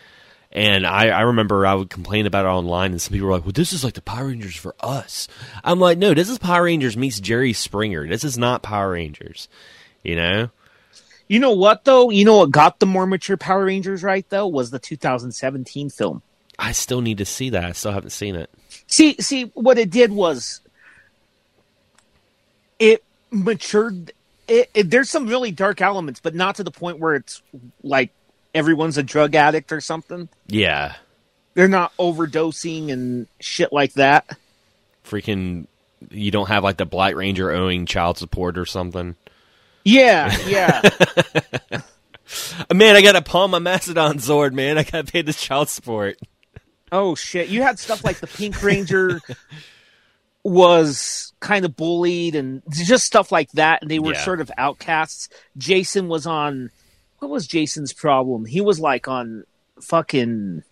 And 0.51 0.87
I, 0.87 1.09
I 1.09 1.21
remember 1.23 1.67
I 1.67 1.75
would 1.75 1.91
complain 1.91 2.25
about 2.25 2.47
it 2.47 2.49
online, 2.49 2.93
and 2.93 3.03
some 3.03 3.13
people 3.13 3.29
were 3.29 3.35
like, 3.35 3.45
"Well, 3.45 3.53
this 3.53 3.73
is 3.73 3.85
like 3.85 3.95
the 3.95 4.01
Power 4.01 4.29
Rangers 4.29 4.57
for 4.57 4.75
us." 4.81 5.29
I'm 5.63 5.79
like, 5.79 5.99
"No, 5.99 6.15
this 6.15 6.31
is 6.31 6.39
Power 6.39 6.65
Rangers 6.65 6.97
meets 6.97 7.21
Jerry 7.21 7.53
Springer. 7.53 8.07
This 8.09 8.25
is 8.25 8.39
not 8.39 8.63
Power 8.63 8.93
Rangers." 8.93 9.49
You 10.03 10.17
know? 10.17 10.51
you 11.29 11.39
know 11.39 11.53
what 11.53 11.85
though 11.85 12.11
you 12.11 12.25
know 12.25 12.39
what 12.39 12.51
got 12.51 12.81
the 12.81 12.87
more 12.87 13.07
mature 13.07 13.37
power 13.37 13.67
rangers 13.67 14.03
right 14.03 14.29
though 14.31 14.47
was 14.47 14.71
the 14.71 14.79
2017 14.79 15.91
film 15.91 16.23
I 16.59 16.73
still 16.73 17.01
need 17.01 17.19
to 17.19 17.25
see 17.25 17.51
that. 17.51 17.65
I 17.65 17.73
still 17.73 17.93
haven't 17.93 18.11
seen 18.11 18.35
it. 18.35 18.51
See, 18.87 19.15
see, 19.21 19.45
what 19.55 19.79
it 19.79 19.91
did 19.91 20.11
was 20.13 20.61
it 22.79 23.05
matured. 23.31 24.13
It, 24.47 24.71
it, 24.75 24.91
there's 24.91 25.11
some 25.11 25.27
really 25.27 25.51
dark 25.51 25.81
elements, 25.81 26.21
but 26.21 26.35
not 26.35 26.57
to 26.57 26.65
the 26.65 26.71
point 26.71 26.99
where 26.99 27.15
it's 27.15 27.43
like 27.83 28.11
everyone's 28.55 28.97
a 28.99 29.03
drug 29.03 29.35
addict 29.35 29.73
or 29.73 29.81
something. 29.81 30.29
Yeah, 30.47 30.95
They're 31.55 31.69
not 31.69 31.93
overdosing 31.99 32.91
and 32.91 33.27
shit 33.41 33.73
like 33.73 33.95
that. 33.95 34.27
freaking. 35.05 35.67
You 36.11 36.31
don't 36.31 36.47
have 36.49 36.63
like 36.63 36.77
the 36.77 36.87
Black 36.87 37.17
Ranger 37.17 37.51
owing 37.51 37.85
child 37.85 38.19
support 38.19 38.57
or 38.57 38.65
something. 38.65 39.17
Yeah, 39.85 40.35
yeah. 40.47 40.81
man, 42.73 42.95
I 42.95 43.03
got 43.03 43.13
to 43.13 43.23
pawn 43.23 43.51
my 43.51 43.59
Mastodon 43.59 44.19
Zord, 44.19 44.53
man. 44.53 44.79
I 44.79 44.85
got 44.85 45.07
to 45.07 45.13
pay 45.13 45.23
the 45.23 45.33
child 45.33 45.69
support. 45.69 46.17
Oh 46.91 47.15
shit! 47.15 47.49
You 47.49 47.63
had 47.63 47.79
stuff 47.79 48.05
like 48.05 48.19
the 48.21 48.27
Pink 48.27 48.63
Ranger 48.63 49.21
was 50.45 51.33
kind 51.41 51.65
of 51.65 51.77
bullied 51.77 52.35
and 52.35 52.63
just 52.71 53.05
stuff 53.05 53.31
like 53.33 53.51
that, 53.53 53.83
and 53.83 53.91
they 53.91 53.99
were 53.99 54.15
Yeah. 54.15 54.25
sort 54.25 54.41
of 54.41 54.51
outcasts. 54.57 55.29
Jason 55.57 56.09
was 56.09 56.27
on. 56.27 56.71
What 57.19 57.31
was 57.31 57.47
Jason's 57.47 57.93
problem? 57.93 58.45
He 58.47 58.61
was 58.61 58.79
like 58.81 59.09
on 59.09 59.45
fucking. 59.83 60.63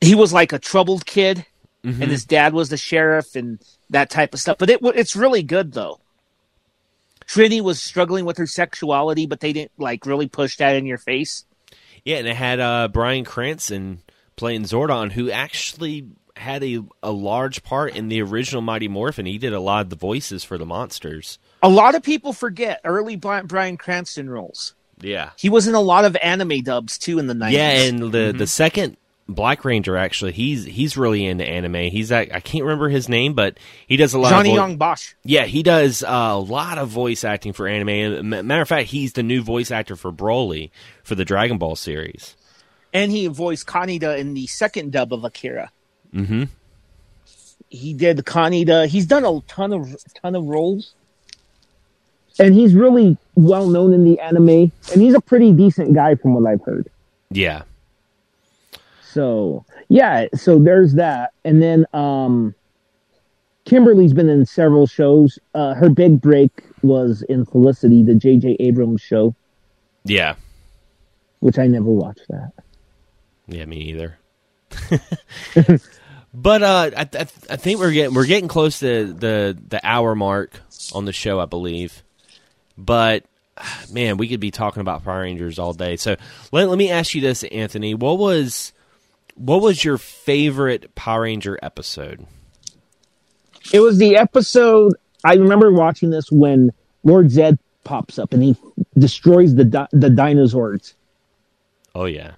He 0.00 0.14
was 0.14 0.32
like 0.32 0.52
a 0.52 0.58
troubled 0.58 1.06
kid, 1.06 1.44
Mm-hmm. 1.84 2.00
and 2.02 2.10
his 2.10 2.24
dad 2.24 2.52
was 2.54 2.68
the 2.68 2.76
sheriff 2.76 3.34
and 3.34 3.58
that 3.90 4.08
type 4.08 4.32
of 4.34 4.40
stuff. 4.40 4.56
But 4.58 4.70
it 4.70 4.78
it's 4.82 5.16
really 5.16 5.42
good 5.42 5.72
though. 5.72 5.98
Trini 7.26 7.60
was 7.60 7.80
struggling 7.82 8.24
with 8.24 8.36
her 8.38 8.46
sexuality, 8.46 9.26
but 9.26 9.40
they 9.40 9.52
didn't 9.52 9.72
like 9.78 10.06
really 10.06 10.28
push 10.28 10.56
that 10.58 10.76
in 10.76 10.86
your 10.86 10.98
face. 10.98 11.44
Yeah, 12.04 12.16
and 12.18 12.26
it 12.28 12.36
had 12.36 12.60
uh, 12.60 12.88
Bryan 12.88 13.24
Cranston 13.24 14.00
playing 14.36 14.62
Zordon, 14.62 15.12
who 15.12 15.30
actually 15.30 16.06
had 16.36 16.64
a, 16.64 16.82
a 17.02 17.12
large 17.12 17.62
part 17.62 17.94
in 17.94 18.08
the 18.08 18.22
original 18.22 18.62
Mighty 18.62 18.88
Morphin. 18.88 19.26
He 19.26 19.38
did 19.38 19.52
a 19.52 19.60
lot 19.60 19.82
of 19.82 19.90
the 19.90 19.96
voices 19.96 20.44
for 20.44 20.58
the 20.58 20.66
monsters. 20.66 21.38
A 21.62 21.68
lot 21.68 21.94
of 21.94 22.02
people 22.02 22.32
forget 22.32 22.80
early 22.84 23.16
Bryan 23.16 23.76
Cranston 23.76 24.28
roles. 24.30 24.74
Yeah. 25.00 25.30
He 25.36 25.50
was 25.50 25.66
in 25.68 25.74
a 25.74 25.80
lot 25.80 26.04
of 26.04 26.16
anime 26.22 26.62
dubs 26.62 26.98
too 26.98 27.18
in 27.18 27.26
the 27.26 27.34
nineties. 27.34 27.58
Yeah, 27.58 27.70
and 27.70 28.00
the 28.00 28.08
the 28.08 28.32
mm-hmm. 28.32 28.44
second 28.44 28.96
Black 29.28 29.64
Ranger 29.64 29.96
actually, 29.96 30.32
he's 30.32 30.64
he's 30.64 30.96
really 30.96 31.24
into 31.24 31.44
anime. 31.44 31.90
He's 31.90 32.10
at, 32.12 32.34
I 32.34 32.40
can't 32.40 32.64
remember 32.64 32.88
his 32.88 33.08
name, 33.08 33.34
but 33.34 33.58
he 33.86 33.96
does 33.96 34.14
a 34.14 34.18
lot 34.18 34.30
Johnny 34.30 34.50
of 34.50 34.56
vo- 34.56 34.62
Yong 34.62 34.76
Bosch. 34.76 35.14
Yeah, 35.24 35.44
he 35.44 35.62
does 35.62 36.02
a 36.06 36.36
lot 36.36 36.78
of 36.78 36.88
voice 36.88 37.24
acting 37.24 37.52
for 37.52 37.66
anime. 37.66 38.28
Matter 38.28 38.62
of 38.62 38.68
fact, 38.68 38.88
he's 38.88 39.12
the 39.12 39.22
new 39.22 39.42
voice 39.42 39.70
actor 39.70 39.96
for 39.96 40.12
Broly 40.12 40.70
for 41.02 41.14
the 41.14 41.24
Dragon 41.24 41.58
Ball 41.58 41.76
series. 41.76 42.36
And 42.92 43.10
he 43.10 43.26
voiced 43.26 43.66
Kaneda 43.66 44.18
in 44.18 44.34
the 44.34 44.46
second 44.46 44.92
dub 44.92 45.12
of 45.12 45.24
Akira. 45.24 45.70
Mhm. 46.14 46.48
He 47.68 47.94
did 47.94 48.18
Kaneda. 48.18 48.86
He's 48.86 49.06
done 49.06 49.24
a 49.24 49.40
ton 49.48 49.72
of 49.72 49.96
ton 50.20 50.34
of 50.36 50.44
roles. 50.44 50.94
And 52.38 52.54
he's 52.54 52.74
really 52.74 53.16
well 53.34 53.66
known 53.68 53.92
in 53.94 54.04
the 54.04 54.18
anime. 54.20 54.48
And 54.92 55.00
he's 55.02 55.14
a 55.14 55.20
pretty 55.20 55.52
decent 55.52 55.94
guy 55.94 56.14
from 56.16 56.34
what 56.34 56.46
I've 56.50 56.62
heard. 56.62 56.88
Yeah. 57.30 57.62
So 59.02 59.64
yeah, 59.88 60.26
so 60.34 60.58
there's 60.58 60.94
that. 60.94 61.32
And 61.44 61.62
then 61.62 61.86
um 61.94 62.54
Kimberly's 63.64 64.12
been 64.12 64.28
in 64.28 64.44
several 64.46 64.86
shows. 64.86 65.38
Uh 65.54 65.74
her 65.74 65.88
big 65.88 66.20
break 66.20 66.50
was 66.82 67.22
in 67.22 67.44
Felicity, 67.46 68.02
the 68.02 68.12
JJ 68.14 68.56
Abrams 68.60 69.00
show, 69.00 69.34
Yeah. 70.04 70.34
which 71.40 71.58
I 71.58 71.66
never 71.68 71.90
watched 71.90 72.26
that. 72.28 72.52
Yeah, 73.46 73.64
me 73.64 73.78
either. 73.90 74.18
but 76.34 76.62
uh, 76.62 76.90
I, 76.96 77.08
I, 77.12 77.20
I 77.50 77.56
think 77.56 77.80
we're 77.80 77.92
getting 77.92 78.14
we're 78.14 78.26
getting 78.26 78.48
close 78.48 78.78
to 78.80 79.12
the 79.12 79.58
the 79.68 79.80
hour 79.82 80.14
mark 80.14 80.60
on 80.94 81.04
the 81.04 81.12
show, 81.12 81.40
I 81.40 81.46
believe. 81.46 82.02
But 82.78 83.24
man, 83.90 84.16
we 84.16 84.28
could 84.28 84.40
be 84.40 84.50
talking 84.50 84.80
about 84.80 85.04
Power 85.04 85.20
Rangers 85.22 85.58
all 85.58 85.72
day. 85.72 85.96
So 85.96 86.16
let, 86.52 86.68
let 86.68 86.78
me 86.78 86.90
ask 86.90 87.14
you 87.14 87.20
this, 87.20 87.44
Anthony: 87.44 87.94
what 87.94 88.18
was 88.18 88.72
what 89.34 89.60
was 89.62 89.84
your 89.84 89.98
favorite 89.98 90.94
Power 90.94 91.22
Ranger 91.22 91.58
episode? 91.62 92.26
It 93.72 93.80
was 93.80 93.98
the 93.98 94.16
episode. 94.16 94.94
I 95.24 95.34
remember 95.34 95.72
watching 95.72 96.10
this 96.10 96.30
when 96.30 96.72
Lord 97.04 97.30
Zed 97.30 97.58
pops 97.84 98.18
up 98.18 98.32
and 98.32 98.42
he 98.42 98.56
destroys 98.98 99.54
the 99.54 99.64
di- 99.64 99.88
the 99.92 100.10
dinosaurs, 100.10 100.94
Oh 101.94 102.06
yeah, 102.06 102.32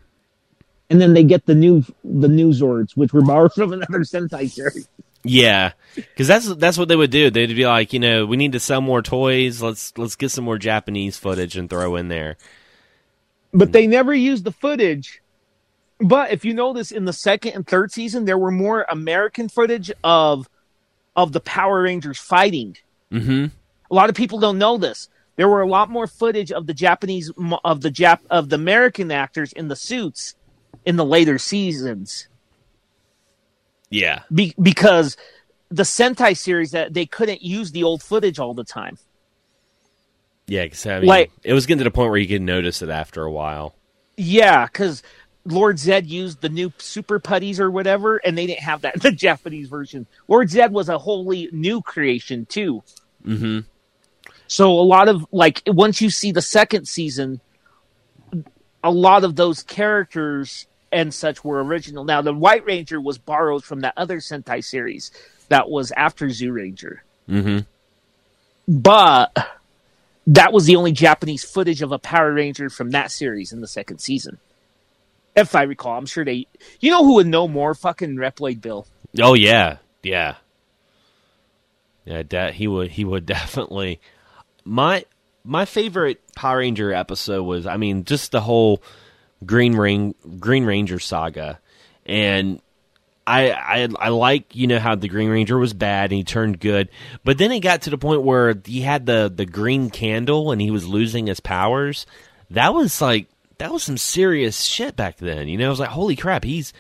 and 0.95 1.01
then 1.01 1.13
they 1.13 1.25
get 1.25 1.45
the 1.45 1.57
new 1.57 1.85
the 2.05 2.29
new 2.29 2.51
Zords, 2.51 2.97
which 2.97 3.13
were 3.13 3.23
borrowed 3.23 3.53
from 3.53 3.73
another 3.73 4.01
Sentai 4.01 4.49
series. 4.49 4.89
yeah, 5.25 5.73
because 5.97 6.29
that's 6.29 6.55
that's 6.55 6.79
what 6.79 6.87
they 6.87 6.95
would 6.95 7.11
do. 7.11 7.31
They'd 7.31 7.49
be 7.49 7.67
like, 7.67 7.93
you 7.93 7.99
know, 7.99 8.27
we 8.27 8.37
need 8.37 8.53
to 8.53 8.61
sell 8.61 8.81
more 8.81 9.03
toys. 9.03 9.61
Let's 9.61 9.93
let's 9.99 10.15
get 10.15 10.31
some 10.31 10.45
more 10.45 10.57
Japanese 10.57 11.19
footage 11.19 11.57
and 11.57 11.69
throw 11.69 11.97
in 11.97 12.07
there. 12.07 12.37
But 13.53 13.73
they 13.73 13.89
never 13.89 14.15
used 14.15 14.45
the 14.45 14.53
footage. 14.53 15.21
But 15.99 16.31
if 16.31 16.45
you 16.45 16.55
notice, 16.55 16.93
in 16.93 17.07
the 17.07 17.13
second 17.13 17.55
and 17.55 17.67
third 17.67 17.91
season, 17.91 18.25
there 18.25 18.39
were 18.39 18.53
more 18.53 18.87
American 18.89 19.49
footage 19.49 19.91
of 20.05 20.49
of 21.17 21.33
the 21.33 21.41
Power 21.41 21.83
Rangers 21.83 22.21
fighting. 22.21 22.77
Mm-hmm. 23.11 23.47
A 23.91 23.95
lot 23.95 24.11
of 24.11 24.15
people 24.15 24.39
don't 24.39 24.59
know 24.59 24.79
this. 24.79 25.09
There 25.35 25.49
were 25.49 25.63
a 25.63 25.69
lot 25.69 25.91
more 25.91 26.07
footage 26.07 26.53
of 26.53 26.69
the 26.69 26.75
Japanese 26.75 27.33
of 27.65 27.81
the 27.81 27.91
Jap 27.91 28.21
of 28.31 28.49
the 28.49 28.55
American 28.55 29.11
actors 29.11 29.53
in 29.53 29.67
the 29.67 29.75
suits 29.75 30.37
in 30.85 30.97
the 30.97 31.05
later 31.05 31.39
seasons. 31.39 32.29
Yeah. 33.91 34.23
Be- 34.33 34.55
because 34.61 35.17
the 35.71 35.83
Sentai 35.83 36.37
series 36.37 36.73
that 36.73 36.95
they 36.95 37.07
couldn't 37.07 37.43
use 37.43 37.73
the 37.73 37.83
old 37.85 38.03
footage 38.03 38.39
all 38.39 38.55
the 38.55 38.65
time. 38.65 38.99
Yeah, 40.47 40.65
because 40.65 40.87
I 40.87 40.99
mean, 41.01 41.09
Like- 41.09 41.31
it 41.43 41.53
was 41.53 41.67
getting 41.67 41.79
to 41.79 41.85
the 41.85 41.91
point 41.91 42.11
where 42.11 42.19
you 42.19 42.29
could 42.29 42.43
notice 42.43 42.83
it 42.83 42.91
after 42.91 43.23
a 43.23 43.31
while. 43.31 43.75
Yeah, 44.17 44.67
because 44.67 45.03
Lord 45.47 45.79
Zed 45.79 46.07
used 46.07 46.41
the 46.41 46.49
new 46.49 46.73
super 46.79 47.19
putties 47.19 47.59
or 47.61 47.71
whatever, 47.71 48.19
and 48.19 48.37
they 48.37 48.47
didn't 48.47 48.61
have 48.63 48.83
that 48.83 48.95
in 48.97 49.01
the 49.01 49.11
Japanese 49.13 49.69
version. 49.69 50.07
Lord 50.29 50.51
Zed 50.51 50.73
was 50.73 50.89
a 50.89 50.99
wholly 50.99 51.49
new 51.53 51.81
creation 51.83 52.47
too. 52.47 52.83
Mm-hmm. 53.27 53.61
So 54.47 54.71
a 54.73 54.83
lot 54.83 55.09
of 55.09 55.27
like 55.33 55.63
once 55.67 56.01
you 56.01 56.11
see 56.11 56.31
the 56.31 56.43
second 56.43 56.87
season, 56.87 57.41
a 58.85 58.91
lot 58.91 59.25
of 59.25 59.35
those 59.35 59.63
characters 59.65 60.67
and 60.93 61.13
such 61.13 61.43
were 61.43 61.65
original. 61.65 62.05
Now 62.05 62.23
the 62.23 62.33
White 62.33 62.65
Ranger 62.65 63.01
was 63.01 63.19
borrowed 63.19 63.65
from 63.65 63.81
that 63.81 63.95
other 63.97 64.19
Sentai 64.19 64.63
series 64.63 65.11
that 65.49 65.69
was 65.69 65.91
after 65.97 66.27
Zyuranger. 66.27 66.99
Mm-hmm. 67.29 67.61
but 68.69 69.35
that 70.27 70.53
was 70.53 70.67
the 70.67 70.77
only 70.77 70.93
Japanese 70.93 71.43
footage 71.43 71.81
of 71.81 71.91
a 71.91 71.99
Power 71.99 72.33
Ranger 72.35 72.69
from 72.69 72.91
that 72.91 73.11
series 73.11 73.51
in 73.53 73.61
the 73.63 73.67
second 73.67 73.99
season. 73.99 74.39
If 75.35 75.55
I 75.55 75.63
recall, 75.63 75.97
I'm 75.99 76.07
sure 76.07 76.25
they. 76.25 76.47
You 76.81 76.91
know 76.91 77.03
who 77.05 77.15
would 77.15 77.27
know 77.27 77.49
more? 77.49 77.75
Fucking 77.75 78.17
Reploid 78.17 78.61
Bill. 78.61 78.87
Oh 79.21 79.35
yeah, 79.35 79.79
yeah, 80.03 80.37
yeah. 82.05 82.23
Da- 82.23 82.53
he 82.53 82.69
would. 82.69 82.93
He 82.93 83.05
would 83.05 83.27
definitely. 83.37 84.01
My 84.65 85.05
my 85.45 85.65
favorite 85.65 86.21
Power 86.35 86.59
Ranger 86.59 86.93
episode 86.93 87.43
was. 87.43 87.67
I 87.67 87.77
mean, 87.77 88.05
just 88.05 88.33
the 88.33 88.41
whole 88.41 88.83
Green 89.45 89.77
Ring 89.77 90.15
Green 90.41 90.65
Ranger 90.65 90.99
saga, 90.99 91.61
and 92.07 92.61
I, 93.27 93.51
I 93.51 93.89
I 93.99 94.09
like 94.09 94.55
you 94.57 94.67
know 94.67 94.79
how 94.79 94.95
the 94.95 95.09
Green 95.09 95.31
Ranger 95.31 95.59
was 95.59 95.75
bad 95.75 96.11
and 96.11 96.19
he 96.19 96.25
turned 96.25 96.61
good, 96.61 96.89
but 97.25 97.39
then 97.39 97.53
it 97.53 97.61
got 97.61 97.83
to 97.83 97.91
the 97.91 97.99
point 97.99 98.23
where 98.23 98.55
he 98.65 98.81
had 98.81 99.07
the 99.07 99.33
the 99.35 99.47
green 99.47 99.91
candle 99.91 100.51
and 100.51 100.61
he 100.61 100.71
was 100.71 100.87
losing 100.87 101.27
his 101.27 101.41
powers. 101.41 102.07
That 102.51 102.75
was 102.75 103.01
like 103.01 103.27
that 103.59 103.73
was 103.73 103.83
some 103.83 103.99
serious 103.99 104.63
shit 104.63 104.97
back 104.97 105.19
then. 105.19 105.49
You 105.49 105.59
know, 105.59 105.67
I 105.67 105.71
was 105.71 105.81
like, 105.81 105.91
holy 105.91 106.17
crap, 106.17 106.45
he's 106.45 106.73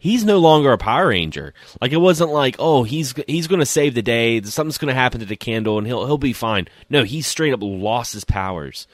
he's 0.00 0.24
no 0.24 0.38
longer 0.38 0.72
a 0.72 0.78
Power 0.78 1.08
Ranger. 1.08 1.54
Like 1.80 1.92
it 1.92 1.98
wasn't 1.98 2.32
like, 2.32 2.56
oh, 2.58 2.82
he's 2.82 3.14
he's 3.28 3.46
going 3.46 3.60
to 3.60 3.66
save 3.66 3.94
the 3.94 4.02
day. 4.02 4.42
Something's 4.42 4.78
going 4.78 4.92
to 4.92 5.00
happen 5.00 5.20
to 5.20 5.26
the 5.26 5.36
candle 5.36 5.78
and 5.78 5.86
he'll 5.86 6.04
he'll 6.06 6.18
be 6.18 6.32
fine. 6.32 6.66
No, 6.88 7.04
he 7.04 7.22
straight 7.22 7.52
up 7.52 7.60
lost 7.62 8.14
his 8.14 8.24
powers. 8.24 8.88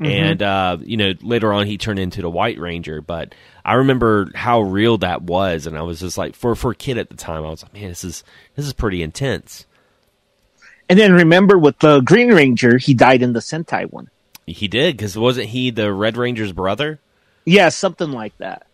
And 0.00 0.42
uh, 0.42 0.76
you 0.80 0.96
know, 0.96 1.14
later 1.22 1.52
on 1.52 1.66
he 1.66 1.76
turned 1.76 1.98
into 1.98 2.22
the 2.22 2.30
White 2.30 2.58
Ranger, 2.58 3.00
but 3.00 3.34
I 3.64 3.74
remember 3.74 4.30
how 4.32 4.60
real 4.60 4.98
that 4.98 5.22
was 5.22 5.66
and 5.66 5.76
I 5.76 5.82
was 5.82 5.98
just 5.98 6.16
like 6.16 6.36
for 6.36 6.54
for 6.54 6.70
a 6.70 6.76
kid 6.76 6.98
at 6.98 7.10
the 7.10 7.16
time, 7.16 7.44
I 7.44 7.50
was 7.50 7.64
like, 7.64 7.74
man, 7.74 7.88
this 7.88 8.04
is 8.04 8.22
this 8.54 8.64
is 8.64 8.72
pretty 8.72 9.02
intense. 9.02 9.66
And 10.88 10.98
then 10.98 11.12
remember 11.12 11.58
with 11.58 11.80
the 11.80 12.00
Green 12.00 12.32
Ranger, 12.32 12.78
he 12.78 12.94
died 12.94 13.22
in 13.22 13.32
the 13.32 13.40
Sentai 13.40 13.90
one. 13.90 14.08
He 14.46 14.68
did 14.68 14.96
cuz 14.98 15.18
wasn't 15.18 15.48
he 15.48 15.72
the 15.72 15.92
Red 15.92 16.16
Ranger's 16.16 16.52
brother? 16.52 17.00
Yeah, 17.44 17.70
something 17.70 18.12
like 18.12 18.38
that. 18.38 18.67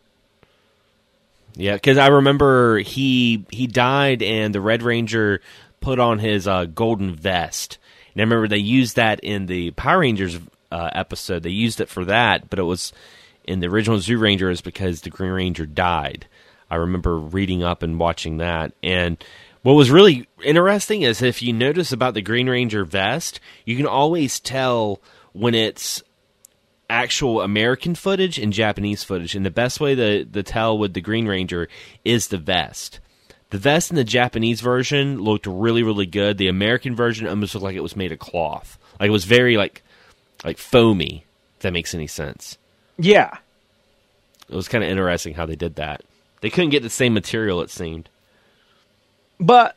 Yeah, 1.56 1.74
because 1.74 1.98
I 1.98 2.08
remember 2.08 2.78
he 2.78 3.44
he 3.50 3.66
died 3.66 4.22
and 4.22 4.54
the 4.54 4.60
Red 4.60 4.82
Ranger 4.82 5.40
put 5.80 5.98
on 5.98 6.18
his 6.18 6.48
uh, 6.48 6.64
golden 6.64 7.14
vest. 7.14 7.78
And 8.12 8.20
I 8.20 8.24
remember 8.24 8.48
they 8.48 8.58
used 8.58 8.96
that 8.96 9.20
in 9.20 9.46
the 9.46 9.70
Power 9.72 10.00
Rangers 10.00 10.38
uh, 10.72 10.90
episode. 10.92 11.42
They 11.42 11.50
used 11.50 11.80
it 11.80 11.88
for 11.88 12.04
that, 12.06 12.50
but 12.50 12.58
it 12.58 12.64
was 12.64 12.92
in 13.44 13.60
the 13.60 13.68
original 13.68 13.98
Zyuranger 13.98 14.50
is 14.50 14.60
because 14.60 15.02
the 15.02 15.10
Green 15.10 15.30
Ranger 15.30 15.66
died. 15.66 16.26
I 16.70 16.76
remember 16.76 17.18
reading 17.18 17.62
up 17.62 17.82
and 17.82 18.00
watching 18.00 18.38
that. 18.38 18.72
And 18.82 19.22
what 19.62 19.74
was 19.74 19.90
really 19.90 20.26
interesting 20.42 21.02
is 21.02 21.22
if 21.22 21.42
you 21.42 21.52
notice 21.52 21.92
about 21.92 22.14
the 22.14 22.22
Green 22.22 22.48
Ranger 22.48 22.84
vest, 22.84 23.38
you 23.64 23.76
can 23.76 23.86
always 23.86 24.40
tell 24.40 25.00
when 25.32 25.54
it's 25.54 26.02
actual 26.88 27.40
American 27.40 27.94
footage 27.94 28.38
and 28.38 28.52
Japanese 28.52 29.04
footage. 29.04 29.34
And 29.34 29.44
the 29.44 29.50
best 29.50 29.80
way 29.80 29.94
to, 29.94 30.24
to 30.24 30.42
tell 30.42 30.76
with 30.76 30.94
the 30.94 31.00
Green 31.00 31.26
Ranger 31.26 31.68
is 32.04 32.28
the 32.28 32.38
vest. 32.38 33.00
The 33.50 33.58
vest 33.58 33.90
in 33.90 33.96
the 33.96 34.04
Japanese 34.04 34.60
version 34.60 35.20
looked 35.20 35.46
really, 35.46 35.82
really 35.82 36.06
good. 36.06 36.38
The 36.38 36.48
American 36.48 36.96
version 36.96 37.26
almost 37.26 37.54
looked 37.54 37.64
like 37.64 37.76
it 37.76 37.80
was 37.80 37.96
made 37.96 38.12
of 38.12 38.18
cloth. 38.18 38.78
Like 38.98 39.08
it 39.08 39.12
was 39.12 39.24
very 39.24 39.56
like 39.56 39.82
like 40.44 40.58
foamy, 40.58 41.24
if 41.56 41.62
that 41.62 41.72
makes 41.72 41.94
any 41.94 42.06
sense. 42.06 42.58
Yeah. 42.98 43.38
It 44.48 44.54
was 44.54 44.68
kind 44.68 44.84
of 44.84 44.90
interesting 44.90 45.34
how 45.34 45.46
they 45.46 45.56
did 45.56 45.76
that. 45.76 46.02
They 46.40 46.50
couldn't 46.50 46.70
get 46.70 46.82
the 46.82 46.90
same 46.90 47.14
material, 47.14 47.62
it 47.62 47.70
seemed. 47.70 48.08
But 49.40 49.76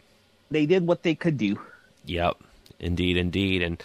they 0.52 0.66
did 0.66 0.86
what 0.86 1.04
they 1.04 1.16
could 1.16 1.38
do. 1.38 1.60
Yep, 2.06 2.38
indeed, 2.80 3.18
indeed, 3.18 3.62
and 3.62 3.82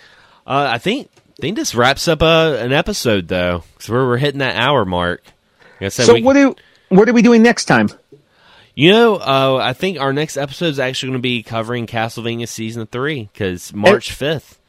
uh, 0.46 0.68
I 0.72 0.78
think 0.78 1.10
I 1.42 1.44
think 1.44 1.56
this 1.56 1.74
wraps 1.74 2.06
up 2.06 2.22
uh, 2.22 2.56
an 2.60 2.72
episode 2.72 3.26
though, 3.26 3.64
because 3.72 3.88
we're 3.88 4.06
we're 4.06 4.16
hitting 4.16 4.38
that 4.38 4.54
hour 4.54 4.84
mark. 4.84 5.24
Like 5.80 5.90
said, 5.90 6.06
So 6.06 6.14
we- 6.14 6.22
what 6.22 6.34
do 6.34 6.54
what 6.88 7.08
are 7.08 7.12
we 7.12 7.20
doing 7.20 7.42
next 7.42 7.64
time? 7.64 7.88
you 8.76 8.92
know, 8.92 9.16
uh, 9.16 9.56
I 9.60 9.72
think 9.72 9.98
our 9.98 10.12
next 10.12 10.36
episode 10.36 10.66
is 10.66 10.78
actually 10.78 11.08
going 11.08 11.18
to 11.18 11.22
be 11.22 11.42
covering 11.42 11.88
Castlevania 11.88 12.46
season 12.46 12.86
three 12.86 13.28
because 13.32 13.74
March 13.74 14.12
fifth. 14.12 14.60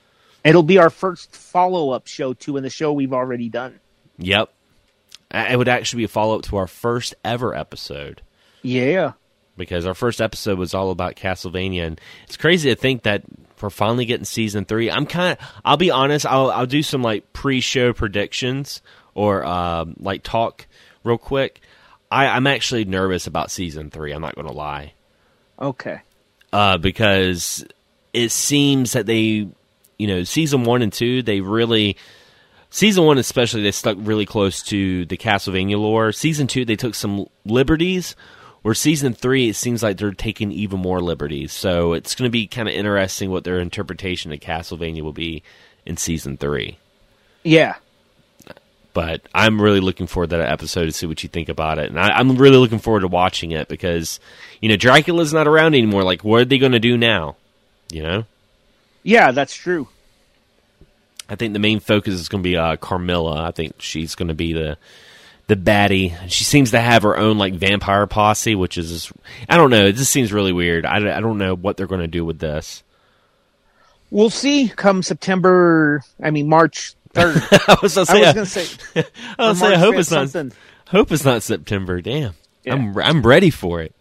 It'll 0.43 0.63
be 0.63 0.79
our 0.79 0.89
first 0.89 1.35
follow 1.35 1.91
up 1.91 2.07
show 2.07 2.33
to 2.33 2.57
in 2.57 2.63
the 2.63 2.71
show 2.71 2.91
we've 2.91 3.13
already 3.13 3.49
done. 3.49 3.79
Yep, 4.17 4.51
it 5.29 5.55
would 5.59 5.67
actually 5.67 5.97
be 5.99 6.05
a 6.05 6.07
follow 6.07 6.37
up 6.39 6.41
to 6.45 6.57
our 6.57 6.65
first 6.65 7.13
ever 7.23 7.53
episode. 7.53 8.23
Yeah. 8.63 9.11
Because 9.57 9.85
our 9.85 9.93
first 9.93 10.21
episode 10.21 10.57
was 10.57 10.73
all 10.73 10.91
about 10.91 11.15
Castlevania, 11.15 11.85
and 11.85 12.01
it's 12.25 12.37
crazy 12.37 12.69
to 12.69 12.75
think 12.75 13.03
that 13.03 13.23
we're 13.61 13.69
finally 13.69 14.05
getting 14.05 14.25
season 14.25 14.65
three. 14.65 14.91
I'm 14.91 15.05
kind 15.05 15.37
of, 15.39 15.47
I'll 15.63 15.77
be 15.77 15.89
honest, 15.91 16.25
I'll 16.25 16.51
I'll 16.51 16.65
do 16.65 16.83
some 16.83 17.01
like 17.01 17.31
pre-show 17.31 17.93
predictions 17.93 18.81
or 19.13 19.45
um, 19.45 19.95
like 19.99 20.21
talk 20.23 20.67
real 21.05 21.17
quick. 21.17 21.61
I, 22.11 22.27
I'm 22.27 22.45
actually 22.45 22.83
nervous 22.85 23.25
about 23.25 23.51
season 23.51 23.89
three. 23.89 24.11
I'm 24.11 24.21
not 24.21 24.35
going 24.35 24.47
to 24.47 24.53
lie, 24.53 24.93
Okay. 25.59 26.01
uh, 26.51 26.77
because 26.77 27.65
it 28.11 28.31
seems 28.31 28.93
that 28.93 29.05
they, 29.05 29.47
you 29.97 30.07
know, 30.07 30.23
season 30.23 30.63
one 30.65 30.81
and 30.81 30.91
two, 30.91 31.21
they 31.23 31.39
really. 31.41 31.95
Season 32.69 33.05
one, 33.05 33.19
especially, 33.19 33.61
they 33.61 33.71
stuck 33.71 33.97
really 33.99 34.25
close 34.25 34.63
to 34.63 35.05
the 35.05 35.15
Castlevania 35.15 35.77
lore. 35.77 36.11
Season 36.11 36.47
two, 36.47 36.65
they 36.65 36.75
took 36.75 36.95
some 36.95 37.27
liberties, 37.45 38.15
where 38.63 38.73
season 38.73 39.13
three, 39.13 39.49
it 39.49 39.55
seems 39.55 39.83
like 39.83 39.97
they're 39.97 40.11
taking 40.11 40.51
even 40.51 40.79
more 40.79 41.01
liberties. 41.01 41.53
So 41.53 41.93
it's 41.93 42.15
going 42.15 42.27
to 42.27 42.31
be 42.31 42.47
kind 42.47 42.67
of 42.67 42.73
interesting 42.73 43.29
what 43.29 43.43
their 43.43 43.59
interpretation 43.59 44.33
of 44.33 44.39
Castlevania 44.39 45.01
will 45.01 45.13
be 45.13 45.43
in 45.85 45.97
season 45.97 46.37
three. 46.37 46.77
Yeah. 47.43 47.75
But 48.93 49.21
I'm 49.33 49.61
really 49.61 49.79
looking 49.79 50.07
forward 50.07 50.29
to 50.29 50.37
that 50.37 50.49
episode 50.49 50.85
to 50.85 50.91
see 50.91 51.05
what 51.05 51.23
you 51.23 51.29
think 51.29 51.49
about 51.49 51.79
it, 51.79 51.89
and 51.89 51.99
I, 51.99 52.09
I'm 52.09 52.37
really 52.37 52.57
looking 52.57 52.79
forward 52.79 53.01
to 53.01 53.07
watching 53.07 53.51
it 53.51 53.67
because, 53.67 54.19
you 54.61 54.69
know, 54.69 54.75
Dracula's 54.75 55.33
not 55.33 55.47
around 55.47 55.73
anymore. 55.73 56.03
Like, 56.03 56.23
what 56.23 56.41
are 56.41 56.45
they 56.45 56.59
going 56.59 56.73
to 56.73 56.79
do 56.79 56.95
now? 56.95 57.35
You 57.91 58.03
know, 58.03 58.25
Yeah, 59.03 59.31
that's 59.31 59.55
true. 59.55 59.87
I 61.27 61.35
think 61.35 61.53
the 61.53 61.59
main 61.59 61.79
focus 61.79 62.13
is 62.13 62.29
going 62.29 62.43
to 62.43 62.47
be 62.47 62.55
uh, 62.55 62.75
Carmilla. 62.77 63.43
I 63.47 63.51
think 63.51 63.81
she's 63.81 64.15
going 64.15 64.27
to 64.27 64.35
be 64.35 64.53
the 64.53 64.77
the 65.47 65.55
baddie. 65.55 66.15
She 66.29 66.43
seems 66.43 66.71
to 66.71 66.79
have 66.79 67.03
her 67.03 67.17
own 67.17 67.37
like 67.37 67.53
vampire 67.53 68.07
posse, 68.07 68.55
which 68.55 68.77
is 68.77 69.11
I 69.49 69.57
don't 69.57 69.69
know. 69.69 69.85
It 69.87 69.93
just 69.93 70.11
seems 70.11 70.31
really 70.33 70.53
weird. 70.53 70.85
I, 70.85 70.97
I 71.17 71.19
don't 71.19 71.37
know 71.37 71.55
what 71.55 71.77
they're 71.77 71.87
going 71.87 72.01
to 72.01 72.07
do 72.07 72.23
with 72.25 72.39
this. 72.39 72.83
We'll 74.09 74.29
see 74.29 74.69
come 74.69 75.01
September, 75.03 76.03
I 76.21 76.29
mean 76.31 76.47
March 76.47 76.93
3rd. 77.13 77.69
I 77.69 77.77
was 77.81 77.95
going 77.95 78.05
to 78.05 78.11
I 78.11 78.13
say, 78.13 78.23
I, 78.23 78.25
was 78.25 78.33
gonna 78.35 79.55
say, 79.55 79.73
I 79.73 79.77
hope 79.77 79.95
5th, 79.95 79.99
it's 79.99 80.11
not. 80.11 80.29
something. 80.29 80.57
Hope 80.87 81.11
it's 81.11 81.25
not 81.25 81.41
September. 81.43 82.01
Damn, 82.01 82.33
Yeah. 82.63 82.73
I'm 82.75 82.97
I'm 82.97 83.21
ready 83.25 83.49
for 83.49 83.81
it. 83.81 83.93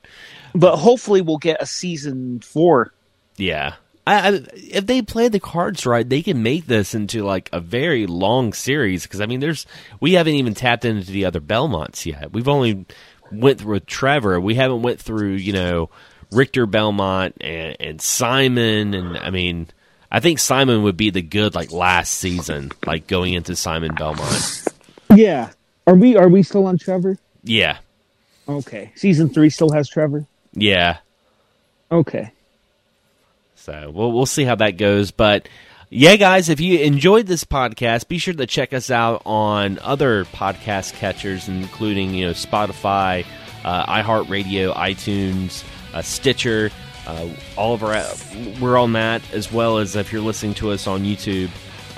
But 0.55 0.77
hopefully 0.77 1.23
we'll 1.23 1.39
get 1.39 1.63
a 1.63 1.67
season 1.67 2.41
4. 2.41 2.93
Yeah. 3.39 3.75
I, 4.07 4.29
I, 4.29 4.41
if 4.55 4.87
they 4.87 5.03
play 5.03 5.29
the 5.29 5.39
cards 5.41 5.87
right, 5.87 6.09
they 6.09 6.23
can 6.23 6.43
make 6.43 6.67
this 6.67 6.95
into 6.95 7.25
like 7.25 7.49
a 7.53 7.61
very 7.61 8.07
long 8.07 8.53
series. 8.53 9.05
Because 9.05 9.21
I 9.21 9.27
mean, 9.27 9.41
there's 9.41 9.67
we 10.01 10.15
haven't 10.15 10.35
even 10.35 10.55
tapped 10.55 10.85
into 10.85 11.11
the 11.11 11.25
other 11.25 11.41
Belmonts 11.41 12.05
yet. 12.07 12.33
We've 12.33 12.49
only 12.49 12.87
went 13.31 13.61
through 13.61 13.75
with 13.75 13.87
Trevor. 13.87 14.41
We 14.41 14.55
haven't 14.55 14.83
went 14.83 15.01
through 15.01 15.35
you 15.35 15.53
know 15.53 15.91
Richter 16.33 16.67
Belmont 16.67 17.37
and, 17.41 17.77
and 17.79 18.01
Simon. 18.03 18.95
And 18.95 19.17
I 19.19 19.31
mean, 19.31 19.69
I 20.11 20.21
think 20.21 20.39
Simon 20.41 20.83
would 20.83 20.97
be 20.97 21.11
the 21.11 21.23
good 21.23 21.55
like 21.55 21.71
last 21.71 22.15
season, 22.15 22.73
like 22.85 23.07
going 23.07 23.35
into 23.35 23.55
Simon 23.57 23.95
Belmont. 23.95 24.65
Yeah. 25.15 25.51
Are 25.87 25.95
we 25.95 26.17
are 26.17 26.29
we 26.29 26.43
still 26.43 26.67
on 26.67 26.79
Trevor? 26.79 27.19
Yeah, 27.45 27.79
Okay. 28.49 28.93
Season 28.97 29.29
3 29.29 29.51
still 29.51 29.71
has 29.73 29.89
Trevor? 29.89 30.27
yeah. 30.53 30.99
Okay. 31.91 32.31
So 33.63 33.93
we'll 33.95 34.11
we'll 34.11 34.27
see 34.27 34.45
how 34.45 34.57
that 34.57 34.77
goes. 34.77 35.13
But 35.13 35.49
yeah, 35.89 36.17
guys, 36.17 36.49
if 36.49 36.61
you 36.61 36.81
enjoyed 36.81 37.27
this 37.27 37.45
podcast, 37.45 38.09
be 38.09 38.19
sure 38.19 38.35
to 38.35 38.47
check 38.47 38.73
us 38.73 38.91
out 38.91 39.23
on 39.25 39.79
other 39.83 40.25
podcast 40.27 40.95
catchers, 40.95 41.49
including 41.49 42.13
you 42.13 42.27
know 42.27 42.33
Spotify, 42.33 43.25
uh, 43.65 43.87
iHeartRadio, 43.87 44.75
iTunes, 44.75 45.65
uh, 45.95 46.03
Stitcher. 46.03 46.71
Uh, 47.07 47.29
all 47.57 47.75
of 47.75 47.83
our 47.85 48.05
we're 48.61 48.79
on 48.79 48.93
that 48.95 49.23
as 49.33 49.53
well 49.53 49.79
as 49.79 49.95
if 49.95 50.13
you're 50.13 50.23
listening 50.23 50.55
to 50.55 50.71
us 50.71 50.89
on 50.89 51.05
YouTube. 51.05 51.51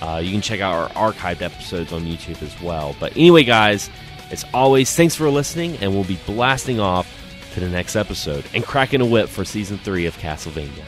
Uh, 0.02 0.18
you 0.18 0.32
can 0.32 0.42
check 0.42 0.60
out 0.60 0.92
our 0.92 1.12
archived 1.12 1.40
episodes 1.40 1.92
on 1.92 2.02
YouTube 2.02 2.42
as 2.42 2.60
well. 2.60 2.94
But 3.00 3.12
anyway, 3.12 3.44
guys, 3.44 3.88
as 4.30 4.44
always, 4.52 4.94
thanks 4.94 5.14
for 5.14 5.30
listening, 5.30 5.76
and 5.78 5.94
we'll 5.94 6.04
be 6.04 6.18
blasting 6.26 6.78
off 6.78 7.10
to 7.54 7.60
the 7.60 7.68
next 7.68 7.96
episode 7.96 8.44
and 8.52 8.64
cracking 8.64 9.00
a 9.00 9.06
whip 9.06 9.30
for 9.30 9.46
season 9.46 9.78
three 9.78 10.04
of 10.04 10.16
Castlevania. 10.18 10.84